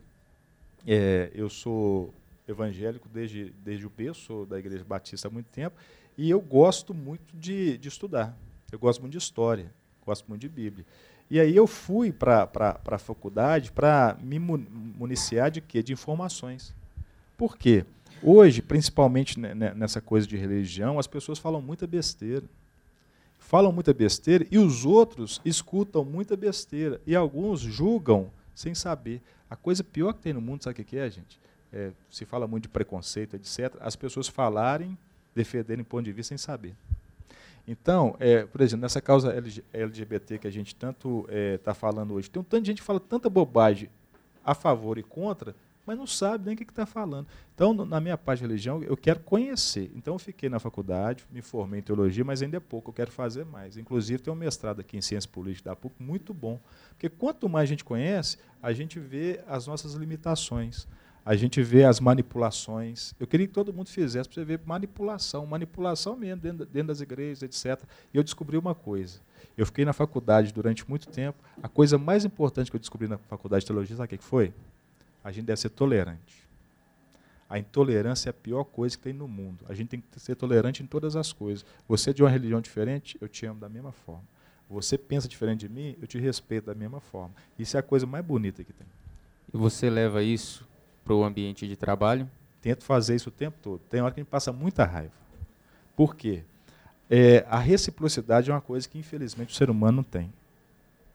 é, 0.86 1.30
eu 1.34 1.48
sou 1.48 2.12
evangélico 2.46 3.08
desde, 3.08 3.52
desde 3.64 3.86
o 3.86 3.90
berço, 3.90 4.20
sou 4.20 4.46
da 4.46 4.58
Igreja 4.58 4.84
Batista 4.84 5.28
há 5.28 5.30
muito 5.30 5.46
tempo, 5.46 5.76
e 6.16 6.30
eu 6.30 6.40
gosto 6.40 6.92
muito 6.94 7.36
de, 7.36 7.78
de 7.78 7.88
estudar. 7.88 8.36
Eu 8.70 8.78
gosto 8.78 9.00
muito 9.00 9.12
de 9.12 9.18
história, 9.18 9.72
gosto 10.04 10.26
muito 10.28 10.40
de 10.40 10.48
Bíblia. 10.48 10.84
E 11.30 11.40
aí 11.40 11.56
eu 11.56 11.66
fui 11.66 12.12
para 12.12 12.48
a 12.86 12.98
faculdade 12.98 13.72
para 13.72 14.16
me 14.20 14.38
municiar 14.38 15.50
de 15.50 15.60
quê? 15.60 15.82
De 15.82 15.92
informações. 15.92 16.74
Por 17.36 17.56
quê? 17.56 17.84
Hoje, 18.22 18.62
principalmente 18.62 19.38
nessa 19.38 20.00
coisa 20.00 20.26
de 20.26 20.36
religião, 20.36 20.98
as 20.98 21.06
pessoas 21.06 21.38
falam 21.38 21.60
muita 21.60 21.86
besteira. 21.86 22.44
Falam 23.38 23.72
muita 23.72 23.92
besteira 23.92 24.46
e 24.50 24.58
os 24.58 24.84
outros 24.84 25.40
escutam 25.44 26.04
muita 26.04 26.36
besteira. 26.36 27.00
E 27.06 27.14
alguns 27.14 27.60
julgam 27.60 28.30
sem 28.54 28.74
saber. 28.74 29.20
A 29.54 29.56
coisa 29.56 29.84
pior 29.84 30.12
que 30.12 30.20
tem 30.20 30.32
no 30.32 30.40
mundo, 30.40 30.64
sabe 30.64 30.82
o 30.82 30.84
que 30.84 30.98
é, 30.98 31.08
gente? 31.08 31.38
É, 31.72 31.92
se 32.10 32.24
fala 32.24 32.44
muito 32.44 32.64
de 32.64 32.68
preconceito, 32.68 33.36
etc. 33.36 33.76
As 33.78 33.94
pessoas 33.94 34.26
falarem, 34.26 34.98
defenderem 35.32 35.84
ponto 35.84 36.02
de 36.02 36.10
vista 36.10 36.30
sem 36.30 36.38
saber. 36.38 36.74
Então, 37.66 38.16
é, 38.18 38.44
por 38.46 38.60
exemplo, 38.60 38.82
nessa 38.82 39.00
causa 39.00 39.32
LGBT 39.72 40.40
que 40.40 40.48
a 40.48 40.50
gente 40.50 40.74
tanto 40.74 41.20
está 41.20 41.32
é, 41.32 41.58
tá 41.58 41.72
falando 41.72 42.14
hoje, 42.14 42.28
tem 42.28 42.40
um 42.40 42.44
tanto 42.44 42.62
de 42.62 42.66
gente 42.72 42.80
que 42.80 42.84
fala 42.84 42.98
tanta 42.98 43.30
bobagem 43.30 43.88
a 44.44 44.56
favor 44.56 44.98
e 44.98 45.04
contra, 45.04 45.54
mas 45.86 45.96
não 45.96 46.06
sabe 46.06 46.46
nem 46.46 46.54
o 46.54 46.56
que 46.56 46.64
está 46.64 46.86
falando. 46.86 47.26
Então, 47.54 47.72
na 47.72 48.00
minha 48.00 48.16
parte 48.16 48.40
de 48.40 48.46
religião, 48.46 48.82
eu 48.82 48.96
quero 48.96 49.20
conhecer. 49.20 49.90
Então, 49.94 50.14
eu 50.14 50.18
fiquei 50.18 50.48
na 50.48 50.58
faculdade, 50.58 51.24
me 51.30 51.42
formei 51.42 51.80
em 51.80 51.82
teologia, 51.82 52.24
mas 52.24 52.42
ainda 52.42 52.56
é 52.56 52.60
pouco, 52.60 52.90
eu 52.90 52.94
quero 52.94 53.10
fazer 53.10 53.44
mais. 53.44 53.76
Inclusive, 53.76 54.22
tem 54.22 54.32
um 54.32 54.36
mestrado 54.36 54.80
aqui 54.80 54.96
em 54.96 55.00
Ciências 55.00 55.26
Políticas 55.26 55.64
da 55.64 55.76
PUC, 55.76 55.94
muito 56.02 56.32
bom. 56.32 56.60
Porque 56.90 57.08
quanto 57.08 57.48
mais 57.48 57.64
a 57.64 57.70
gente 57.70 57.84
conhece, 57.84 58.38
a 58.62 58.72
gente 58.72 58.98
vê 58.98 59.40
as 59.46 59.66
nossas 59.66 59.94
limitações, 59.94 60.86
a 61.24 61.34
gente 61.34 61.62
vê 61.62 61.84
as 61.84 62.00
manipulações. 62.00 63.14
Eu 63.18 63.26
queria 63.26 63.46
que 63.46 63.52
todo 63.52 63.72
mundo 63.72 63.88
fizesse 63.88 64.28
para 64.28 64.34
você 64.34 64.44
ver 64.44 64.60
manipulação, 64.64 65.46
manipulação 65.46 66.16
mesmo, 66.16 66.42
dentro, 66.42 66.66
dentro 66.66 66.88
das 66.88 67.00
igrejas, 67.00 67.42
etc. 67.42 67.82
E 68.12 68.16
eu 68.16 68.22
descobri 68.22 68.58
uma 68.58 68.74
coisa. 68.74 69.20
Eu 69.56 69.64
fiquei 69.64 69.84
na 69.84 69.92
faculdade 69.92 70.52
durante 70.52 70.88
muito 70.88 71.08
tempo. 71.08 71.42
A 71.62 71.68
coisa 71.68 71.96
mais 71.96 72.24
importante 72.24 72.70
que 72.70 72.76
eu 72.76 72.80
descobri 72.80 73.08
na 73.08 73.16
faculdade 73.16 73.60
de 73.60 73.66
teologia, 73.66 73.96
sabe 73.96 74.14
o 74.14 74.18
que 74.18 74.24
foi? 74.24 74.52
A 75.24 75.32
gente 75.32 75.46
deve 75.46 75.60
ser 75.60 75.70
tolerante. 75.70 76.44
A 77.48 77.58
intolerância 77.58 78.28
é 78.28 78.30
a 78.30 78.34
pior 78.34 78.64
coisa 78.64 78.96
que 78.96 79.02
tem 79.02 79.12
no 79.12 79.26
mundo. 79.26 79.64
A 79.68 79.74
gente 79.74 79.88
tem 79.88 80.00
que 80.00 80.20
ser 80.20 80.34
tolerante 80.34 80.82
em 80.82 80.86
todas 80.86 81.16
as 81.16 81.32
coisas. 81.32 81.64
Você 81.88 82.10
é 82.10 82.12
de 82.12 82.22
uma 82.22 82.28
religião 82.28 82.60
diferente, 82.60 83.16
eu 83.20 83.28
te 83.28 83.46
amo 83.46 83.58
da 83.58 83.68
mesma 83.68 83.92
forma. 83.92 84.24
Você 84.68 84.98
pensa 84.98 85.28
diferente 85.28 85.60
de 85.60 85.68
mim, 85.68 85.96
eu 86.00 86.06
te 86.06 86.18
respeito 86.18 86.66
da 86.66 86.74
mesma 86.74 87.00
forma. 87.00 87.34
Isso 87.58 87.76
é 87.76 87.80
a 87.80 87.82
coisa 87.82 88.06
mais 88.06 88.24
bonita 88.24 88.62
que 88.62 88.72
tem. 88.72 88.86
E 89.52 89.56
você 89.56 89.88
leva 89.88 90.22
isso 90.22 90.66
para 91.04 91.14
o 91.14 91.22
ambiente 91.22 91.66
de 91.66 91.76
trabalho? 91.76 92.28
Tento 92.60 92.82
fazer 92.82 93.14
isso 93.14 93.28
o 93.28 93.32
tempo 93.32 93.58
todo. 93.62 93.80
Tem 93.90 94.00
hora 94.00 94.12
que 94.12 94.20
a 94.20 94.22
gente 94.22 94.30
passa 94.30 94.52
muita 94.52 94.84
raiva. 94.84 95.12
Por 95.94 96.16
quê? 96.16 96.42
É, 97.08 97.44
a 97.48 97.58
reciprocidade 97.58 98.50
é 98.50 98.54
uma 98.54 98.60
coisa 98.60 98.88
que, 98.88 98.98
infelizmente, 98.98 99.52
o 99.52 99.56
ser 99.56 99.70
humano 99.70 99.98
não 99.98 100.02
tem. 100.02 100.32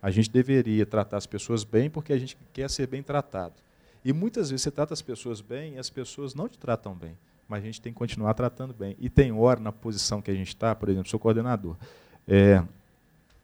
A 0.01 0.12
gente 0.12 0.30
deveria 0.30 0.86
tratar 0.86 1.18
as 1.18 1.25
pessoas 1.25 1.63
bem 1.63 1.89
porque 1.89 2.13
a 2.13 2.18
gente 2.18 2.38
quer 2.54 2.70
ser 2.70 2.88
bem 2.88 3.04
tratado. 3.04 3.56
E 4.03 4.13
muitas 4.13 4.50
vezes 4.50 4.63
você 4.63 4.72
trata 4.72 4.94
as 4.94 5.01
pessoas 5.01 5.41
bem 5.41 5.75
e 5.75 5.77
as 5.77 5.89
pessoas 5.89 6.34
não 6.34 6.48
te 6.48 6.58
tratam 6.58 6.94
bem. 6.94 7.18
Mas 7.48 7.63
a 7.63 7.65
gente 7.65 7.82
tem 7.82 7.91
que 7.91 8.00
continuar 8.00 8.34
tratando 8.34 8.74
bem. 8.74 8.96
E 9.00 9.10
tem 9.10 9.32
hora, 9.32 9.60
na 9.60 9.72
posição 9.72 10.22
que 10.22 10.32
a 10.32 10.36
gente 10.36 10.50
está, 10.50 10.75
por 10.75 10.88
exemplo, 10.88 11.10
sou 11.10 11.20
coordenador, 11.20 11.75
é, 12.27 12.63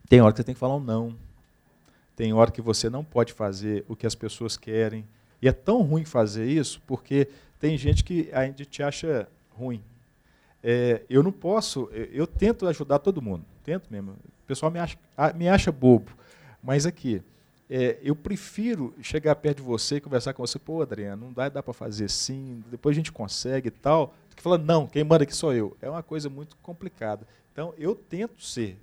tem 0.07 0.21
hora 0.21 0.31
que 0.31 0.37
você 0.37 0.43
tem 0.43 0.53
que 0.53 0.59
falar 0.59 0.75
um 0.75 0.79
não. 0.79 1.15
Tem 2.15 2.31
hora 2.33 2.51
que 2.51 2.61
você 2.61 2.89
não 2.89 3.03
pode 3.03 3.33
fazer 3.33 3.83
o 3.87 3.95
que 3.95 4.05
as 4.05 4.15
pessoas 4.15 4.55
querem. 4.55 5.05
E 5.41 5.47
é 5.47 5.51
tão 5.51 5.81
ruim 5.81 6.05
fazer 6.05 6.45
isso 6.45 6.81
porque 6.87 7.27
tem 7.59 7.77
gente 7.77 8.03
que 8.03 8.29
ainda 8.31 8.63
te 8.63 8.81
acha 8.81 9.27
ruim. 9.57 9.81
É, 10.63 11.03
eu 11.09 11.21
não 11.21 11.31
posso, 11.31 11.89
eu, 11.91 12.05
eu, 12.05 12.27
tento 12.27 12.67
ajudar 12.67 12.99
todo 12.99 13.21
mundo, 13.21 13.45
tento 13.63 13.87
mesmo. 13.91 14.11
O 14.11 14.47
pessoal 14.47 14.71
me 14.71 14.79
acha, 14.79 14.97
me 15.35 15.47
acha 15.47 15.71
bobo. 15.71 16.11
Mas 16.63 16.85
aqui, 16.85 17.21
é, 17.69 17.97
eu 18.01 18.15
prefiro 18.15 18.93
chegar 19.01 19.35
perto 19.35 19.57
de 19.57 19.63
você 19.63 19.95
e 19.95 20.01
conversar 20.01 20.33
com 20.33 20.45
você, 20.45 20.59
pô, 20.59 20.81
Adriano, 20.81 21.25
não 21.25 21.33
dá, 21.33 21.49
dá 21.49 21.63
para 21.63 21.73
fazer 21.73 22.05
assim, 22.05 22.63
depois 22.69 22.95
a 22.95 22.99
gente 22.99 23.11
consegue 23.11 23.69
e 23.69 23.71
tal, 23.71 24.13
do 24.29 24.35
que 24.35 24.41
falar, 24.41 24.57
não, 24.59 24.85
quem 24.85 25.03
manda 25.03 25.23
aqui 25.23 25.35
sou 25.35 25.53
eu. 25.53 25.75
É 25.81 25.89
uma 25.89 26.03
coisa 26.03 26.29
muito 26.29 26.55
complicada. 26.57 27.27
Então, 27.51 27.73
eu 27.77 27.95
tento 27.95 28.43
ser. 28.43 28.77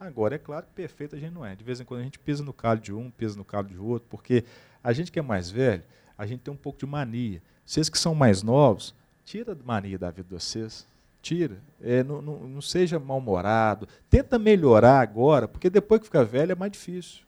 Agora, 0.00 0.34
é 0.34 0.38
claro 0.38 0.66
que 0.66 0.72
perfeito 0.72 1.14
a 1.14 1.18
gente 1.18 1.32
não 1.32 1.46
é. 1.46 1.54
De 1.54 1.62
vez 1.62 1.80
em 1.80 1.84
quando 1.84 2.00
a 2.00 2.04
gente 2.04 2.18
pisa 2.18 2.42
no 2.42 2.52
calo 2.52 2.80
de 2.80 2.92
um, 2.92 3.10
pisa 3.10 3.36
no 3.36 3.44
calo 3.44 3.68
de 3.68 3.78
outro, 3.78 4.08
porque 4.10 4.44
a 4.82 4.92
gente 4.92 5.12
que 5.12 5.18
é 5.18 5.22
mais 5.22 5.50
velho, 5.50 5.84
a 6.18 6.26
gente 6.26 6.40
tem 6.40 6.52
um 6.52 6.56
pouco 6.56 6.78
de 6.78 6.86
mania. 6.86 7.40
Vocês 7.64 7.88
que 7.88 7.98
são 7.98 8.14
mais 8.14 8.42
novos, 8.42 8.94
tira 9.24 9.52
a 9.52 9.56
mania 9.64 9.98
da 9.98 10.10
vida 10.10 10.28
de 10.28 10.34
vocês. 10.34 10.86
Tira. 11.22 11.58
É, 11.80 12.02
não, 12.02 12.20
não, 12.20 12.40
não 12.40 12.60
seja 12.60 12.98
mal-humorado. 12.98 13.88
Tenta 14.10 14.38
melhorar 14.38 15.00
agora, 15.00 15.48
porque 15.48 15.70
depois 15.70 16.00
que 16.00 16.06
fica 16.06 16.24
velho 16.24 16.52
é 16.52 16.54
mais 16.54 16.72
difícil. 16.72 17.24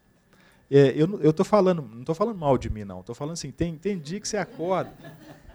É, 0.71 0.95
eu 0.97 1.31
estou 1.31 1.45
falando, 1.45 1.83
não 1.83 2.01
estou 2.01 2.15
falando 2.15 2.39
mal 2.39 2.59
de 2.59 2.69
mim, 2.69 2.85
não. 2.85 3.01
Estou 3.01 3.15
falando 3.15 3.35
assim, 3.35 3.51
tem, 3.51 3.77
tem 3.77 3.99
dia 3.99 4.21
que 4.21 4.27
você 4.27 4.37
acorda, 4.37 4.93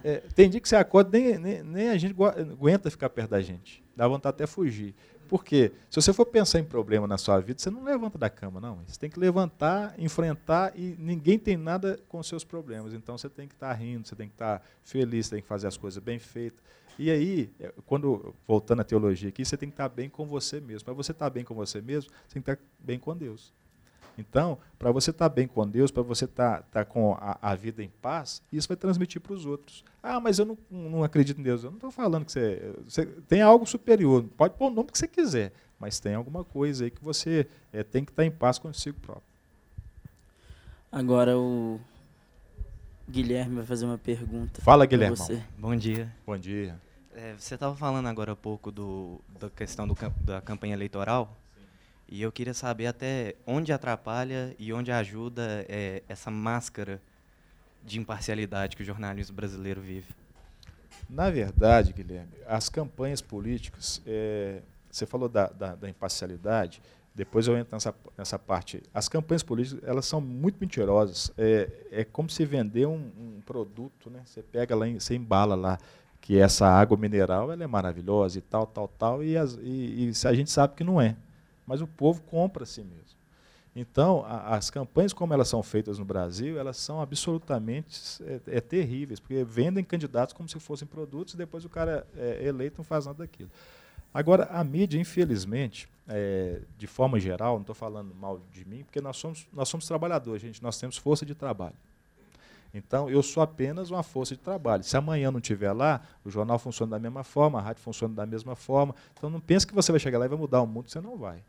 é, 0.02 0.16
tem 0.34 0.48
dia 0.48 0.60
que 0.60 0.68
você 0.68 0.76
acorda, 0.76 1.18
nem, 1.18 1.38
nem, 1.38 1.62
nem, 1.62 1.88
a 1.90 1.98
gente 1.98 2.14
aguenta 2.20 2.90
ficar 2.90 3.10
perto 3.10 3.30
da 3.30 3.40
gente. 3.40 3.82
Dá 3.94 4.08
vontade 4.08 4.34
até 4.34 4.46
fugir. 4.46 4.94
Por 5.28 5.44
quê? 5.44 5.72
Se 5.88 6.00
você 6.00 6.12
for 6.12 6.26
pensar 6.26 6.58
em 6.58 6.64
problema 6.64 7.06
na 7.06 7.16
sua 7.16 7.40
vida, 7.40 7.58
você 7.58 7.70
não 7.70 7.84
levanta 7.84 8.18
da 8.18 8.28
cama, 8.28 8.60
não. 8.60 8.80
Você 8.86 8.98
tem 8.98 9.08
que 9.08 9.18
levantar, 9.18 9.94
enfrentar 9.98 10.72
e 10.76 10.94
ninguém 10.98 11.38
tem 11.38 11.56
nada 11.56 11.98
com 12.08 12.18
os 12.18 12.26
seus 12.26 12.44
problemas. 12.44 12.92
Então 12.92 13.16
você 13.16 13.30
tem 13.30 13.48
que 13.48 13.54
estar 13.54 13.68
tá 13.68 13.72
rindo, 13.72 14.06
você 14.06 14.14
tem 14.14 14.28
que 14.28 14.34
estar 14.34 14.58
tá 14.58 14.64
feliz, 14.84 15.26
você 15.26 15.36
tem 15.36 15.42
que 15.42 15.48
fazer 15.48 15.68
as 15.68 15.76
coisas 15.76 16.02
bem 16.02 16.18
feitas. 16.18 16.62
E 16.98 17.10
aí, 17.10 17.50
é, 17.58 17.72
quando 17.86 18.34
voltando 18.46 18.80
à 18.80 18.84
teologia 18.84 19.30
aqui, 19.30 19.44
você 19.44 19.56
tem 19.56 19.70
que 19.70 19.74
estar 19.74 19.88
tá 19.88 19.94
bem 19.94 20.10
com 20.10 20.26
você 20.26 20.60
mesmo. 20.60 20.84
Para 20.84 20.94
você 20.94 21.12
estar 21.12 21.30
bem 21.30 21.44
com 21.44 21.54
você 21.54 21.80
mesmo, 21.80 22.10
você 22.26 22.34
tem 22.34 22.42
que 22.42 22.50
estar 22.50 22.64
bem 22.78 22.98
com 22.98 23.16
Deus. 23.16 23.54
Então, 24.18 24.58
para 24.78 24.90
você 24.90 25.10
estar 25.10 25.28
tá 25.28 25.34
bem 25.34 25.46
com 25.46 25.68
Deus, 25.68 25.90
para 25.90 26.02
você 26.02 26.24
estar 26.24 26.62
tá, 26.62 26.62
tá 26.70 26.84
com 26.84 27.14
a, 27.14 27.38
a, 27.40 27.54
vida 27.54 27.82
em 27.82 27.90
paz, 28.00 28.42
isso 28.52 28.68
vai 28.68 28.76
transmitir 28.76 29.20
para 29.20 29.32
os 29.32 29.46
outros. 29.46 29.84
Ah, 30.02 30.20
mas 30.20 30.38
eu 30.38 30.44
não, 30.44 30.58
não 30.70 31.04
acredito 31.04 31.40
em 31.40 31.42
Deus. 31.42 31.64
Eu 31.64 31.70
não 31.70 31.76
estou 31.76 31.90
falando 31.90 32.24
que 32.24 32.32
você, 32.32 32.74
você, 32.84 33.06
tem 33.28 33.40
algo 33.40 33.66
superior. 33.66 34.24
Pode 34.36 34.54
pôr 34.54 34.66
o 34.66 34.70
nome 34.70 34.90
que 34.90 34.98
você 34.98 35.08
quiser, 35.08 35.52
mas 35.78 35.98
tem 36.00 36.14
alguma 36.14 36.44
coisa 36.44 36.84
aí 36.84 36.90
que 36.90 37.02
você 37.02 37.46
é, 37.72 37.82
tem 37.82 38.04
que 38.04 38.12
estar 38.12 38.22
tá 38.22 38.26
em 38.26 38.30
paz 38.30 38.58
consigo 38.58 38.98
próprio. 39.00 39.24
Agora 40.90 41.38
o 41.38 41.80
Guilherme 43.08 43.56
vai 43.56 43.64
fazer 43.64 43.86
uma 43.86 43.98
pergunta. 43.98 44.60
Fala, 44.60 44.84
Guilherme. 44.84 45.16
Bom 45.58 45.74
dia. 45.74 46.12
Bom 46.26 46.36
dia. 46.36 46.78
É, 47.14 47.34
você 47.38 47.54
estava 47.54 47.76
falando 47.76 48.06
agora 48.06 48.32
há 48.32 48.36
pouco 48.36 48.70
do, 48.70 49.20
da 49.38 49.50
questão 49.50 49.86
do, 49.86 49.94
da 50.22 50.40
campanha 50.40 50.74
eleitoral. 50.74 51.36
E 52.12 52.20
eu 52.20 52.30
queria 52.30 52.52
saber 52.52 52.88
até 52.88 53.36
onde 53.46 53.72
atrapalha 53.72 54.54
e 54.58 54.70
onde 54.70 54.92
ajuda 54.92 55.64
é, 55.66 56.02
essa 56.06 56.30
máscara 56.30 57.00
de 57.82 57.98
imparcialidade 57.98 58.76
que 58.76 58.82
o 58.82 58.84
jornalismo 58.84 59.34
brasileiro 59.34 59.80
vive. 59.80 60.14
Na 61.08 61.30
verdade, 61.30 61.90
Guilherme, 61.94 62.34
as 62.46 62.68
campanhas 62.68 63.22
políticas, 63.22 64.02
é, 64.06 64.60
você 64.90 65.06
falou 65.06 65.26
da, 65.26 65.46
da, 65.46 65.74
da, 65.74 65.88
imparcialidade, 65.88 66.82
depois 67.14 67.46
eu 67.46 67.56
entro 67.56 67.74
nessa, 67.74 67.94
nessa 68.18 68.38
parte. 68.38 68.82
As 68.92 69.08
campanhas 69.08 69.42
políticas 69.42 69.82
elas 69.82 70.04
são 70.04 70.20
muito 70.20 70.58
mentirosas. 70.60 71.32
É, 71.38 71.70
é 71.90 72.04
como 72.04 72.28
se 72.28 72.44
vender 72.44 72.84
um, 72.84 73.10
um 73.18 73.40
produto, 73.46 74.10
né? 74.10 74.20
Você 74.26 74.42
pega 74.42 74.76
lá, 74.76 74.84
você 74.86 75.14
embala 75.14 75.54
lá 75.54 75.78
que 76.20 76.38
essa 76.38 76.68
água 76.68 76.94
mineral 76.94 77.50
ela 77.50 77.64
é 77.64 77.66
maravilhosa 77.66 78.36
e 78.36 78.42
tal, 78.42 78.66
tal, 78.66 78.86
tal, 78.86 79.24
e, 79.24 79.34
as, 79.34 79.54
e, 79.62 80.10
e 80.10 80.26
a 80.26 80.34
gente 80.34 80.50
sabe 80.50 80.74
que 80.74 80.84
não 80.84 81.00
é 81.00 81.16
mas 81.66 81.80
o 81.80 81.86
povo 81.86 82.22
compra 82.22 82.64
a 82.64 82.66
si 82.66 82.82
mesmo. 82.82 83.22
Então, 83.74 84.24
a, 84.26 84.56
as 84.56 84.70
campanhas 84.70 85.12
como 85.12 85.32
elas 85.32 85.48
são 85.48 85.62
feitas 85.62 85.98
no 85.98 86.04
Brasil, 86.04 86.58
elas 86.58 86.76
são 86.76 87.00
absolutamente 87.00 88.22
é, 88.22 88.40
é, 88.46 88.60
terríveis, 88.60 89.18
porque 89.18 89.42
vendem 89.44 89.82
candidatos 89.82 90.34
como 90.34 90.48
se 90.48 90.60
fossem 90.60 90.86
produtos 90.86 91.34
e 91.34 91.36
depois 91.36 91.64
o 91.64 91.68
cara 91.68 92.06
é 92.16 92.44
eleito 92.44 92.78
não 92.78 92.84
faz 92.84 93.06
nada 93.06 93.18
daquilo. 93.18 93.50
Agora, 94.12 94.44
a 94.44 94.62
mídia, 94.62 95.00
infelizmente, 95.00 95.88
é, 96.06 96.60
de 96.76 96.86
forma 96.86 97.18
geral, 97.18 97.54
não 97.54 97.62
estou 97.62 97.74
falando 97.74 98.14
mal 98.14 98.40
de 98.52 98.62
mim, 98.66 98.84
porque 98.84 99.00
nós 99.00 99.16
somos, 99.16 99.46
nós 99.52 99.68
somos 99.70 99.86
trabalhadores, 99.86 100.42
gente, 100.42 100.62
nós 100.62 100.78
temos 100.78 100.98
força 100.98 101.24
de 101.24 101.34
trabalho. 101.34 101.76
Então, 102.74 103.08
eu 103.08 103.22
sou 103.22 103.42
apenas 103.42 103.90
uma 103.90 104.02
força 104.02 104.34
de 104.34 104.40
trabalho. 104.40 104.82
Se 104.82 104.96
amanhã 104.96 105.30
não 105.30 105.38
estiver 105.38 105.72
lá, 105.72 106.02
o 106.24 106.30
jornal 106.30 106.58
funciona 106.58 106.92
da 106.92 106.98
mesma 106.98 107.22
forma, 107.22 107.58
a 107.58 107.62
rádio 107.62 107.82
funciona 107.82 108.14
da 108.14 108.24
mesma 108.24 108.54
forma. 108.54 108.94
Então, 109.16 109.28
não 109.28 109.40
pense 109.40 109.66
que 109.66 109.74
você 109.74 109.92
vai 109.92 109.98
chegar 109.98 110.18
lá 110.18 110.24
e 110.24 110.28
vai 110.28 110.38
mudar 110.38 110.62
o 110.62 110.66
mundo, 110.66 110.90
você 110.90 111.00
não 111.00 111.16
vai. 111.16 111.42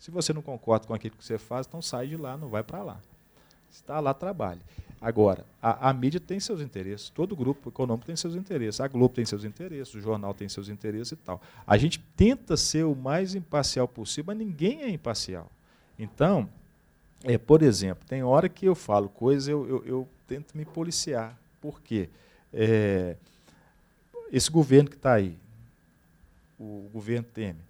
Se 0.00 0.10
você 0.10 0.32
não 0.32 0.40
concorda 0.40 0.86
com 0.86 0.94
aquilo 0.94 1.14
que 1.14 1.24
você 1.24 1.36
faz, 1.36 1.66
então 1.66 1.82
sai 1.82 2.08
de 2.08 2.16
lá, 2.16 2.34
não 2.36 2.48
vai 2.48 2.62
para 2.62 2.82
lá. 2.82 3.00
Está 3.70 4.00
lá, 4.00 4.14
trabalhe. 4.14 4.60
Agora, 5.00 5.44
a, 5.62 5.90
a, 5.90 5.92
mídia 5.92 6.18
tem 6.18 6.40
seus 6.40 6.60
interesses, 6.60 7.10
todo 7.10 7.36
grupo 7.36 7.68
econômico 7.68 8.06
tem 8.06 8.16
seus 8.16 8.34
interesses, 8.34 8.80
a 8.80 8.88
Globo 8.88 9.14
tem 9.14 9.24
seus 9.24 9.44
interesses, 9.44 9.94
o 9.94 10.00
jornal 10.00 10.34
tem 10.34 10.48
seus 10.48 10.68
interesses 10.68 11.12
e 11.12 11.16
tal. 11.16 11.40
A 11.66 11.76
gente 11.76 11.98
tenta 12.16 12.56
ser 12.56 12.84
o 12.84 12.94
mais 12.94 13.34
imparcial 13.34 13.86
possível, 13.86 14.24
mas 14.26 14.38
ninguém 14.38 14.82
é 14.82 14.90
imparcial. 14.90 15.50
Então, 15.98 16.48
é, 17.22 17.38
por 17.38 17.62
exemplo, 17.62 18.04
tem 18.06 18.22
hora 18.22 18.48
que 18.48 18.66
eu 18.66 18.74
falo 18.74 19.08
coisas, 19.08 19.48
eu, 19.48 19.66
eu, 19.68 19.84
eu 19.86 20.08
tento 20.26 20.56
me 20.56 20.64
policiar. 20.64 21.38
Por 21.60 21.80
quê? 21.80 22.08
É, 22.52 23.16
esse 24.32 24.50
governo 24.50 24.88
que 24.88 24.96
está 24.96 25.14
aí, 25.14 25.38
o 26.58 26.88
governo 26.92 27.26
Temer, 27.32 27.69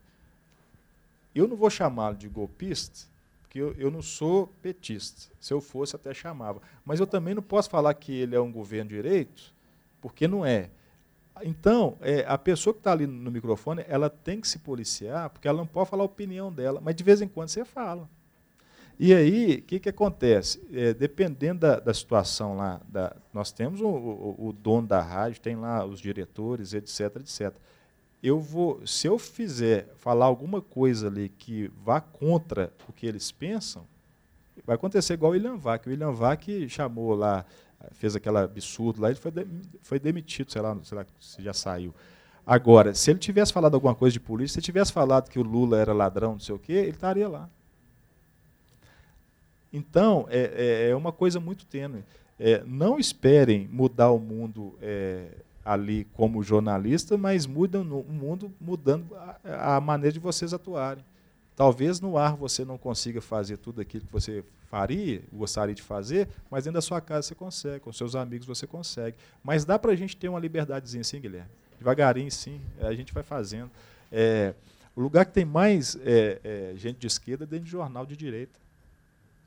eu 1.34 1.46
não 1.46 1.56
vou 1.56 1.70
chamá-lo 1.70 2.16
de 2.16 2.28
golpista, 2.28 3.08
porque 3.42 3.60
eu, 3.60 3.72
eu 3.74 3.90
não 3.90 4.02
sou 4.02 4.46
petista. 4.62 5.32
Se 5.40 5.52
eu 5.52 5.60
fosse, 5.60 5.96
até 5.96 6.12
chamava. 6.12 6.60
Mas 6.84 7.00
eu 7.00 7.06
também 7.06 7.34
não 7.34 7.42
posso 7.42 7.70
falar 7.70 7.94
que 7.94 8.12
ele 8.12 8.34
é 8.34 8.40
um 8.40 8.52
governo 8.52 8.90
de 8.90 8.96
direito, 8.96 9.54
porque 10.00 10.26
não 10.28 10.44
é. 10.44 10.70
Então, 11.42 11.96
é, 12.00 12.24
a 12.28 12.36
pessoa 12.36 12.74
que 12.74 12.80
está 12.80 12.92
ali 12.92 13.06
no 13.06 13.30
microfone, 13.30 13.84
ela 13.88 14.10
tem 14.10 14.40
que 14.40 14.48
se 14.48 14.58
policiar, 14.58 15.30
porque 15.30 15.48
ela 15.48 15.58
não 15.58 15.66
pode 15.66 15.88
falar 15.88 16.02
a 16.02 16.06
opinião 16.06 16.52
dela, 16.52 16.80
mas 16.80 16.94
de 16.94 17.02
vez 17.02 17.22
em 17.22 17.28
quando 17.28 17.48
você 17.48 17.64
fala. 17.64 18.08
E 18.98 19.14
aí, 19.14 19.56
o 19.56 19.62
que, 19.62 19.80
que 19.80 19.88
acontece? 19.88 20.62
É, 20.72 20.92
dependendo 20.92 21.60
da, 21.60 21.80
da, 21.80 21.94
situação 21.94 22.56
lá, 22.56 22.80
da, 22.86 23.16
nós 23.32 23.50
temos 23.50 23.80
o, 23.80 23.88
o, 23.88 24.48
o, 24.48 24.52
dono 24.52 24.86
da 24.86 25.00
rádio, 25.00 25.40
tem 25.40 25.56
lá 25.56 25.86
os 25.86 26.00
diretores, 26.00 26.74
etc, 26.74 27.16
etc 27.16 27.54
eu 28.22 28.38
vou, 28.38 28.86
se 28.86 29.06
eu 29.06 29.18
fizer 29.18 29.88
falar 29.96 30.26
alguma 30.26 30.60
coisa 30.60 31.08
ali 31.08 31.28
que 31.28 31.70
vá 31.82 32.00
contra 32.00 32.72
o 32.88 32.92
que 32.92 33.06
eles 33.06 33.32
pensam, 33.32 33.86
vai 34.64 34.76
acontecer 34.76 35.14
igual 35.14 35.32
o 35.32 35.34
William 35.34 35.56
Vac. 35.56 35.86
O 35.86 35.90
William 35.90 36.12
Vac 36.12 36.46
chamou 36.68 37.14
lá, 37.14 37.46
fez 37.92 38.14
aquele 38.14 38.38
absurdo 38.38 39.00
lá, 39.00 39.08
ele 39.08 39.18
foi, 39.18 39.30
de, 39.30 39.46
foi 39.82 39.98
demitido, 39.98 40.52
sei 40.52 40.60
lá, 40.60 40.76
sei 40.82 40.98
lá 40.98 41.06
se 41.18 41.42
já 41.42 41.54
saiu. 41.54 41.94
Agora, 42.46 42.94
se 42.94 43.10
ele 43.10 43.18
tivesse 43.18 43.52
falado 43.52 43.74
alguma 43.74 43.94
coisa 43.94 44.12
de 44.12 44.20
polícia, 44.20 44.54
se 44.54 44.58
ele 44.58 44.64
tivesse 44.64 44.92
falado 44.92 45.30
que 45.30 45.38
o 45.38 45.42
Lula 45.42 45.78
era 45.78 45.92
ladrão, 45.92 46.32
não 46.32 46.40
sei 46.40 46.54
o 46.54 46.58
quê, 46.58 46.72
ele 46.72 46.90
estaria 46.90 47.28
lá. 47.28 47.48
Então, 49.72 50.26
é, 50.28 50.88
é, 50.88 50.90
é 50.90 50.96
uma 50.96 51.12
coisa 51.12 51.38
muito 51.38 51.64
tênue. 51.64 52.04
É, 52.38 52.62
não 52.66 52.98
esperem 52.98 53.68
mudar 53.68 54.10
o 54.10 54.18
mundo 54.18 54.76
é, 54.80 55.28
ali 55.64 56.04
como 56.14 56.42
jornalista, 56.42 57.16
mas 57.16 57.46
mudam 57.46 57.84
no 57.84 58.02
mundo 58.02 58.52
mudando 58.60 59.14
a, 59.14 59.76
a, 59.76 59.80
maneira 59.80 60.12
de 60.12 60.20
vocês 60.20 60.54
atuarem. 60.54 61.04
Talvez 61.54 62.00
no 62.00 62.16
ar 62.16 62.34
você 62.36 62.64
não 62.64 62.78
consiga 62.78 63.20
fazer 63.20 63.58
tudo 63.58 63.80
aquilo 63.80 64.06
que 64.06 64.12
você 64.12 64.42
faria, 64.70 65.22
gostaria 65.32 65.74
de 65.74 65.82
fazer, 65.82 66.28
mas 66.50 66.64
dentro 66.64 66.74
da 66.74 66.80
sua 66.80 67.00
casa 67.00 67.28
você 67.28 67.34
consegue, 67.34 67.80
com 67.80 67.92
seus 67.92 68.14
amigos 68.14 68.46
você 68.46 68.66
consegue. 68.66 69.16
Mas 69.42 69.64
dá 69.64 69.78
para 69.78 69.92
a 69.92 69.96
gente 69.96 70.16
ter 70.16 70.28
uma 70.28 70.38
liberdadezinha 70.38 71.02
assim, 71.02 71.20
Guilherme. 71.20 71.50
Devagarinho, 71.76 72.30
sim, 72.30 72.60
a 72.80 72.94
gente 72.94 73.12
vai 73.12 73.22
fazendo. 73.22 73.70
É, 74.10 74.54
o 74.94 75.00
lugar 75.00 75.24
que 75.24 75.32
tem 75.32 75.44
mais 75.44 75.96
é, 76.04 76.40
é, 76.42 76.72
gente 76.76 76.98
de 76.98 77.06
esquerda 77.06 77.44
é 77.44 77.46
dentro 77.46 77.64
de 77.64 77.70
jornal 77.70 78.06
de 78.06 78.16
direita. 78.16 78.58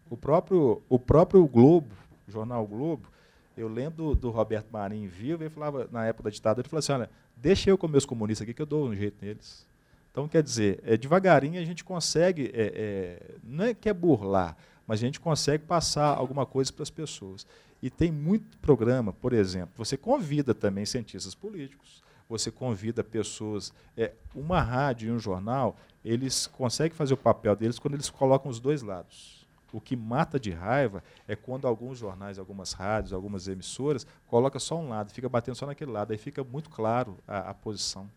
O 0.10 0.18
próprio, 0.18 0.82
o 0.90 1.00
próprio 1.00 1.46
Globo, 1.48 1.94
o 2.28 2.32
jornal 2.32 2.66
Globo, 2.66 3.08
eu 3.56 3.68
lembro 3.68 4.16
do, 4.16 4.30
Roberto 4.30 4.70
Marinho 4.72 5.10
vivo, 5.10 5.44
ele 5.44 5.50
falava, 5.50 5.88
na 5.92 6.06
época 6.06 6.24
da 6.24 6.30
ditadura, 6.30 6.62
ele 6.62 6.70
falou 6.70 6.80
assim, 6.80 6.92
olha, 6.94 7.10
deixa 7.36 7.70
eu 7.70 7.78
com 7.78 7.88
meus 7.88 8.06
comunistas 8.06 8.44
aqui 8.44 8.54
que 8.54 8.62
eu 8.62 8.66
dou 8.66 8.88
um 8.88 8.96
jeito 8.96 9.24
neles. 9.24 9.66
Então, 10.12 10.28
quer 10.28 10.44
dizer, 10.44 10.80
é, 10.86 10.96
devagarinho 10.96 11.60
a 11.60 11.66
gente 11.66 11.84
consegue, 11.84 12.52
é, 12.54 12.74
é, 12.76 13.36
não 13.44 13.66
é 13.66 13.74
que 13.74 13.90
é 13.90 13.94
burlar, 13.94 14.56
mas 14.86 15.00
a 15.00 15.06
gente 15.06 15.20
consegue 15.20 15.64
passar 15.64 16.16
alguma 16.16 16.46
coisa 16.46 16.72
para 16.72 16.84
as 16.84 16.90
pessoas. 16.90 17.48
E 17.82 17.90
tem 17.90 18.12
muito 18.12 18.58
programa, 18.60 19.12
por 19.12 19.34
exemplo, 19.34 19.74
você 19.76 19.98
convida 19.98 20.54
também 20.54 20.86
cientistas 20.86 21.36
políticos, 21.36 22.04
você 22.30 22.50
convida 22.52 23.04
pessoas. 23.04 23.74
É, 23.98 24.14
uma 24.34 24.62
rádio 24.62 25.10
e 25.10 25.12
um 25.12 25.20
jornal, 25.20 25.78
eles 26.04 26.48
conseguem 26.48 26.96
fazer 26.96 27.14
o 27.14 27.18
papel 27.18 27.56
deles 27.56 27.80
quando 27.80 27.96
eles 27.96 28.10
colocam 28.10 28.50
os 28.50 28.60
dois 28.60 28.82
lados. 28.82 29.43
O 29.74 29.82
que 29.82 29.96
mata 29.96 30.40
de 30.40 30.52
raiva 30.52 31.04
é 31.28 31.36
quando 31.36 31.68
alguns 31.68 31.98
jornais, 31.98 32.40
algumas 32.40 32.72
rádios, 32.72 33.12
algumas 33.12 33.48
emissoras 33.48 34.08
colocam 34.28 34.60
só 34.60 34.80
um 34.80 34.88
lado, 34.88 35.12
fica 35.12 35.28
batendo 35.28 35.56
só 35.56 35.66
naquele 35.66 35.92
lado, 35.92 36.12
aí 36.12 36.18
fica 36.18 36.44
muito 36.44 36.70
claro 36.70 37.18
a, 37.28 37.50
a 37.50 37.54
posição. 37.54 38.08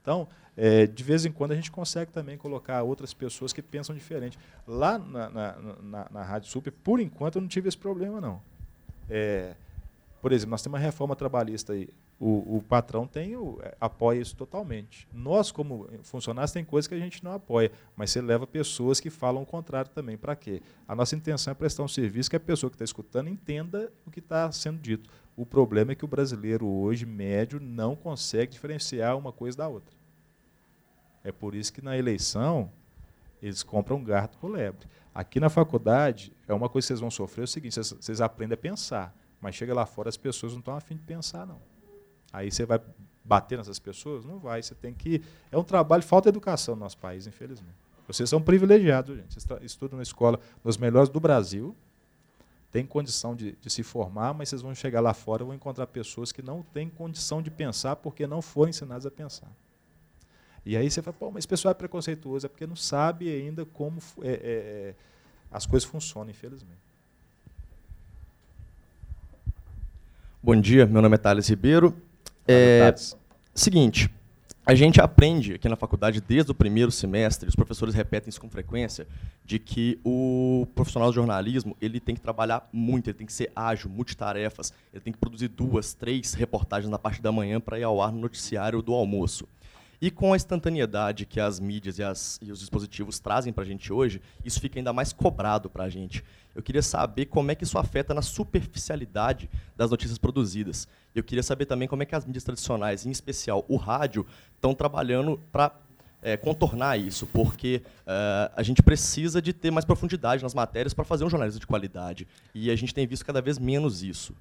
Então, 0.00 0.26
é, 0.56 0.86
de 0.86 1.04
vez 1.04 1.26
em 1.26 1.32
quando 1.32 1.52
a 1.52 1.54
gente 1.54 1.70
consegue 1.70 2.10
também 2.12 2.38
colocar 2.38 2.82
outras 2.82 3.12
pessoas 3.12 3.52
que 3.52 3.60
pensam 3.60 3.94
diferente. 3.94 4.38
Lá 4.66 4.96
na, 4.98 5.28
na, 5.28 5.56
na, 5.82 6.06
na 6.10 6.22
Rádio 6.22 6.48
Super, 6.48 6.72
por 6.72 6.98
enquanto, 6.98 7.36
eu 7.36 7.42
não 7.42 7.48
tive 7.48 7.68
esse 7.68 7.76
problema, 7.76 8.20
não. 8.20 8.40
É, 9.10 9.54
por 10.20 10.32
exemplo, 10.32 10.50
nós 10.50 10.62
temos 10.62 10.78
uma 10.78 10.84
reforma 10.84 11.14
trabalhista 11.14 11.72
aí 11.72 11.88
o, 12.18 12.56
o 12.56 12.62
patrão 12.62 13.06
tem 13.06 13.36
o, 13.36 13.58
é, 13.62 13.76
apoia 13.78 14.20
isso 14.20 14.34
totalmente. 14.34 15.06
Nós, 15.12 15.52
como 15.52 15.86
funcionários, 16.02 16.52
tem 16.52 16.64
coisas 16.64 16.88
que 16.88 16.94
a 16.94 16.98
gente 16.98 17.22
não 17.22 17.32
apoia, 17.32 17.70
mas 17.94 18.10
você 18.10 18.22
leva 18.22 18.46
pessoas 18.46 19.00
que 19.00 19.10
falam 19.10 19.42
o 19.42 19.46
contrário 19.46 19.90
também. 19.90 20.16
Para 20.16 20.34
quê? 20.34 20.62
A 20.88 20.94
nossa 20.94 21.14
intenção 21.14 21.50
é 21.50 21.54
prestar 21.54 21.82
um 21.82 21.88
serviço 21.88 22.30
que 22.30 22.36
a 22.36 22.40
pessoa 22.40 22.70
que 22.70 22.74
está 22.74 22.84
escutando 22.84 23.28
entenda 23.28 23.92
o 24.06 24.10
que 24.10 24.20
está 24.20 24.50
sendo 24.50 24.78
dito. 24.78 25.10
O 25.36 25.44
problema 25.44 25.92
é 25.92 25.94
que 25.94 26.06
o 26.06 26.08
brasileiro 26.08 26.66
hoje, 26.66 27.04
médio, 27.04 27.60
não 27.60 27.94
consegue 27.94 28.52
diferenciar 28.52 29.16
uma 29.18 29.32
coisa 29.32 29.58
da 29.58 29.68
outra. 29.68 29.94
É 31.22 31.30
por 31.30 31.54
isso 31.54 31.70
que 31.72 31.82
na 31.82 31.98
eleição 31.98 32.72
eles 33.42 33.62
compram 33.62 34.02
gato 34.02 34.38
por 34.38 34.50
lebre. 34.50 34.86
Aqui 35.14 35.38
na 35.38 35.50
faculdade, 35.50 36.32
é 36.48 36.54
uma 36.54 36.68
coisa 36.68 36.86
que 36.86 36.88
vocês 36.88 37.00
vão 37.00 37.10
sofrer, 37.10 37.42
é 37.42 37.44
o 37.44 37.48
seguinte, 37.48 37.74
vocês, 37.74 37.90
vocês 37.90 38.20
aprendem 38.22 38.54
a 38.54 38.56
pensar, 38.56 39.14
mas 39.40 39.54
chega 39.54 39.74
lá 39.74 39.86
fora 39.86 40.08
as 40.08 40.16
pessoas 40.16 40.52
não 40.52 40.60
estão 40.60 40.76
afim 40.76 40.96
de 40.96 41.02
pensar, 41.02 41.46
não. 41.46 41.60
Aí 42.32 42.50
você 42.50 42.64
vai 42.66 42.80
bater 43.24 43.58
nessas 43.58 43.78
pessoas? 43.78 44.24
Não 44.24 44.38
vai. 44.38 44.62
Você 44.62 44.74
tem 44.74 44.94
que. 44.94 45.22
É 45.50 45.58
um 45.58 45.64
trabalho, 45.64 46.02
falta 46.02 46.28
educação 46.28 46.74
no 46.74 46.80
nosso 46.80 46.98
país, 46.98 47.26
infelizmente. 47.26 47.76
Vocês 48.06 48.30
são 48.30 48.40
privilegiados, 48.40 49.16
gente. 49.16 49.34
Vocês 49.34 49.62
estudam 49.62 49.96
na 49.96 50.02
escola 50.02 50.38
nos 50.62 50.76
melhores 50.76 51.08
do 51.08 51.18
Brasil, 51.18 51.74
têm 52.70 52.86
condição 52.86 53.34
de, 53.34 53.52
de, 53.60 53.68
se 53.68 53.82
formar, 53.82 54.32
mas 54.32 54.48
vocês 54.48 54.62
vão 54.62 54.74
chegar 54.74 55.00
lá 55.00 55.12
fora 55.12 55.42
e 55.42 55.46
vão 55.46 55.54
encontrar 55.54 55.86
pessoas 55.88 56.30
que 56.30 56.40
não 56.40 56.62
têm 56.62 56.88
condição 56.88 57.42
de 57.42 57.50
pensar 57.50 57.96
porque 57.96 58.26
não 58.26 58.40
foram 58.40 58.70
ensinadas 58.70 59.06
a 59.06 59.10
pensar. 59.10 59.50
E 60.64 60.76
aí 60.76 60.90
você 60.90 61.02
fala, 61.02 61.16
pô, 61.18 61.30
mas 61.30 61.40
esse 61.40 61.48
pessoal 61.48 61.70
é 61.70 61.74
preconceituoso, 61.74 62.46
é 62.46 62.48
porque 62.48 62.66
não 62.66 62.76
sabe 62.76 63.28
ainda 63.28 63.64
como 63.64 64.00
é, 64.22 64.28
é, 64.28 64.34
é 64.34 64.94
as 65.50 65.64
coisas 65.64 65.88
funcionam, 65.88 66.30
infelizmente. 66.30 66.85
Bom 70.46 70.54
dia, 70.54 70.86
meu 70.86 71.02
nome 71.02 71.16
é 71.16 71.18
Thales 71.18 71.48
Ribeiro, 71.48 71.92
é, 72.46 72.94
seguinte, 73.52 74.08
a 74.64 74.76
gente 74.76 75.00
aprende 75.00 75.54
aqui 75.54 75.68
na 75.68 75.74
faculdade 75.74 76.20
desde 76.20 76.52
o 76.52 76.54
primeiro 76.54 76.92
semestre, 76.92 77.48
os 77.48 77.56
professores 77.56 77.96
repetem 77.96 78.28
isso 78.28 78.40
com 78.40 78.48
frequência, 78.48 79.08
de 79.44 79.58
que 79.58 79.98
o 80.04 80.64
profissional 80.72 81.08
de 81.10 81.16
jornalismo 81.16 81.76
ele 81.80 81.98
tem 81.98 82.14
que 82.14 82.20
trabalhar 82.20 82.68
muito, 82.72 83.10
ele 83.10 83.18
tem 83.18 83.26
que 83.26 83.32
ser 83.32 83.50
ágil, 83.56 83.90
multitarefas, 83.90 84.72
ele 84.92 85.00
tem 85.00 85.12
que 85.12 85.18
produzir 85.18 85.48
duas, 85.48 85.94
três 85.94 86.32
reportagens 86.34 86.88
na 86.88 86.96
parte 86.96 87.20
da 87.20 87.32
manhã 87.32 87.60
para 87.60 87.80
ir 87.80 87.82
ao 87.82 88.00
ar 88.00 88.12
no 88.12 88.20
noticiário 88.20 88.80
do 88.80 88.94
almoço. 88.94 89.48
E 90.00 90.10
com 90.10 90.32
a 90.32 90.36
instantaneidade 90.36 91.24
que 91.24 91.40
as 91.40 91.58
mídias 91.58 91.98
e, 91.98 92.02
as, 92.02 92.38
e 92.42 92.52
os 92.52 92.60
dispositivos 92.60 93.18
trazem 93.18 93.52
para 93.52 93.64
a 93.64 93.66
gente 93.66 93.92
hoje, 93.92 94.20
isso 94.44 94.60
fica 94.60 94.78
ainda 94.78 94.92
mais 94.92 95.12
cobrado 95.12 95.70
para 95.70 95.84
a 95.84 95.88
gente. 95.88 96.22
Eu 96.54 96.62
queria 96.62 96.82
saber 96.82 97.26
como 97.26 97.50
é 97.50 97.54
que 97.54 97.64
isso 97.64 97.78
afeta 97.78 98.14
na 98.14 98.22
superficialidade 98.22 99.48
das 99.76 99.90
notícias 99.90 100.18
produzidas. 100.18 100.88
Eu 101.14 101.22
queria 101.22 101.42
saber 101.42 101.66
também 101.66 101.88
como 101.88 102.02
é 102.02 102.06
que 102.06 102.14
as 102.14 102.24
mídias 102.24 102.44
tradicionais, 102.44 103.06
em 103.06 103.10
especial 103.10 103.64
o 103.68 103.76
rádio, 103.76 104.26
estão 104.54 104.74
trabalhando 104.74 105.40
para 105.50 105.74
é, 106.22 106.36
contornar 106.36 106.98
isso, 106.98 107.26
porque 107.26 107.82
uh, 108.00 108.52
a 108.56 108.62
gente 108.62 108.82
precisa 108.82 109.40
de 109.40 109.52
ter 109.52 109.70
mais 109.70 109.84
profundidade 109.84 110.42
nas 110.42 110.54
matérias 110.54 110.92
para 110.92 111.04
fazer 111.04 111.24
um 111.24 111.30
jornalismo 111.30 111.60
de 111.60 111.66
qualidade. 111.66 112.26
E 112.54 112.70
a 112.70 112.76
gente 112.76 112.94
tem 112.94 113.06
visto 113.06 113.24
cada 113.24 113.40
vez 113.40 113.58
menos 113.58 114.02
isso. 114.02 114.34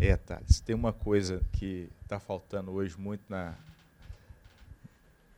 É, 0.00 0.16
Thales, 0.16 0.60
tem 0.60 0.74
uma 0.74 0.92
coisa 0.92 1.42
que 1.52 1.88
está 2.02 2.18
faltando 2.18 2.72
hoje 2.72 2.98
muito 2.98 3.22
na, 3.28 3.54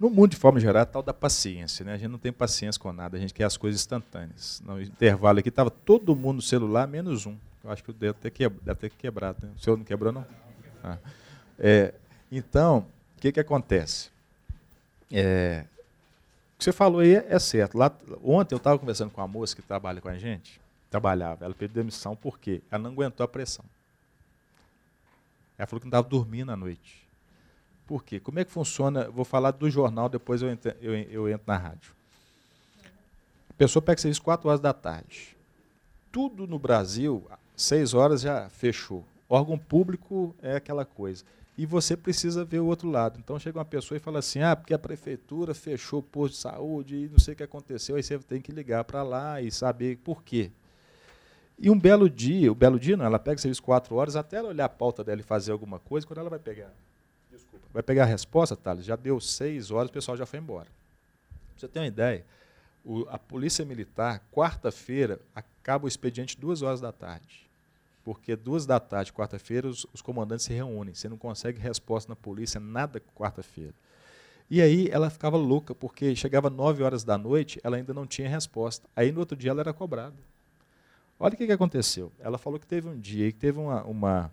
no 0.03 0.11
mundo, 0.11 0.33
de 0.33 0.37
forma 0.37 0.59
geral, 0.59 0.83
é 0.83 0.85
tal 0.85 1.01
da 1.01 1.15
paciência. 1.15 1.85
Né? 1.85 1.93
A 1.93 1.97
gente 1.97 2.11
não 2.11 2.19
tem 2.19 2.33
paciência 2.33 2.81
com 2.81 2.93
nada, 2.93 3.17
a 3.17 3.21
gente 3.21 3.33
quer 3.33 3.45
as 3.45 3.57
coisas 3.57 3.81
instantâneas. 3.81 4.61
No 4.67 4.83
intervalo 4.83 5.39
aqui 5.39 5.49
estava 5.49 5.71
todo 5.71 6.17
mundo 6.17 6.37
no 6.37 6.43
celular, 6.43 6.89
menos 6.89 7.25
um. 7.25 7.37
Eu 7.63 7.71
acho 7.71 7.85
que 7.85 7.91
o 7.91 7.93
dedo 7.93 8.17
até 8.19 8.29
deve 8.29 8.81
ter 8.81 8.91
quebrado. 8.91 9.47
Né? 9.47 9.53
O 9.57 9.61
seu 9.61 9.77
não 9.77 9.85
quebrou, 9.85 10.13
não? 10.13 10.27
Ah. 10.83 10.99
É, 11.57 11.95
então, 12.33 12.79
o 13.17 13.21
que, 13.21 13.31
que 13.31 13.39
acontece? 13.39 14.11
É, 15.09 15.67
o 16.57 16.59
que 16.59 16.65
você 16.65 16.73
falou 16.73 17.01
aí 17.01 17.15
é, 17.15 17.27
é 17.29 17.39
certo. 17.39 17.79
Lá, 17.79 17.93
ontem 18.25 18.57
eu 18.57 18.59
estava 18.59 18.77
conversando 18.81 19.13
com 19.13 19.21
uma 19.21 19.29
moça 19.29 19.55
que 19.55 19.63
trabalha 19.63 20.01
com 20.01 20.09
a 20.09 20.19
gente, 20.19 20.61
trabalhava, 20.91 21.45
ela 21.45 21.55
pediu 21.55 21.77
demissão 21.77 22.17
porque 22.17 22.61
ela 22.73 22.83
não 22.83 22.91
aguentou 22.91 23.23
a 23.23 23.29
pressão. 23.29 23.65
Ela 25.57 25.69
falou 25.69 25.79
que 25.79 25.87
não 25.87 25.91
estava 25.91 26.09
dormindo 26.09 26.51
à 26.51 26.57
noite. 26.57 27.02
Por 27.93 28.03
quê? 28.03 28.19
Como 28.19 28.39
é 28.39 28.45
que 28.47 28.51
funciona? 28.51 29.11
Vou 29.11 29.23
falar 29.23 29.51
do 29.51 29.69
jornal, 29.69 30.09
depois 30.09 30.41
eu 30.41 30.49
entro, 30.49 30.75
eu, 30.81 30.95
eu 30.95 31.29
entro 31.29 31.43
na 31.47 31.59
rádio. 31.59 31.93
A 33.51 33.53
pessoa 33.53 33.83
pega 33.83 34.01
serviço 34.01 34.23
4 34.23 34.49
horas 34.49 34.61
da 34.63 34.73
tarde. 34.73 35.37
tudo 36.11 36.47
no 36.47 36.59
Brasil, 36.59 37.23
seis 37.55 37.93
horas 37.93 38.23
já 38.23 38.49
fechou. 38.49 39.05
Órgão 39.29 39.59
público 39.59 40.35
é 40.41 40.57
aquela 40.57 40.87
coisa. 40.87 41.23
E 41.59 41.67
você 41.67 41.95
precisa 41.95 42.47
ver 42.47 42.61
o 42.61 42.65
outro 42.65 42.89
lado. 42.89 43.19
Então 43.23 43.39
chega 43.39 43.59
uma 43.59 43.65
pessoa 43.67 43.99
e 43.99 44.01
fala 44.01 44.21
assim: 44.21 44.41
ah, 44.41 44.57
porque 44.57 44.73
a 44.73 44.79
prefeitura 44.79 45.53
fechou 45.53 45.99
o 45.99 46.03
posto 46.03 46.33
de 46.33 46.41
saúde 46.41 46.97
e 46.97 47.09
não 47.11 47.19
sei 47.19 47.35
o 47.35 47.37
que 47.37 47.43
aconteceu. 47.43 47.97
Aí 47.97 48.03
você 48.03 48.19
tem 48.21 48.41
que 48.41 48.53
ligar 48.53 48.85
para 48.85 49.03
lá 49.03 49.43
e 49.43 49.51
saber 49.51 49.99
por 49.99 50.23
quê. 50.23 50.51
E 51.59 51.69
um 51.69 51.79
belo 51.79 52.09
dia, 52.09 52.51
o 52.51 52.55
belo 52.55 52.81
dia 52.81 52.97
não, 52.97 53.05
ela 53.05 53.19
pega 53.19 53.37
serviço 53.37 53.63
quatro 53.63 53.97
horas, 53.97 54.17
até 54.17 54.39
ela 54.39 54.49
olhar 54.49 54.65
a 54.65 54.71
pauta 54.71 55.05
dela 55.05 55.21
e 55.21 55.25
fazer 55.25 55.53
alguma 55.53 55.79
coisa, 55.79 56.07
quando 56.07 56.21
ela 56.21 56.31
vai 56.31 56.39
pegar. 56.39 56.73
Desculpa. 57.33 57.67
Vai 57.73 57.83
pegar 57.83 58.03
a 58.03 58.07
resposta, 58.07 58.55
Thales, 58.55 58.85
já 58.85 58.95
deu 58.95 59.19
seis 59.19 59.71
horas, 59.71 59.89
o 59.89 59.93
pessoal 59.93 60.17
já 60.17 60.27
foi 60.27 60.39
embora. 60.39 60.67
Pra 60.67 61.57
você 61.57 61.67
ter 61.67 61.81
uma 61.81 61.87
ideia, 61.87 62.25
o, 62.85 63.07
a 63.09 63.19
Polícia 63.19 63.65
Militar, 63.65 64.23
quarta-feira, 64.31 65.19
acaba 65.35 65.87
o 65.87 65.89
expediente 65.89 66.39
duas 66.39 66.61
horas 66.61 66.81
da 66.81 66.93
tarde. 66.93 67.51
Porque 68.05 68.37
duas 68.37 68.67
da 68.67 68.79
tarde, 68.79 69.13
quarta-feira, 69.13 69.67
os, 69.67 69.87
os, 69.95 70.03
comandantes 70.03 70.45
se 70.45 70.53
reúnem. 70.53 70.95
Você 70.95 71.09
não 71.09 71.17
consegue 71.17 71.61
resposta 71.61 72.11
na 72.11 72.17
polícia, 72.17 72.61
nada 72.61 73.01
quarta-feira. 73.15 73.75
E 74.51 74.61
aí 74.61 74.89
ela 74.91 75.09
ficava 75.09 75.37
louca, 75.37 75.75
porque 75.75 76.15
chegava 76.15 76.51
nove 76.51 76.83
horas 76.83 77.05
da 77.05 77.17
noite, 77.17 77.61
ela 77.63 77.77
ainda 77.77 77.95
não 77.95 78.07
tinha 78.07 78.29
resposta. 78.29 78.87
Aí 78.95 79.11
no 79.11 79.21
outro 79.21 79.37
dia 79.37 79.53
ela 79.53 79.61
era 79.61 79.73
cobrada. 79.73 80.17
Olha 81.19 81.35
o 81.35 81.37
que, 81.37 81.47
que 81.47 81.53
aconteceu. 81.53 82.13
Ela 82.19 82.37
falou 82.37 82.59
que 82.59 82.67
teve 82.67 82.89
um 82.89 82.99
dia 82.99 83.31
que 83.31 83.39
teve 83.39 83.59
uma, 83.59 83.85
uma, 83.85 84.33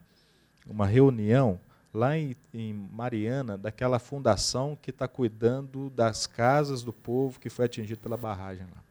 uma 0.66 0.88
reunião 0.88 1.60
lá 1.94 2.18
em, 2.18 2.36
em, 2.54 2.74
Mariana, 2.74 3.58
daquela 3.58 4.00
fundação 4.00 4.78
que 4.82 4.92
está 4.92 5.08
cuidando 5.08 5.90
das 5.90 6.28
casas 6.28 6.84
do 6.84 6.94
povo 6.94 7.40
que 7.40 7.50
foi 7.50 7.66
atingido 7.66 8.00
pela 8.00 8.18
barragem 8.18 8.66
lá. 8.66 8.84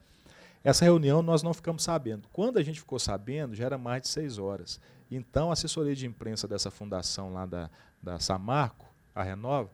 Essa 0.65 0.85
reunião 0.85 1.23
nós 1.23 1.43
não 1.43 1.55
ficamos 1.55 1.83
sabendo. 1.85 2.29
Quando 2.33 2.59
a 2.59 2.63
gente 2.63 2.81
ficou 2.81 2.99
sabendo, 2.99 3.55
já 3.55 3.67
era 3.67 3.79
mais 3.79 4.03
de 4.03 4.09
seis 4.09 4.39
horas. 4.39 4.81
Então, 5.11 5.51
a 5.51 5.53
assessoria 5.53 5.95
de 5.95 6.07
imprensa 6.07 6.49
dessa 6.49 6.71
fundação 6.71 7.33
lá 7.33 7.47
da, 7.47 7.71
da 8.03 8.19
Samarco, 8.19 8.87
a 9.15 9.23
Renova, 9.23 9.71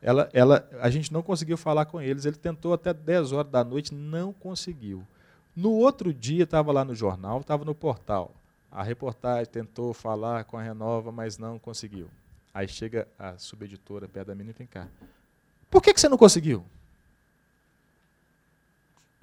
ela, 0.00 0.28
ela, 0.32 0.68
a 0.80 0.88
gente 0.90 1.12
não 1.12 1.22
conseguiu 1.22 1.56
falar 1.56 1.84
com 1.86 2.00
eles. 2.00 2.24
Ele 2.24 2.36
tentou 2.36 2.72
até 2.72 2.94
10 2.94 3.32
horas 3.32 3.50
da 3.50 3.64
noite, 3.64 3.94
não 3.94 4.32
conseguiu. 4.32 5.04
No 5.54 5.72
outro 5.72 6.14
dia, 6.14 6.44
estava 6.44 6.70
lá 6.70 6.84
no 6.84 6.94
jornal, 6.94 7.40
estava 7.40 7.64
no 7.64 7.74
portal. 7.74 8.32
A 8.70 8.82
reportagem 8.82 9.46
tentou 9.46 9.92
falar 9.92 10.44
com 10.44 10.56
a 10.56 10.62
Renova, 10.62 11.10
mas 11.10 11.36
não 11.36 11.58
conseguiu. 11.58 12.08
Aí 12.58 12.66
chega 12.66 13.06
a 13.16 13.38
subeditora 13.38 14.08
perto 14.08 14.26
da 14.26 14.34
menina 14.34 14.50
e 14.50 14.58
vem 14.58 14.66
cá. 14.66 14.88
Por 15.70 15.80
que, 15.80 15.94
que 15.94 16.00
você 16.00 16.08
não 16.08 16.18
conseguiu? 16.18 16.64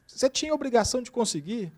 Você 0.08 0.30
tinha 0.30 0.54
a 0.54 0.56
obrigação 0.56 1.02
de 1.02 1.12
conseguir. 1.12 1.70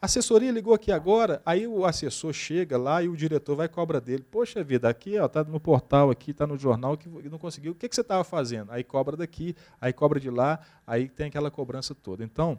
A 0.00 0.06
assessoria 0.06 0.52
ligou 0.52 0.72
aqui 0.72 0.92
agora, 0.92 1.42
aí 1.44 1.66
o 1.66 1.84
assessor 1.84 2.32
chega 2.32 2.78
lá 2.78 3.02
e 3.02 3.08
o 3.08 3.16
diretor 3.16 3.56
vai 3.56 3.68
cobra 3.68 4.00
dele. 4.00 4.24
Poxa 4.30 4.62
vida, 4.62 4.88
aqui 4.88 5.16
está 5.16 5.42
no 5.42 5.58
portal, 5.58 6.12
aqui 6.12 6.30
está 6.30 6.46
no 6.46 6.56
jornal 6.56 6.96
que 6.96 7.08
não 7.08 7.40
conseguiu. 7.40 7.72
O 7.72 7.74
que, 7.74 7.88
que 7.88 7.94
você 7.96 8.02
estava 8.02 8.22
fazendo? 8.22 8.70
Aí 8.70 8.84
cobra 8.84 9.16
daqui, 9.16 9.56
aí 9.80 9.92
cobra 9.92 10.20
de 10.20 10.30
lá, 10.30 10.60
aí 10.86 11.08
tem 11.08 11.26
aquela 11.26 11.50
cobrança 11.50 11.92
toda. 11.92 12.22
Então, 12.22 12.56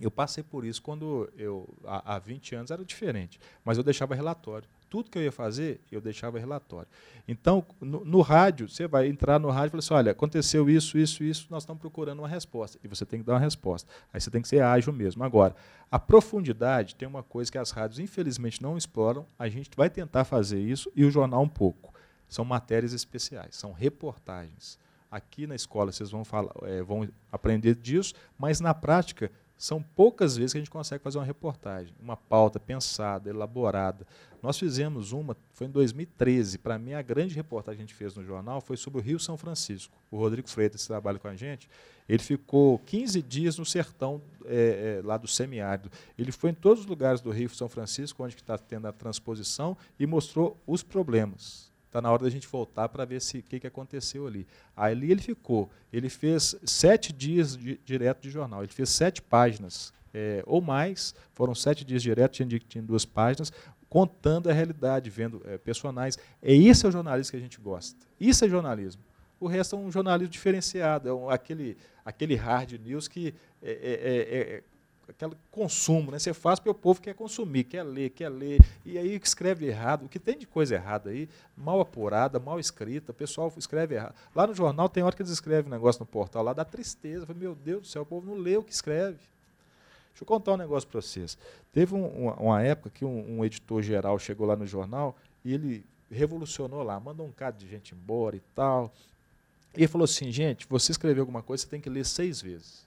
eu 0.00 0.10
passei 0.10 0.42
por 0.42 0.64
isso 0.64 0.80
quando 0.80 1.30
eu, 1.36 1.68
há, 1.84 2.14
há 2.14 2.18
20 2.18 2.54
anos 2.54 2.70
era 2.70 2.82
diferente, 2.82 3.38
mas 3.62 3.76
eu 3.76 3.84
deixava 3.84 4.14
relatório 4.14 4.66
tudo 4.92 5.08
que 5.08 5.16
eu 5.16 5.22
ia 5.22 5.32
fazer, 5.32 5.80
eu 5.90 6.02
deixava 6.02 6.38
relatório. 6.38 6.86
Então, 7.26 7.64
no, 7.80 8.04
no 8.04 8.20
rádio, 8.20 8.68
você 8.68 8.86
vai 8.86 9.08
entrar 9.08 9.40
no 9.40 9.48
rádio 9.48 9.68
e 9.68 9.70
falar 9.70 9.78
assim: 9.78 9.94
olha, 9.94 10.12
aconteceu 10.12 10.68
isso, 10.68 10.98
isso, 10.98 11.24
isso, 11.24 11.46
nós 11.48 11.62
estamos 11.62 11.80
procurando 11.80 12.18
uma 12.18 12.28
resposta. 12.28 12.78
E 12.84 12.86
você 12.86 13.06
tem 13.06 13.20
que 13.20 13.24
dar 13.24 13.32
uma 13.32 13.38
resposta. 13.38 13.90
Aí 14.12 14.20
você 14.20 14.30
tem 14.30 14.42
que 14.42 14.48
ser 14.48 14.62
ágil 14.62 14.92
mesmo. 14.92 15.24
Agora, 15.24 15.56
a 15.90 15.98
profundidade 15.98 16.94
tem 16.94 17.08
uma 17.08 17.22
coisa 17.22 17.50
que 17.50 17.56
as 17.56 17.70
rádios, 17.70 18.00
infelizmente, 18.00 18.60
não 18.60 18.76
exploram. 18.76 19.24
A 19.38 19.48
gente 19.48 19.70
vai 19.74 19.88
tentar 19.88 20.24
fazer 20.24 20.60
isso 20.60 20.92
e 20.94 21.06
o 21.06 21.10
jornal 21.10 21.40
um 21.40 21.48
pouco. 21.48 21.94
São 22.28 22.44
matérias 22.44 22.92
especiais, 22.92 23.56
são 23.56 23.72
reportagens. 23.72 24.78
Aqui 25.10 25.46
na 25.46 25.54
escola 25.54 25.90
vocês 25.90 26.10
vão, 26.10 26.22
falar, 26.22 26.52
é, 26.64 26.82
vão 26.82 27.08
aprender 27.30 27.76
disso, 27.76 28.12
mas 28.38 28.60
na 28.60 28.74
prática 28.74 29.30
são 29.62 29.80
poucas 29.80 30.36
vezes 30.36 30.50
que 30.52 30.58
a 30.58 30.60
gente 30.60 30.72
consegue 30.72 31.04
fazer 31.04 31.18
uma 31.18 31.24
reportagem, 31.24 31.94
uma 32.02 32.16
pauta 32.16 32.58
pensada, 32.58 33.30
elaborada. 33.30 34.04
Nós 34.42 34.58
fizemos 34.58 35.12
uma, 35.12 35.36
foi 35.54 35.68
em 35.68 35.70
2013. 35.70 36.58
Para 36.58 36.76
mim, 36.80 36.94
a 36.94 37.00
grande 37.00 37.36
reportagem 37.36 37.76
que 37.76 37.82
a 37.84 37.86
gente 37.86 37.94
fez 37.94 38.16
no 38.16 38.24
jornal 38.24 38.60
foi 38.60 38.76
sobre 38.76 38.98
o 38.98 39.00
Rio 39.00 39.20
São 39.20 39.36
Francisco. 39.36 39.96
O 40.10 40.18
Rodrigo 40.18 40.50
Freitas, 40.50 40.84
trabalha 40.84 41.16
com 41.20 41.28
a 41.28 41.36
gente, 41.36 41.70
ele 42.08 42.20
ficou 42.20 42.80
15 42.80 43.22
dias 43.22 43.56
no 43.56 43.64
sertão 43.64 44.20
é, 44.46 44.98
é, 44.98 45.06
lá 45.06 45.16
do 45.16 45.28
semiárido. 45.28 45.92
Ele 46.18 46.32
foi 46.32 46.50
em 46.50 46.54
todos 46.54 46.80
os 46.80 46.86
lugares 46.86 47.20
do 47.20 47.30
Rio 47.30 47.48
São 47.48 47.68
Francisco, 47.68 48.24
onde 48.24 48.34
está 48.34 48.58
tendo 48.58 48.88
a 48.88 48.92
transposição, 48.92 49.76
e 49.96 50.08
mostrou 50.08 50.60
os 50.66 50.82
problemas. 50.82 51.71
Está 51.92 52.00
na 52.00 52.10
hora 52.10 52.22
da 52.22 52.30
gente 52.30 52.48
voltar 52.48 52.88
para 52.88 53.04
ver 53.04 53.18
o 53.18 53.42
que, 53.42 53.60
que 53.60 53.66
aconteceu 53.66 54.26
ali. 54.26 54.46
Ali 54.74 55.12
ele 55.12 55.20
ficou. 55.20 55.68
Ele 55.92 56.08
fez 56.08 56.56
sete 56.64 57.12
dias 57.12 57.54
de, 57.54 57.78
direto 57.84 58.22
de 58.22 58.30
jornal. 58.30 58.62
Ele 58.62 58.72
fez 58.72 58.88
sete 58.88 59.20
páginas 59.20 59.92
é, 60.14 60.42
ou 60.46 60.62
mais. 60.62 61.14
Foram 61.34 61.54
sete 61.54 61.84
dias 61.84 62.02
direto, 62.02 62.32
tinha, 62.32 62.48
tinha 62.60 62.82
duas 62.82 63.04
páginas, 63.04 63.52
contando 63.90 64.48
a 64.48 64.54
realidade, 64.54 65.10
vendo 65.10 65.42
é, 65.44 65.58
personagens. 65.58 66.18
É 66.40 66.54
esse 66.54 66.86
é 66.86 66.88
o 66.88 66.92
jornalismo 66.92 67.30
que 67.30 67.36
a 67.36 67.40
gente 67.40 67.60
gosta. 67.60 67.98
Isso 68.18 68.42
é 68.42 68.48
jornalismo. 68.48 69.02
O 69.38 69.46
resto 69.46 69.76
é 69.76 69.78
um 69.78 69.92
jornalismo 69.92 70.32
diferenciado, 70.32 71.10
é 71.10 71.12
um, 71.12 71.28
aquele, 71.28 71.76
aquele 72.02 72.36
hard 72.36 72.72
news 72.80 73.06
que 73.06 73.34
é, 73.62 73.70
é, 73.70 73.74
é, 73.74 74.54
é 74.56 74.62
aquele 75.12 75.36
consumo, 75.50 76.10
né? 76.10 76.18
Você 76.18 76.32
faz 76.32 76.58
porque 76.58 76.70
o 76.70 76.74
povo 76.74 77.00
quer 77.00 77.14
consumir, 77.14 77.64
quer 77.64 77.82
ler, 77.82 78.10
quer 78.10 78.28
ler, 78.28 78.60
e 78.84 78.98
aí 78.98 79.20
escreve 79.22 79.66
errado. 79.66 80.06
O 80.06 80.08
que 80.08 80.18
tem 80.18 80.36
de 80.36 80.46
coisa 80.46 80.74
errada 80.74 81.10
aí, 81.10 81.28
mal 81.56 81.80
apurada, 81.80 82.38
mal 82.40 82.58
escrita, 82.58 83.12
o 83.12 83.14
pessoal 83.14 83.52
escreve 83.56 83.94
errado. 83.94 84.14
Lá 84.34 84.46
no 84.46 84.54
jornal 84.54 84.88
tem 84.88 85.02
hora 85.02 85.14
que 85.14 85.22
eles 85.22 85.32
escrevem 85.32 85.70
um 85.70 85.74
negócio 85.74 86.00
no 86.00 86.06
portal 86.06 86.42
lá, 86.42 86.52
dá 86.52 86.64
tristeza. 86.64 87.26
Meu 87.34 87.54
Deus 87.54 87.82
do 87.82 87.86
céu, 87.86 88.02
o 88.02 88.06
povo 88.06 88.26
não 88.26 88.36
lê 88.36 88.56
o 88.56 88.62
que 88.62 88.72
escreve. 88.72 89.18
Deixa 90.10 90.22
eu 90.22 90.26
contar 90.26 90.52
um 90.52 90.56
negócio 90.56 90.88
para 90.88 91.00
vocês. 91.00 91.38
Teve 91.72 91.94
um, 91.94 92.06
uma, 92.06 92.34
uma, 92.34 92.62
época 92.62 92.90
que 92.90 93.04
um, 93.04 93.38
um 93.38 93.44
editor 93.44 93.82
geral 93.82 94.18
chegou 94.18 94.46
lá 94.46 94.54
no 94.54 94.66
jornal 94.66 95.16
e 95.44 95.54
ele 95.54 95.84
revolucionou 96.10 96.82
lá, 96.82 97.00
mandou 97.00 97.26
um 97.26 97.32
cara 97.32 97.52
de 97.52 97.66
gente 97.66 97.94
embora 97.94 98.36
e 98.36 98.42
tal. 98.54 98.92
E 99.74 99.80
ele 99.80 99.88
falou 99.88 100.04
assim, 100.04 100.30
gente, 100.30 100.66
você 100.68 100.92
escreveu 100.92 101.22
alguma 101.22 101.42
coisa, 101.42 101.62
você 101.62 101.68
tem 101.68 101.80
que 101.80 101.88
ler 101.88 102.04
seis 102.04 102.42
vezes. 102.42 102.86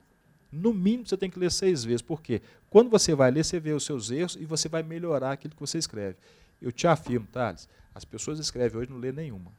No 0.56 0.74
mínimo, 0.74 1.06
você 1.06 1.18
tem 1.18 1.30
que 1.30 1.38
ler 1.38 1.52
seis 1.52 1.84
vezes. 1.84 2.02
Por 2.02 2.22
quê? 2.22 2.42
Quando 2.70 2.90
você 2.90 3.14
vai 3.14 3.30
ler, 3.30 3.44
você 3.44 3.60
vê 3.60 3.74
os 3.74 3.84
seus 3.84 4.10
erros 4.10 4.38
e 4.40 4.46
você 4.46 4.70
vai 4.70 4.84
melhorar 4.84 5.34
aquilo 5.34 5.54
que 5.54 5.60
você 5.60 5.78
escreve. 5.78 6.16
Eu 6.62 6.72
te 6.72 6.88
afirmo, 6.88 7.28
Thales, 7.32 7.68
as 7.94 8.06
pessoas 8.06 8.40
escrevem 8.40 8.80
hoje 8.80 8.90
não 8.90 8.98
lê 8.98 9.12
nenhuma. 9.12 9.52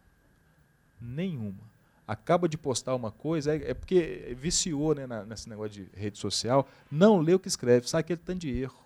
Nenhuma. 1.01 1.77
Acaba 2.09 2.49
de 2.49 2.57
postar 2.57 2.95
uma 2.95 3.11
coisa, 3.11 3.55
é, 3.55 3.71
é 3.71 3.75
porque 3.75 4.35
viciou 4.39 4.95
né, 4.95 5.07
na, 5.07 5.25
nesse 5.25 5.49
negócio 5.49 5.73
de 5.73 5.89
rede 5.95 6.19
social, 6.19 6.67
não 6.91 7.19
lê 7.19 7.35
o 7.35 7.39
que 7.39 7.49
escreve, 7.49 7.89
sabe 7.89 8.01
aquele 8.01 8.21
tanto 8.25 8.41
de 8.41 8.51
erro. 8.51 8.79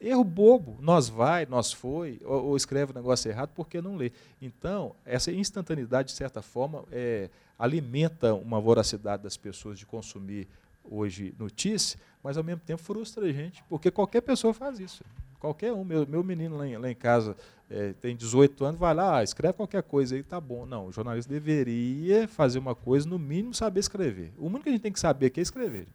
Erro 0.00 0.22
bobo, 0.22 0.78
nós 0.80 1.08
vai, 1.08 1.44
nós 1.44 1.72
foi, 1.72 2.20
ou, 2.24 2.46
ou 2.46 2.56
escreve 2.56 2.92
o 2.92 2.94
negócio 2.94 3.28
errado 3.28 3.50
porque 3.54 3.82
não 3.82 3.96
lê. 3.96 4.12
Então, 4.40 4.94
essa 5.04 5.32
instantaneidade, 5.32 6.08
de 6.08 6.14
certa 6.14 6.40
forma, 6.40 6.84
é, 6.92 7.28
alimenta 7.58 8.32
uma 8.34 8.60
voracidade 8.60 9.24
das 9.24 9.36
pessoas 9.36 9.78
de 9.78 9.84
consumir 9.84 10.46
hoje 10.90 11.34
notícia, 11.38 11.98
mas 12.22 12.36
ao 12.36 12.44
mesmo 12.44 12.62
tempo 12.64 12.82
frustra 12.82 13.24
a 13.24 13.32
gente, 13.32 13.62
porque 13.68 13.90
qualquer 13.90 14.20
pessoa 14.20 14.52
faz 14.52 14.78
isso. 14.80 15.04
Qualquer 15.38 15.72
um, 15.72 15.84
meu, 15.84 16.06
meu 16.06 16.24
menino 16.24 16.56
lá 16.56 16.66
em, 16.66 16.76
lá 16.76 16.90
em 16.90 16.94
casa 16.94 17.36
é, 17.70 17.92
tem 17.92 18.16
18 18.16 18.64
anos, 18.64 18.80
vai 18.80 18.92
lá, 18.92 19.18
ah, 19.18 19.22
escreve 19.22 19.54
qualquer 19.54 19.82
coisa 19.82 20.16
aí, 20.16 20.22
tá 20.22 20.40
bom. 20.40 20.66
Não, 20.66 20.86
o 20.86 20.92
jornalista 20.92 21.32
deveria 21.32 22.26
fazer 22.26 22.58
uma 22.58 22.74
coisa, 22.74 23.08
no 23.08 23.18
mínimo 23.18 23.54
saber 23.54 23.80
escrever. 23.80 24.32
O 24.36 24.46
único 24.46 24.64
que 24.64 24.68
a 24.70 24.72
gente 24.72 24.82
tem 24.82 24.92
que 24.92 24.98
saber 24.98 25.32
é 25.36 25.40
escrever. 25.40 25.86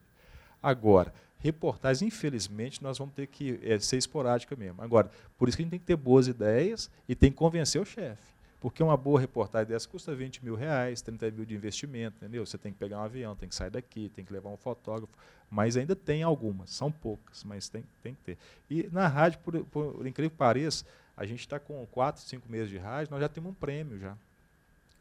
Agora, 0.62 1.14
reportagens, 1.40 2.02
infelizmente, 2.02 2.82
nós 2.82 2.98
vamos 2.98 3.14
ter 3.14 3.28
que 3.28 3.60
é, 3.64 3.78
ser 3.80 3.98
esporádica 3.98 4.56
mesmo. 4.56 4.82
Agora, 4.82 5.12
por 5.38 5.50
isso 5.50 5.58
que 5.58 5.64
a 5.64 5.66
gente 5.66 5.72
tem 5.72 5.80
que 5.80 5.86
ter 5.86 5.98
boas 5.98 6.28
ideias 6.28 6.90
e 7.08 7.14
tem 7.14 7.30
que 7.30 7.38
convencer 7.38 7.82
o 7.82 7.86
chefe. 7.86 8.33
Porque 8.64 8.82
uma 8.82 8.96
boa 8.96 9.20
reportagem 9.20 9.68
dessa 9.68 9.86
custa 9.90 10.16
20 10.16 10.42
mil 10.42 10.56
reais, 10.56 11.02
30 11.02 11.32
mil 11.32 11.44
de 11.44 11.54
investimento, 11.54 12.16
entendeu? 12.16 12.46
Você 12.46 12.58
tem 12.58 12.72
que 12.72 12.80
pegar 12.80 12.98
um 12.98 13.04
avião, 13.04 13.36
tem 13.36 13.50
que 13.50 13.54
sair 13.54 13.70
daqui, 13.70 14.08
tem 14.16 14.24
que 14.24 14.32
levar 14.32 14.50
um 14.52 14.56
fotógrafo. 14.56 15.12
Mas 15.52 15.76
ainda 15.76 15.94
tem 15.98 16.24
algumas, 16.24 16.70
são 16.70 16.90
poucas, 16.90 17.44
mas 17.44 17.68
tem, 17.68 17.84
tem 18.02 18.16
que 18.16 18.22
ter. 18.22 18.38
E 18.70 18.88
na 18.90 19.06
rádio, 19.06 19.40
por, 19.40 19.66
por 19.66 20.08
incrível 20.08 20.32
que 20.32 20.38
pareça, 20.38 20.86
a 21.18 21.26
gente 21.26 21.42
está 21.42 21.60
com 21.60 21.86
4, 21.88 22.22
5 22.22 22.50
meses 22.50 22.70
de 22.70 22.78
rádio, 22.78 23.12
nós 23.12 23.20
já 23.20 23.28
temos 23.28 23.52
um 23.52 23.54
prêmio 23.54 24.00
já. 24.00 24.16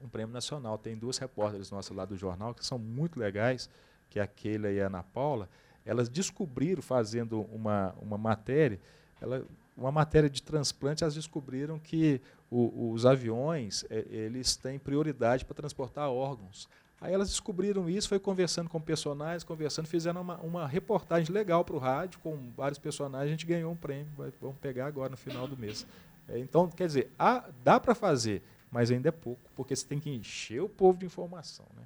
Um 0.00 0.08
prêmio 0.08 0.32
nacional. 0.32 0.76
Tem 0.76 0.96
duas 0.96 1.16
repórteres 1.18 1.70
nossas 1.70 1.96
lá 1.96 2.04
do 2.04 2.16
jornal 2.16 2.52
que 2.52 2.66
são 2.66 2.80
muito 2.80 3.16
legais, 3.16 3.70
que 4.10 4.18
é 4.18 4.22
a 4.22 4.26
Keila 4.26 4.72
e 4.72 4.80
a 4.80 4.88
Ana 4.88 5.04
Paula. 5.04 5.48
Elas 5.86 6.08
descobriram, 6.08 6.82
fazendo 6.82 7.42
uma, 7.42 7.94
uma 8.02 8.18
matéria, 8.18 8.80
ela, 9.20 9.46
uma 9.76 9.90
matéria 9.90 10.28
de 10.28 10.42
transplante, 10.42 11.02
elas 11.02 11.14
descobriram 11.14 11.78
que 11.78 12.20
o, 12.50 12.92
os 12.92 13.06
aviões 13.06 13.84
é, 13.88 14.04
eles 14.10 14.56
têm 14.56 14.78
prioridade 14.78 15.44
para 15.44 15.54
transportar 15.54 16.10
órgãos. 16.10 16.68
Aí 17.00 17.12
elas 17.12 17.28
descobriram 17.28 17.90
isso, 17.90 18.08
foi 18.08 18.20
conversando 18.20 18.70
com 18.70 18.80
personagens, 18.80 19.42
conversando, 19.42 19.86
fizeram 19.88 20.20
uma, 20.20 20.36
uma 20.38 20.66
reportagem 20.68 21.34
legal 21.34 21.64
para 21.64 21.74
o 21.74 21.78
rádio, 21.78 22.20
com 22.20 22.52
vários 22.56 22.78
personagens, 22.78 23.26
a 23.26 23.30
gente 23.30 23.44
ganhou 23.44 23.72
um 23.72 23.76
prêmio, 23.76 24.06
vai, 24.16 24.32
vamos 24.40 24.56
pegar 24.58 24.86
agora 24.86 25.10
no 25.10 25.16
final 25.16 25.48
do 25.48 25.56
mês. 25.56 25.84
É, 26.28 26.38
então, 26.38 26.68
quer 26.68 26.86
dizer, 26.86 27.10
há, 27.18 27.44
dá 27.64 27.80
para 27.80 27.94
fazer, 27.94 28.40
mas 28.70 28.90
ainda 28.90 29.08
é 29.08 29.12
pouco, 29.12 29.50
porque 29.56 29.74
você 29.74 29.84
tem 29.84 29.98
que 29.98 30.10
encher 30.10 30.62
o 30.62 30.68
povo 30.68 30.96
de 30.96 31.06
informação. 31.06 31.66
Né? 31.76 31.82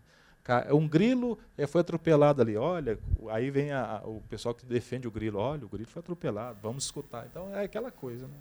Um 0.72 0.86
grilo 0.86 1.38
é, 1.56 1.66
foi 1.66 1.80
atropelado 1.80 2.40
ali, 2.40 2.56
olha, 2.56 2.98
aí 3.30 3.50
vem 3.50 3.72
a, 3.72 4.00
o 4.04 4.22
pessoal 4.28 4.54
que 4.54 4.64
defende 4.64 5.08
o 5.08 5.10
grilo, 5.10 5.38
olha, 5.38 5.64
o 5.64 5.68
grilo 5.68 5.88
foi 5.88 6.00
atropelado, 6.00 6.58
vamos 6.62 6.84
escutar. 6.84 7.26
Então 7.26 7.54
é 7.54 7.64
aquela 7.64 7.90
coisa. 7.90 8.26
Né? 8.28 8.34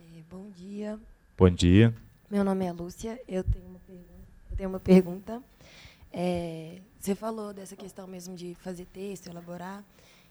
É, 0.00 0.22
bom 0.30 0.50
dia. 0.50 0.98
Bom 1.36 1.50
dia. 1.50 1.94
Meu 2.30 2.44
nome 2.44 2.64
é 2.64 2.72
Lúcia, 2.72 3.20
eu 3.28 3.44
tenho 3.44 3.66
uma 3.66 3.78
pergunta. 3.80 4.12
Eu 4.50 4.56
tenho 4.56 4.68
uma 4.68 4.80
pergunta. 4.80 5.42
É, 6.12 6.80
você 6.98 7.14
falou 7.14 7.52
dessa 7.52 7.76
questão 7.76 8.06
mesmo 8.06 8.34
de 8.34 8.54
fazer 8.56 8.86
texto, 8.86 9.28
elaborar. 9.28 9.84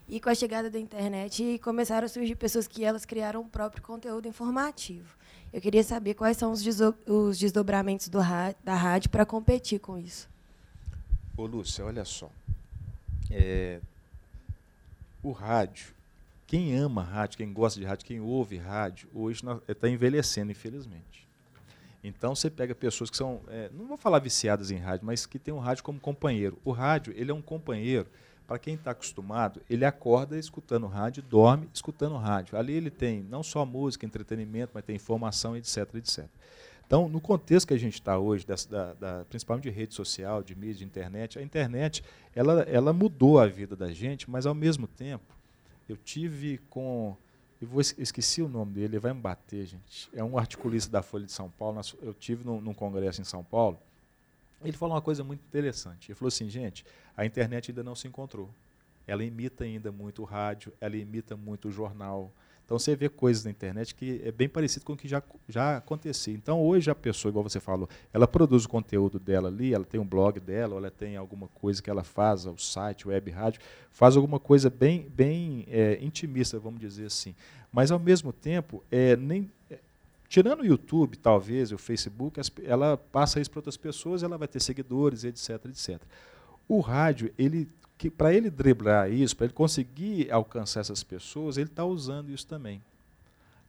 E 0.08 0.20
com 0.20 0.30
a 0.30 0.36
chegada 0.36 0.70
da 0.70 0.80
internet 0.80 1.60
começaram 1.60 2.06
a 2.06 2.10
surgir 2.10 2.36
pessoas 2.36 2.68
que 2.68 2.84
elas 2.84 3.06
criaram 3.06 3.42
o 3.42 3.50
próprio 3.50 3.84
conteúdo 3.84 4.28
informativo. 4.28 5.17
Eu 5.52 5.62
queria 5.62 5.84
saber 5.84 6.14
quais 6.14 6.38
são 6.38 6.52
os, 6.52 6.64
os 7.06 7.38
desdobramentos 7.38 8.10
do, 8.10 8.20
da 8.64 8.76
rádio 8.76 9.10
para 9.10 9.26
competir 9.26 9.80
com 9.80 9.98
isso. 9.98 10.30
Ô, 11.36 11.46
Lúcia, 11.46 11.86
olha 11.86 12.04
só. 12.04 12.30
É, 13.32 13.80
o 15.24 15.32
rádio, 15.32 15.94
quem 16.46 16.76
ama 16.76 17.04
rádio, 17.04 17.38
quem 17.38 17.52
gosta 17.52 17.80
de 17.80 17.86
rádio, 17.86 18.06
quem 18.06 18.20
ouve 18.20 18.58
rádio, 18.58 19.10
hoje 19.14 19.42
está 19.68 19.90
envelhecendo, 19.90 20.52
infelizmente. 20.52 21.28
Então 22.04 22.36
você 22.36 22.50
pega 22.50 22.74
pessoas 22.74 23.10
que 23.10 23.18
são, 23.18 23.42
é, 23.48 23.70
não 23.74 23.86
vou 23.88 23.98
falar 23.98 24.20
viciadas 24.20 24.72
em 24.72 24.78
rádio, 24.78 25.06
mas 25.06 25.26
que 25.26 25.38
têm 25.38 25.54
o 25.54 25.60
rádio 25.60 25.84
como 25.84 26.00
companheiro. 26.00 26.58
O 26.64 26.72
rádio, 26.72 27.14
ele 27.18 27.32
é 27.32 27.34
um 27.34 27.42
companheiro 27.42 28.08
para 28.48 28.58
quem 28.58 28.76
está 28.76 28.92
acostumado, 28.92 29.62
ele 29.70 29.84
acorda 29.84 30.40
escutando 30.40 30.88
rádio, 30.88 31.22
dorme 31.22 31.70
escutando 31.74 32.16
rádio. 32.16 32.58
Ali 32.58 32.74
ele 32.74 32.90
tem 32.90 33.22
não 33.22 33.44
só 33.44 33.66
música, 33.66 34.06
entretenimento, 34.06 34.72
mas 34.74 34.86
tem 34.86 34.96
informação, 34.96 35.56
etc, 35.58 35.96
etc. 35.96 36.26
Então, 36.86 37.10
no 37.10 37.20
contexto 37.20 37.68
que 37.68 37.74
a 37.74 37.78
gente 37.78 37.96
está 37.96 38.18
hoje, 38.18 38.48
dessa, 38.48 38.70
da, 38.70 38.94
da, 38.94 39.26
principalmente 39.26 39.64
de 39.64 39.70
rede 39.70 39.94
social, 39.94 40.42
de 40.42 40.56
mídia, 40.56 40.76
de 40.76 40.86
internet, 40.86 41.38
a 41.38 41.42
internet 41.42 42.02
ela, 42.34 42.62
ela 42.62 42.94
mudou 42.94 43.38
a 43.38 43.46
vida 43.46 43.76
da 43.76 43.92
gente, 43.92 44.30
mas 44.30 44.46
ao 44.46 44.56
mesmo 44.56 44.88
tempo, 44.88 45.36
eu 45.90 45.98
tive 45.98 46.60
com. 46.70 47.18
Eu 47.62 47.68
vou, 47.68 47.82
esqueci 47.82 48.42
o 48.42 48.48
nome 48.48 48.74
dele, 48.74 48.86
ele 48.86 49.00
vai 49.00 49.14
me 49.14 49.20
bater, 49.20 49.66
gente. 49.66 50.10
É 50.14 50.24
um 50.24 50.38
articulista 50.38 50.90
da 50.90 51.02
Folha 51.02 51.26
de 51.26 51.32
São 51.32 51.50
Paulo. 51.50 51.82
Eu 52.02 52.14
tive 52.14 52.46
num, 52.46 52.62
num 52.62 52.74
congresso 52.74 53.20
em 53.20 53.26
São 53.26 53.44
Paulo 53.44 53.78
ele 54.64 54.76
falou 54.76 54.96
uma 54.96 55.02
coisa 55.02 55.24
muito 55.24 55.42
interessante. 55.42 56.12
Ele 56.12 56.16
falou 56.16 56.30
assim, 56.30 56.50
gente, 56.50 56.86
a 57.18 57.26
internet 57.26 57.72
ainda 57.72 57.84
não 57.84 57.96
se 57.96 58.08
encontrou. 58.08 58.50
Ela 59.08 59.24
imita 59.24 59.64
ainda 59.64 59.92
muito 59.92 60.22
o 60.22 60.26
rádio, 60.26 60.72
ela 60.80 60.96
imita 60.96 61.36
muito 61.36 61.70
o 61.70 61.72
jornal. 61.72 62.32
Então 62.64 62.78
você 62.78 62.96
vê 62.96 63.10
coisas 63.10 63.46
na 63.46 63.52
internet 63.52 63.96
que 63.96 64.22
é 64.24 64.32
bem 64.32 64.48
parecido 64.48 64.86
com 64.86 64.94
o 64.94 64.98
que 64.98 65.08
já, 65.08 65.24
já 65.48 65.78
acontecia. 65.78 66.34
Então 66.34 66.62
hoje 66.62 66.92
a 66.92 66.96
pessoa, 66.96 67.30
igual 67.30 67.42
você 67.42 67.60
falou, 67.60 67.90
ela 68.14 68.28
produz 68.28 68.66
o 68.66 68.70
conteúdo 68.70 69.18
dela 69.18 69.48
ali, 69.48 69.74
ela 69.74 69.86
tem 69.86 70.00
um 70.00 70.06
blog 70.06 70.40
dela, 70.40 70.76
ela 70.76 70.92
tem 70.92 71.16
alguma 71.16 71.48
coisa 71.48 71.82
que 71.82 71.90
ela 71.90 72.04
faz, 72.04 72.46
o 72.46 72.58
site, 72.58 73.08
web 73.08 73.32
rádio, 73.32 73.62
faz 73.90 74.16
alguma 74.16 74.40
coisa 74.40 74.70
bem, 74.70 75.10
bem 75.10 75.66
é, 75.70 75.98
intimista, 76.02 76.60
vamos 76.60 76.80
dizer 76.80 77.06
assim. 77.06 77.34
Mas 77.72 77.90
ao 77.90 78.00
mesmo 78.00 78.34
tempo, 78.34 78.84
é, 78.92 79.16
nem, 79.16 79.50
Tirando 80.30 80.60
o 80.60 80.66
YouTube, 80.66 81.18
talvez, 81.18 81.72
o 81.72 81.78
Facebook, 81.78 82.42
ela 82.66 82.98
passa 82.98 83.40
isso 83.40 83.50
para 83.50 83.60
outras 83.60 83.78
pessoas, 83.78 84.24
ela 84.24 84.38
vai 84.38 84.48
ter 84.48 84.60
seguidores, 84.60 85.24
etc, 85.24 85.66
etc. 85.66 86.02
O 86.68 86.80
rádio, 86.80 87.34
ele, 87.38 87.70
para 88.18 88.34
ele 88.34 88.50
driblar 88.50 89.12
isso, 89.12 89.36
para 89.36 89.46
ele 89.46 89.54
conseguir 89.54 90.32
alcançar 90.32 90.82
essas 90.82 91.04
pessoas, 91.04 91.58
ele 91.58 91.70
está 91.70 91.86
usando 91.86 92.30
isso 92.30 92.46
também. 92.46 92.82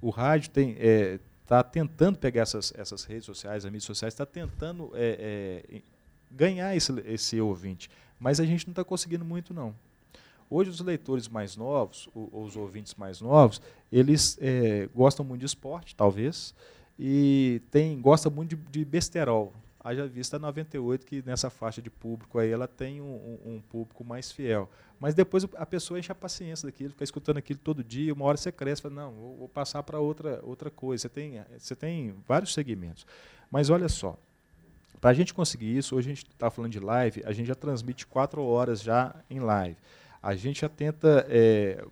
O 0.01 0.11
rádio 0.11 0.51
tem 0.51 0.71
está 0.71 1.59
é, 1.59 1.63
tentando 1.63 2.19
pegar 2.19 2.43
essas, 2.43 2.73
essas 2.77 3.05
redes 3.05 3.27
sociais, 3.27 3.65
as 3.65 3.71
mídias 3.71 3.85
sociais, 3.85 4.15
está 4.15 4.27
tentando 4.27 4.91
é, 4.95 5.65
é, 5.71 5.83
ganhar 6.31 6.75
esse, 6.77 6.93
esse 7.07 7.41
ouvinte, 7.41 7.91
mas 8.19 8.41
a 8.41 8.45
gente 8.45 8.67
não 8.67 8.73
está 8.73 8.85
conseguindo 8.85 9.25
muito 9.25 9.55
não. 9.55 9.75
Hoje 10.51 10.71
os 10.71 10.81
leitores 10.81 11.29
mais 11.29 11.57
novos, 11.57 12.09
os 12.15 12.57
ouvintes 12.57 12.95
mais 12.95 13.21
novos, 13.21 13.61
eles 13.93 14.39
é, 14.41 14.89
gostam 14.95 15.25
muito 15.25 15.41
de 15.41 15.47
esporte, 15.47 15.95
talvez, 15.95 16.55
e 16.99 17.61
tem, 17.71 18.01
muito 18.33 18.57
de, 18.57 18.57
de 18.57 18.85
besterol. 18.85 19.53
Haja 19.81 20.07
vista 20.07 20.37
a 20.37 20.41
98, 20.41 21.07
que 21.07 21.23
nessa 21.25 21.49
faixa 21.49 21.81
de 21.81 21.89
público 21.89 22.39
aí 22.39 22.51
ela 22.51 22.67
tem 22.67 23.01
um, 23.01 23.39
um, 23.45 23.61
público 23.61 24.05
mais 24.05 24.33
fiel. 24.33 24.69
Mas 24.99 25.15
depois 25.15 25.47
a 25.55 25.65
pessoa 25.65 26.01
enche 26.01 26.11
a 26.11 26.15
paciência 26.17 26.67
daquilo, 26.67 26.91
fica 26.91 27.05
escutando 27.05 27.37
aquilo 27.37 27.61
todo 27.61 27.85
dia, 27.85 28.13
uma 28.13 28.25
hora 28.25 28.37
você 28.37 28.51
cresce, 28.51 28.83
fala, 28.83 28.95
não, 28.95 29.13
vou, 29.13 29.37
vou 29.37 29.49
passar 29.49 29.83
para 29.85 30.01
outra, 30.01 30.41
outra 30.43 30.69
coisa. 30.69 31.03
Você 31.03 31.09
tem, 31.09 31.45
você 31.57 31.77
tem 31.77 32.15
vários 32.27 32.53
segmentos. 32.53 33.07
Mas 33.51 33.71
olha 33.71 33.89
só, 33.89 34.19
para 35.01 35.11
a 35.11 35.15
gente 35.15 35.33
conseguir 35.33 35.77
isso, 35.77 35.95
hoje 35.95 36.11
a 36.11 36.15
gente 36.15 36.27
está 36.29 36.51
falando 36.51 36.73
de 36.73 36.81
live, 36.81 37.23
a 37.25 37.33
gente 37.33 37.47
já 37.47 37.55
transmite 37.55 38.07
quatro 38.07 38.43
horas 38.43 38.83
já 38.83 39.15
em 39.31 39.39
live. 39.39 39.77
A 40.21 40.35
gente 40.35 40.63
já 40.63 40.69
tenta, 40.69 41.25
é, 41.29 41.85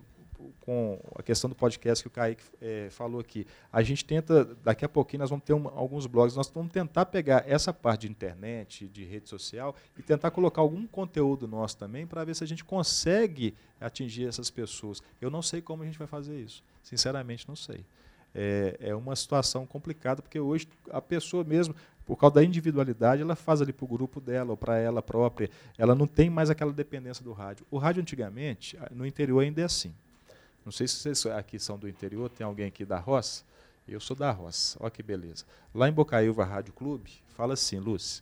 com 0.61 0.99
a 1.15 1.23
questão 1.23 1.49
do 1.49 1.55
podcast 1.55 2.03
que 2.03 2.07
o 2.07 2.11
Kaique 2.11 2.43
é, 2.61 2.89
falou 2.89 3.19
aqui, 3.19 3.45
a 3.71 3.81
gente 3.81 4.03
tenta, 4.05 4.45
daqui 4.63 4.85
a 4.85 4.89
pouquinho 4.89 5.21
nós 5.21 5.29
vamos 5.29 5.45
ter 5.45 5.53
um, 5.53 5.67
alguns 5.67 6.05
blogs, 6.05 6.35
nós 6.35 6.49
vamos 6.49 6.71
tentar 6.71 7.05
pegar 7.05 7.43
essa 7.47 7.73
parte 7.73 8.01
de 8.01 8.09
internet, 8.09 8.87
de 8.87 9.03
rede 9.03 9.29
social, 9.29 9.75
e 9.97 10.01
tentar 10.01 10.31
colocar 10.31 10.61
algum 10.61 10.85
conteúdo 10.85 11.47
nosso 11.47 11.77
também 11.77 12.05
para 12.05 12.23
ver 12.23 12.35
se 12.35 12.43
a 12.43 12.47
gente 12.47 12.63
consegue 12.63 13.55
atingir 13.79 14.27
essas 14.27 14.49
pessoas. 14.49 15.01
Eu 15.21 15.29
não 15.29 15.41
sei 15.41 15.61
como 15.61 15.83
a 15.83 15.85
gente 15.85 15.97
vai 15.97 16.07
fazer 16.07 16.39
isso, 16.39 16.63
sinceramente 16.83 17.47
não 17.47 17.55
sei. 17.55 17.85
É, 18.35 18.77
é 18.79 18.95
uma 18.95 19.15
situação 19.15 19.65
complicada, 19.65 20.21
porque 20.21 20.39
hoje 20.39 20.67
a 20.91 21.01
pessoa 21.01 21.43
mesmo, 21.43 21.73
por 22.05 22.15
causa 22.17 22.35
da 22.35 22.43
individualidade, 22.43 23.21
ela 23.21 23.35
faz 23.35 23.61
ali 23.61 23.73
para 23.73 23.85
o 23.85 23.87
grupo 23.87 24.21
dela 24.21 24.51
ou 24.51 24.57
para 24.57 24.77
ela 24.77 25.01
própria. 25.01 25.49
Ela 25.77 25.95
não 25.95 26.05
tem 26.05 26.29
mais 26.29 26.49
aquela 26.49 26.71
dependência 26.71 27.23
do 27.23 27.33
rádio. 27.33 27.65
O 27.71 27.77
rádio, 27.77 28.01
antigamente, 28.01 28.77
no 28.91 29.05
interior 29.05 29.39
ainda 29.39 29.61
é 29.61 29.63
assim. 29.63 29.93
Não 30.67 30.71
sei 30.73 30.85
se 30.85 30.97
vocês 30.97 31.25
aqui 31.27 31.57
são 31.57 31.77
do 31.77 31.87
interior, 31.87 32.29
tem 32.29 32.45
alguém 32.45 32.65
aqui 32.65 32.83
da 32.83 32.99
roça? 32.99 33.45
Eu 33.87 34.01
sou 34.01 34.17
da 34.17 34.29
roça, 34.31 34.77
olha 34.81 34.91
que 34.91 35.01
beleza. 35.01 35.45
Lá 35.73 35.87
em 35.87 35.93
Bocaiúva 35.93 36.43
Rádio 36.43 36.73
Clube, 36.73 37.09
fala 37.37 37.53
assim, 37.53 37.79
Lúcia, 37.79 38.21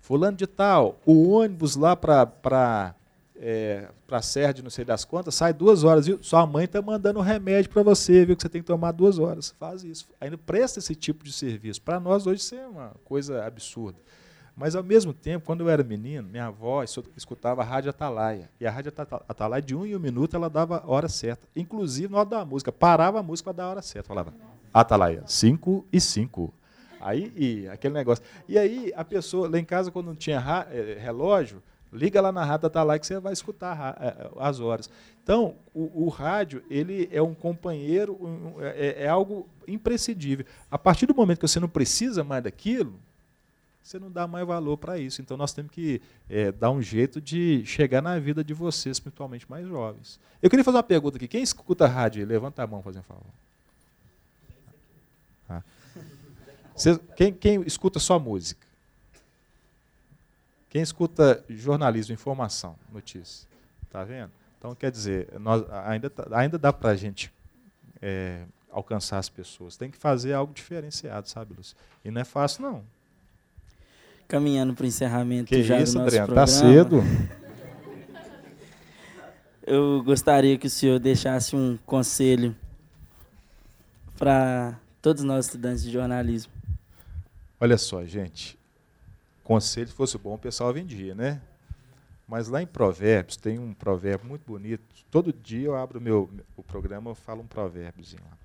fulano 0.00 0.36
de 0.36 0.44
tal, 0.44 0.98
o 1.06 1.30
ônibus 1.30 1.76
lá 1.76 1.94
para 1.94 2.96
é, 3.36 3.88
para 4.08 4.20
Serra 4.22 4.54
de 4.54 4.62
não 4.64 4.70
sei 4.70 4.84
das 4.84 5.04
quantas, 5.04 5.36
sai 5.36 5.52
duas 5.52 5.84
horas, 5.84 6.06
viu? 6.06 6.18
Sua 6.20 6.44
mãe 6.44 6.64
está 6.64 6.82
mandando 6.82 7.20
remédio 7.20 7.70
para 7.70 7.84
você, 7.84 8.26
viu? 8.26 8.34
Que 8.34 8.42
você 8.42 8.48
tem 8.48 8.60
que 8.60 8.66
tomar 8.66 8.90
duas 8.90 9.16
horas. 9.16 9.54
Faz 9.56 9.84
isso. 9.84 10.08
Ainda 10.20 10.36
presta 10.36 10.80
esse 10.80 10.96
tipo 10.96 11.22
de 11.22 11.32
serviço. 11.32 11.80
Para 11.80 12.00
nós 12.00 12.26
hoje 12.26 12.40
isso 12.40 12.56
é 12.56 12.66
uma 12.66 12.90
coisa 13.04 13.44
absurda. 13.44 13.98
Mas 14.56 14.74
ao 14.74 14.82
mesmo 14.82 15.12
tempo, 15.12 15.44
quando 15.44 15.60
eu 15.60 15.68
era 15.68 15.84
menino, 15.84 16.26
minha 16.28 16.46
avó 16.46 16.82
escutava 16.82 17.60
a 17.60 17.64
Rádio 17.64 17.90
Atalaia. 17.90 18.50
E 18.58 18.66
a 18.66 18.70
Rádio 18.70 18.92
Atalaia, 19.28 19.62
de 19.62 19.74
um 19.74 19.84
em 19.84 19.94
um 19.94 20.00
minuto, 20.00 20.34
ela 20.34 20.48
dava 20.48 20.78
a 20.78 20.90
hora 20.90 21.08
certa. 21.08 21.46
Inclusive, 21.54 22.10
na 22.10 22.20
hora 22.20 22.28
da 22.28 22.44
música, 22.44 22.72
parava 22.72 23.20
a 23.20 23.22
música 23.22 23.52
para 23.52 23.56
dar 23.56 23.64
a 23.64 23.70
hora 23.70 23.82
certa. 23.82 24.08
Falava, 24.08 24.32
Atalaia, 24.72 25.22
cinco 25.26 25.84
e 25.92 26.00
cinco. 26.00 26.54
Aí, 26.98 27.32
e, 27.36 27.68
aquele 27.68 27.92
negócio. 27.92 28.24
E 28.48 28.58
aí, 28.58 28.92
a 28.96 29.04
pessoa, 29.04 29.48
lá 29.48 29.58
em 29.58 29.64
casa, 29.64 29.90
quando 29.90 30.06
não 30.06 30.14
tinha 30.14 30.66
eh, 30.70 30.96
relógio, 30.98 31.62
Liga 31.92 32.20
lá 32.20 32.32
na 32.32 32.44
rádio 32.44 32.70
lá 32.74 32.98
que 32.98 33.06
você 33.06 33.18
vai 33.18 33.32
escutar 33.32 33.96
é, 34.00 34.06
é, 34.06 34.30
as 34.38 34.60
horas. 34.60 34.90
Então, 35.22 35.54
o, 35.72 36.04
o 36.04 36.08
rádio 36.08 36.62
ele 36.68 37.08
é 37.12 37.22
um 37.22 37.34
companheiro, 37.34 38.14
um, 38.20 38.60
é, 38.60 39.04
é, 39.04 39.08
algo 39.08 39.48
imprescindível. 39.66 40.44
A 40.70 40.76
partir 40.76 41.06
do 41.06 41.14
momento 41.14 41.38
que 41.38 41.48
você 41.48 41.60
não 41.60 41.68
precisa 41.68 42.24
mais 42.24 42.42
daquilo, 42.42 42.98
você 43.86 44.00
não 44.00 44.10
dá 44.10 44.26
mais 44.26 44.44
valor 44.44 44.76
para 44.76 44.98
isso. 44.98 45.22
Então, 45.22 45.36
nós 45.36 45.52
temos 45.52 45.70
que 45.70 46.02
é, 46.28 46.50
dar 46.50 46.70
um 46.72 46.82
jeito 46.82 47.20
de 47.20 47.64
chegar 47.64 48.02
na 48.02 48.18
vida 48.18 48.42
de 48.42 48.52
vocês, 48.52 48.98
principalmente 48.98 49.48
mais 49.48 49.66
jovens. 49.66 50.18
Eu 50.42 50.50
queria 50.50 50.64
fazer 50.64 50.76
uma 50.76 50.82
pergunta 50.82 51.16
aqui. 51.16 51.28
Quem 51.28 51.42
escuta 51.42 51.86
rádio? 51.86 52.26
Levanta 52.26 52.64
a 52.64 52.66
mão, 52.66 52.82
fazendo 52.82 53.04
favor. 53.04 53.22
Ah. 55.48 55.62
quem, 57.14 57.32
quem 57.32 57.62
escuta 57.62 58.00
só 58.00 58.18
música? 58.18 58.66
Quem 60.68 60.82
escuta 60.82 61.44
jornalismo, 61.48 62.12
informação, 62.12 62.76
notícia, 62.92 63.46
tá 63.88 64.02
vendo? 64.02 64.32
Então, 64.58 64.74
quer 64.74 64.90
dizer, 64.90 65.28
nós, 65.38 65.64
ainda, 65.70 66.10
tá, 66.10 66.26
ainda 66.32 66.58
dá 66.58 66.72
para 66.72 66.90
a 66.90 66.96
gente 66.96 67.32
é, 68.02 68.42
alcançar 68.68 69.18
as 69.18 69.28
pessoas. 69.28 69.76
Tem 69.76 69.92
que 69.92 69.96
fazer 69.96 70.32
algo 70.32 70.52
diferenciado, 70.52 71.28
sabe, 71.28 71.54
Lúcio? 71.54 71.76
E 72.04 72.10
não 72.10 72.20
é 72.20 72.24
fácil, 72.24 72.62
não. 72.62 72.95
Caminhando 74.28 74.74
para 74.74 74.84
o 74.84 74.86
encerramento 74.86 75.48
que 75.48 75.62
já 75.62 75.80
isso, 75.80 75.92
do 75.92 75.98
nosso 75.98 76.08
Adriano, 76.08 76.26
programa. 76.26 76.46
Tá 76.46 76.52
cedo. 76.52 77.02
Eu 79.66 80.02
gostaria 80.04 80.56
que 80.56 80.66
o 80.66 80.70
senhor 80.70 81.00
deixasse 81.00 81.56
um 81.56 81.76
conselho 81.84 82.54
para 84.16 84.78
todos 85.02 85.22
nós 85.22 85.46
estudantes 85.46 85.82
de 85.82 85.90
jornalismo. 85.90 86.52
Olha 87.60 87.76
só, 87.76 88.04
gente 88.04 88.56
conselho 89.46 89.88
fosse 89.88 90.18
bom, 90.18 90.34
o 90.34 90.38
pessoal 90.38 90.72
vendia, 90.72 91.14
né? 91.14 91.40
Mas 92.26 92.48
lá 92.48 92.60
em 92.60 92.66
Provérbios 92.66 93.36
tem 93.36 93.60
um 93.60 93.72
provérbio 93.72 94.28
muito 94.28 94.44
bonito. 94.44 94.82
Todo 95.08 95.32
dia 95.32 95.68
eu 95.68 95.76
abro 95.76 96.00
meu, 96.00 96.28
o 96.56 96.64
programa, 96.64 97.12
eu 97.12 97.14
falo 97.14 97.42
um 97.42 97.46
provérbiozinho 97.46 98.22
lá. 98.24 98.36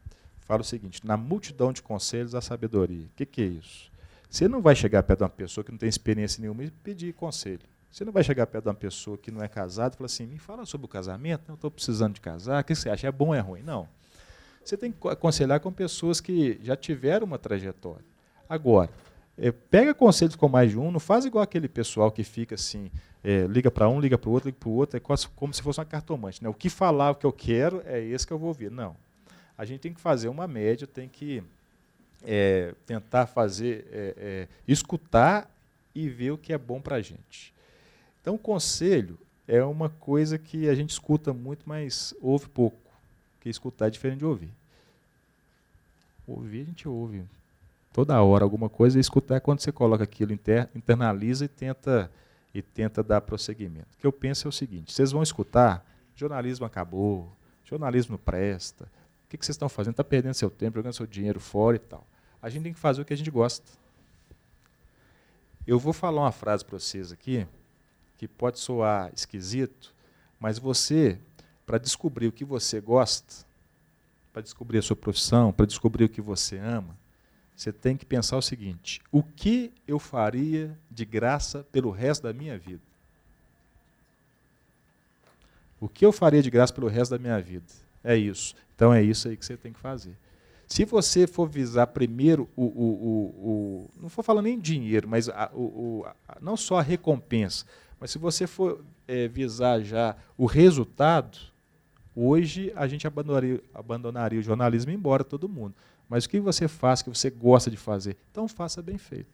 Fala 0.42 0.62
o 0.62 0.64
seguinte: 0.64 1.02
na 1.04 1.18
multidão 1.18 1.74
de 1.74 1.82
conselhos 1.82 2.36
a 2.36 2.42
sabedoria. 2.42 3.08
O 3.08 3.10
que, 3.16 3.26
que 3.26 3.42
é 3.42 3.46
isso? 3.46 3.91
Você 4.32 4.48
não 4.48 4.62
vai 4.62 4.74
chegar 4.74 5.04
perto 5.04 5.20
de 5.20 5.24
uma 5.26 5.30
pessoa 5.30 5.62
que 5.62 5.72
não 5.72 5.78
tem 5.78 5.90
experiência 5.90 6.40
nenhuma 6.40 6.64
e 6.64 6.72
pedir 6.72 7.14
conselho. 7.14 7.60
Você 7.92 8.06
não 8.06 8.14
vai 8.14 8.24
chegar 8.24 8.48
perto 8.48 8.64
de 8.64 8.70
uma 8.70 8.76
pessoa 8.76 9.18
que 9.18 9.30
não 9.30 9.44
é 9.44 9.48
casada 9.50 9.94
e 9.94 9.98
falar 9.98 10.06
assim: 10.06 10.26
me 10.26 10.40
fala 10.40 10.66
sobre 10.66 10.86
o 10.86 10.88
casamento, 10.88 11.50
eu 11.50 11.56
estou 11.56 11.70
precisando 11.70 12.14
de 12.14 12.22
casar, 12.22 12.62
o 12.62 12.64
que 12.64 12.74
você 12.74 12.90
acha? 12.90 13.08
É 13.08 13.12
bom 13.12 13.28
ou 13.28 13.36
é 13.36 13.42
ruim? 13.42 13.62
Não. 13.62 13.90
Você 14.64 14.78
tem 14.78 14.90
que 14.90 15.06
aconselhar 15.10 15.60
com 15.60 15.70
pessoas 15.70 16.22
que 16.22 16.58
já 16.64 16.78
tiveram 16.78 17.28
uma 17.28 17.38
trajetória. 17.38 18.06
Agora, 18.48 18.90
é, 19.38 19.52
pega 19.52 19.94
conselhos 19.94 20.38
com 20.38 20.48
mais 20.48 20.72
de 20.72 20.80
um, 20.80 20.92
não 20.92 21.00
faz 21.00 21.26
igual 21.26 21.44
aquele 21.44 21.68
pessoal 21.68 22.10
que 22.10 22.24
fica 22.24 22.56
assim, 22.56 22.90
é, 23.22 23.46
liga 23.48 23.70
para 23.70 23.90
um, 23.90 24.00
liga 24.00 24.18
para 24.18 24.30
o 24.30 24.32
outro, 24.32 24.48
liga 24.48 24.58
para 24.58 24.70
o 24.70 24.74
outro, 24.74 24.96
é 24.96 25.00
quase 25.02 25.28
como 25.28 25.54
se 25.54 25.62
fosse 25.62 25.78
uma 25.78 25.86
cartomante. 25.86 26.42
Né? 26.42 26.48
O 26.48 26.54
que 26.54 26.70
falar, 26.70 27.12
o 27.12 27.16
que 27.16 27.26
eu 27.26 27.34
quero, 27.34 27.82
é 27.86 28.02
esse 28.02 28.26
que 28.26 28.32
eu 28.32 28.40
vou 28.40 28.48
ouvir. 28.48 28.72
Não. 28.72 28.96
A 29.58 29.66
gente 29.66 29.82
tem 29.82 29.94
que 29.94 30.00
fazer 30.00 30.30
uma 30.30 30.48
média, 30.48 30.88
tem 30.88 31.10
que 31.10 31.44
é, 32.24 32.74
tentar 32.86 33.26
fazer, 33.28 33.88
é, 33.92 34.14
é, 34.18 34.48
escutar 34.68 35.50
e 35.94 36.10
ver 36.10 36.32
o 36.32 36.38
que 36.38 36.54
é 36.54 36.58
bom 36.58 36.82
para 36.82 36.98
a 36.98 37.02
gente. 37.02 37.54
Então, 38.22 38.38
conselho 38.38 39.18
é 39.48 39.64
uma 39.64 39.90
coisa 39.90 40.38
que 40.38 40.70
a 40.70 40.76
gente 40.76 40.92
escuta 40.92 41.34
muito, 41.34 41.64
mas 41.66 42.14
ouve 42.22 42.48
pouco. 42.48 42.78
Porque 43.34 43.50
escutar 43.50 43.88
é 43.88 43.90
diferente 43.90 44.20
de 44.20 44.26
ouvir. 44.26 44.52
Ouvir 46.28 46.62
a 46.62 46.66
gente 46.66 46.88
ouve 46.88 47.24
toda 47.92 48.22
hora 48.22 48.44
alguma 48.44 48.70
coisa 48.70 48.98
e 48.98 49.02
escutar 49.02 49.36
é 49.36 49.40
quando 49.40 49.60
você 49.60 49.72
coloca 49.72 50.04
aquilo, 50.04 50.32
inter, 50.32 50.70
internaliza 50.76 51.46
e 51.46 51.48
tenta, 51.48 52.12
e 52.54 52.62
tenta 52.62 53.04
dar 53.04 53.22
prosseguimento. 53.22 53.88
O 53.96 53.98
que 53.98 54.08
eu 54.08 54.12
penso 54.14 54.48
é 54.48 54.50
o 54.50 54.52
seguinte: 54.52 54.94
vocês 54.94 55.12
vão 55.12 55.24
escutar, 55.24 55.86
jornalismo 56.16 56.66
acabou, 56.66 57.32
jornalismo 57.66 58.14
não 58.14 58.20
presta, 58.20 58.86
o 59.26 59.30
que, 59.30 59.38
que 59.38 59.46
vocês 59.46 59.56
estão 59.56 59.70
fazendo? 59.70 59.94
Está 59.94 60.04
perdendo 60.04 60.34
seu 60.34 60.50
tempo, 60.50 60.78
jogando 60.78 60.94
seu 60.94 61.08
dinheiro 61.08 61.40
fora 61.40 61.76
e 61.76 61.80
tal. 61.80 62.06
A 62.42 62.50
gente 62.50 62.64
tem 62.64 62.74
que 62.74 62.80
fazer 62.80 63.02
o 63.02 63.06
que 63.06 63.14
a 63.14 63.18
gente 63.18 63.30
gosta. 63.30 63.72
Eu 65.66 65.78
vou 65.78 65.94
falar 65.94 66.22
uma 66.22 66.32
frase 66.32 66.66
para 66.66 66.80
vocês 66.80 67.12
aqui, 67.12 67.46
que 68.18 68.28
pode 68.28 68.60
soar 68.60 69.12
esquisito, 69.16 69.94
mas 70.40 70.58
você, 70.58 71.20
para 71.66 71.78
descobrir 71.78 72.28
o 72.28 72.32
que 72.32 72.44
você 72.44 72.82
gosta, 72.82 73.46
para 74.34 74.42
descobrir 74.42 74.80
a 74.80 74.82
sua 74.82 74.96
profissão, 74.96 75.52
para 75.52 75.66
descobrir 75.66 76.06
o 76.06 76.10
que 76.10 76.22
você 76.22 76.58
ama, 76.58 76.98
você 77.56 77.72
tem 77.72 77.96
que 77.96 78.06
pensar 78.06 78.38
o 78.38 78.42
seguinte: 78.42 79.02
o 79.12 79.22
que 79.22 79.72
eu 79.88 80.00
faria 80.00 80.76
de 80.90 81.06
graça 81.06 81.64
pelo 81.72 81.92
resto 81.92 82.24
da 82.24 82.34
minha 82.34 82.58
vida? 82.58 82.82
O 85.80 85.88
que 85.88 86.06
eu 86.06 86.12
faria 86.12 86.42
de 86.42 86.50
graça 86.50 86.74
pelo 86.74 86.88
resto 86.88 87.12
da 87.12 87.20
minha 87.20 87.40
vida? 87.42 87.66
É 88.04 88.16
isso. 88.16 88.56
Então 88.76 88.94
é 88.94 89.02
isso 89.02 89.28
aí 89.28 89.38
que 89.38 89.46
você 89.46 89.58
tem 89.58 89.74
que 89.74 89.80
fazer. 89.80 90.16
Se 90.72 90.86
você 90.86 91.28
for 91.28 91.50
visar 91.50 91.88
primeiro 91.88 92.48
o. 92.56 92.64
o, 92.64 92.66
o, 92.66 93.50
o 93.50 93.90
não 94.00 94.08
vou 94.08 94.24
falar 94.24 94.42
nem 94.42 94.58
dinheiro, 94.58 95.06
mas 95.06 95.28
a, 95.28 95.52
o, 95.54 96.06
a, 96.26 96.38
não 96.40 96.56
só 96.56 96.80
a 96.80 96.82
recompensa, 96.82 97.66
mas 98.00 98.12
se 98.12 98.18
você 98.18 98.48
for 98.48 98.82
é, 99.06 99.28
visar 99.28 99.82
já 99.82 100.16
o 100.38 100.46
resultado, 100.46 101.38
hoje 102.16 102.72
a 102.74 102.88
gente 102.88 103.06
abandonaria, 103.06 103.62
abandonaria 103.74 104.40
o 104.40 104.42
jornalismo 104.42 104.92
e 104.92 104.96
embora 104.96 105.26
todo 105.26 105.50
mundo. 105.50 105.76
Mas 106.08 106.24
o 106.24 106.30
que 106.30 106.40
você 106.40 106.70
faz 106.70 107.02
que 107.02 107.10
você 107.10 107.30
gosta 107.30 107.70
de 107.70 107.76
fazer? 107.76 108.16
Então 108.32 108.48
faça 108.48 108.82
bem 108.82 108.98
feito. 108.98 109.28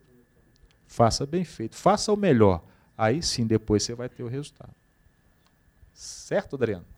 Faça 0.88 1.24
bem 1.24 1.46
feito. 1.46 1.76
Faça 1.76 2.12
o 2.12 2.18
melhor. 2.18 2.64
Aí 2.98 3.22
sim, 3.22 3.46
depois 3.46 3.84
você 3.84 3.94
vai 3.94 4.10
ter 4.10 4.24
o 4.24 4.28
resultado. 4.28 4.74
Certo, 5.94 6.56
Adriano? 6.56 6.97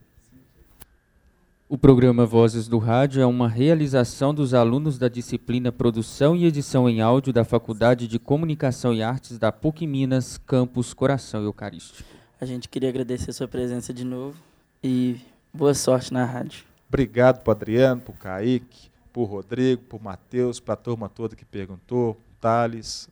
O 1.71 1.77
programa 1.77 2.25
Vozes 2.25 2.67
do 2.67 2.79
Rádio 2.79 3.21
é 3.21 3.25
uma 3.27 3.47
realização 3.47 4.33
dos 4.33 4.55
alunos 4.55 4.97
da 4.97 5.07
disciplina 5.07 5.71
Produção 5.71 6.35
e 6.35 6.43
Edição 6.43 6.89
em 6.89 6.99
Áudio 6.99 7.31
da 7.31 7.45
Faculdade 7.45 8.07
de 8.07 8.17
Comunicação 8.17 8.91
e 8.91 9.03
Artes 9.03 9.37
da 9.37 9.51
PUC 9.51 9.85
Minas, 9.85 10.39
Campus 10.39 10.95
Coração 10.95 11.43
Eucarístico. 11.43 12.09
A 12.41 12.45
gente 12.45 12.67
queria 12.67 12.89
agradecer 12.89 13.29
a 13.29 13.33
sua 13.33 13.47
presença 13.47 13.93
de 13.93 14.03
novo 14.03 14.35
e 14.83 15.17
boa 15.53 15.75
sorte 15.75 16.11
na 16.11 16.25
rádio. 16.25 16.63
Obrigado 16.87 17.43
para 17.43 17.53
Adriano, 17.53 18.01
para 18.01 18.13
o 18.15 18.17
Kaique, 18.17 18.89
por 19.13 19.25
Rodrigo, 19.25 19.83
por 19.83 20.01
Matheus, 20.01 20.59
para 20.59 20.73
a 20.73 20.77
turma 20.77 21.07
toda 21.07 21.35
que 21.35 21.45
perguntou, 21.45 22.19
Thales, 22.41 23.07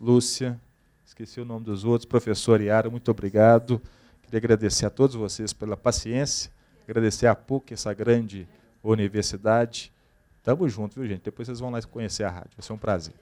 Lúcia, 0.00 0.60
esqueci 1.04 1.40
o 1.40 1.44
nome 1.44 1.64
dos 1.64 1.84
outros, 1.84 2.04
professor 2.04 2.60
Iara, 2.60 2.88
muito 2.88 3.10
obrigado. 3.10 3.82
Queria 4.22 4.38
agradecer 4.38 4.86
a 4.86 4.90
todos 4.90 5.16
vocês 5.16 5.52
pela 5.52 5.76
paciência, 5.76 6.52
agradecer 6.90 7.26
a 7.26 7.34
PUC, 7.34 7.74
essa 7.74 7.92
grande 7.94 8.48
universidade. 8.82 9.92
Tamo 10.42 10.68
junto, 10.68 10.98
viu, 10.98 11.08
gente? 11.08 11.22
Depois 11.22 11.46
vocês 11.46 11.60
vão 11.60 11.70
lá 11.70 11.80
conhecer 11.82 12.24
a 12.24 12.30
rádio, 12.30 12.50
vai 12.56 12.66
ser 12.66 12.72
um 12.72 12.78
prazer. 12.78 13.14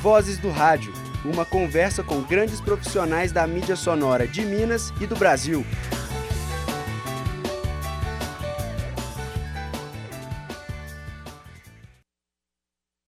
Vozes 0.00 0.36
do 0.38 0.50
Rádio, 0.50 0.92
uma 1.24 1.44
conversa 1.44 2.02
com 2.02 2.20
grandes 2.22 2.60
profissionais 2.60 3.30
da 3.30 3.46
mídia 3.46 3.76
sonora 3.76 4.26
de 4.26 4.44
Minas 4.44 4.92
e 5.00 5.06
do 5.06 5.14
Brasil. 5.14 5.64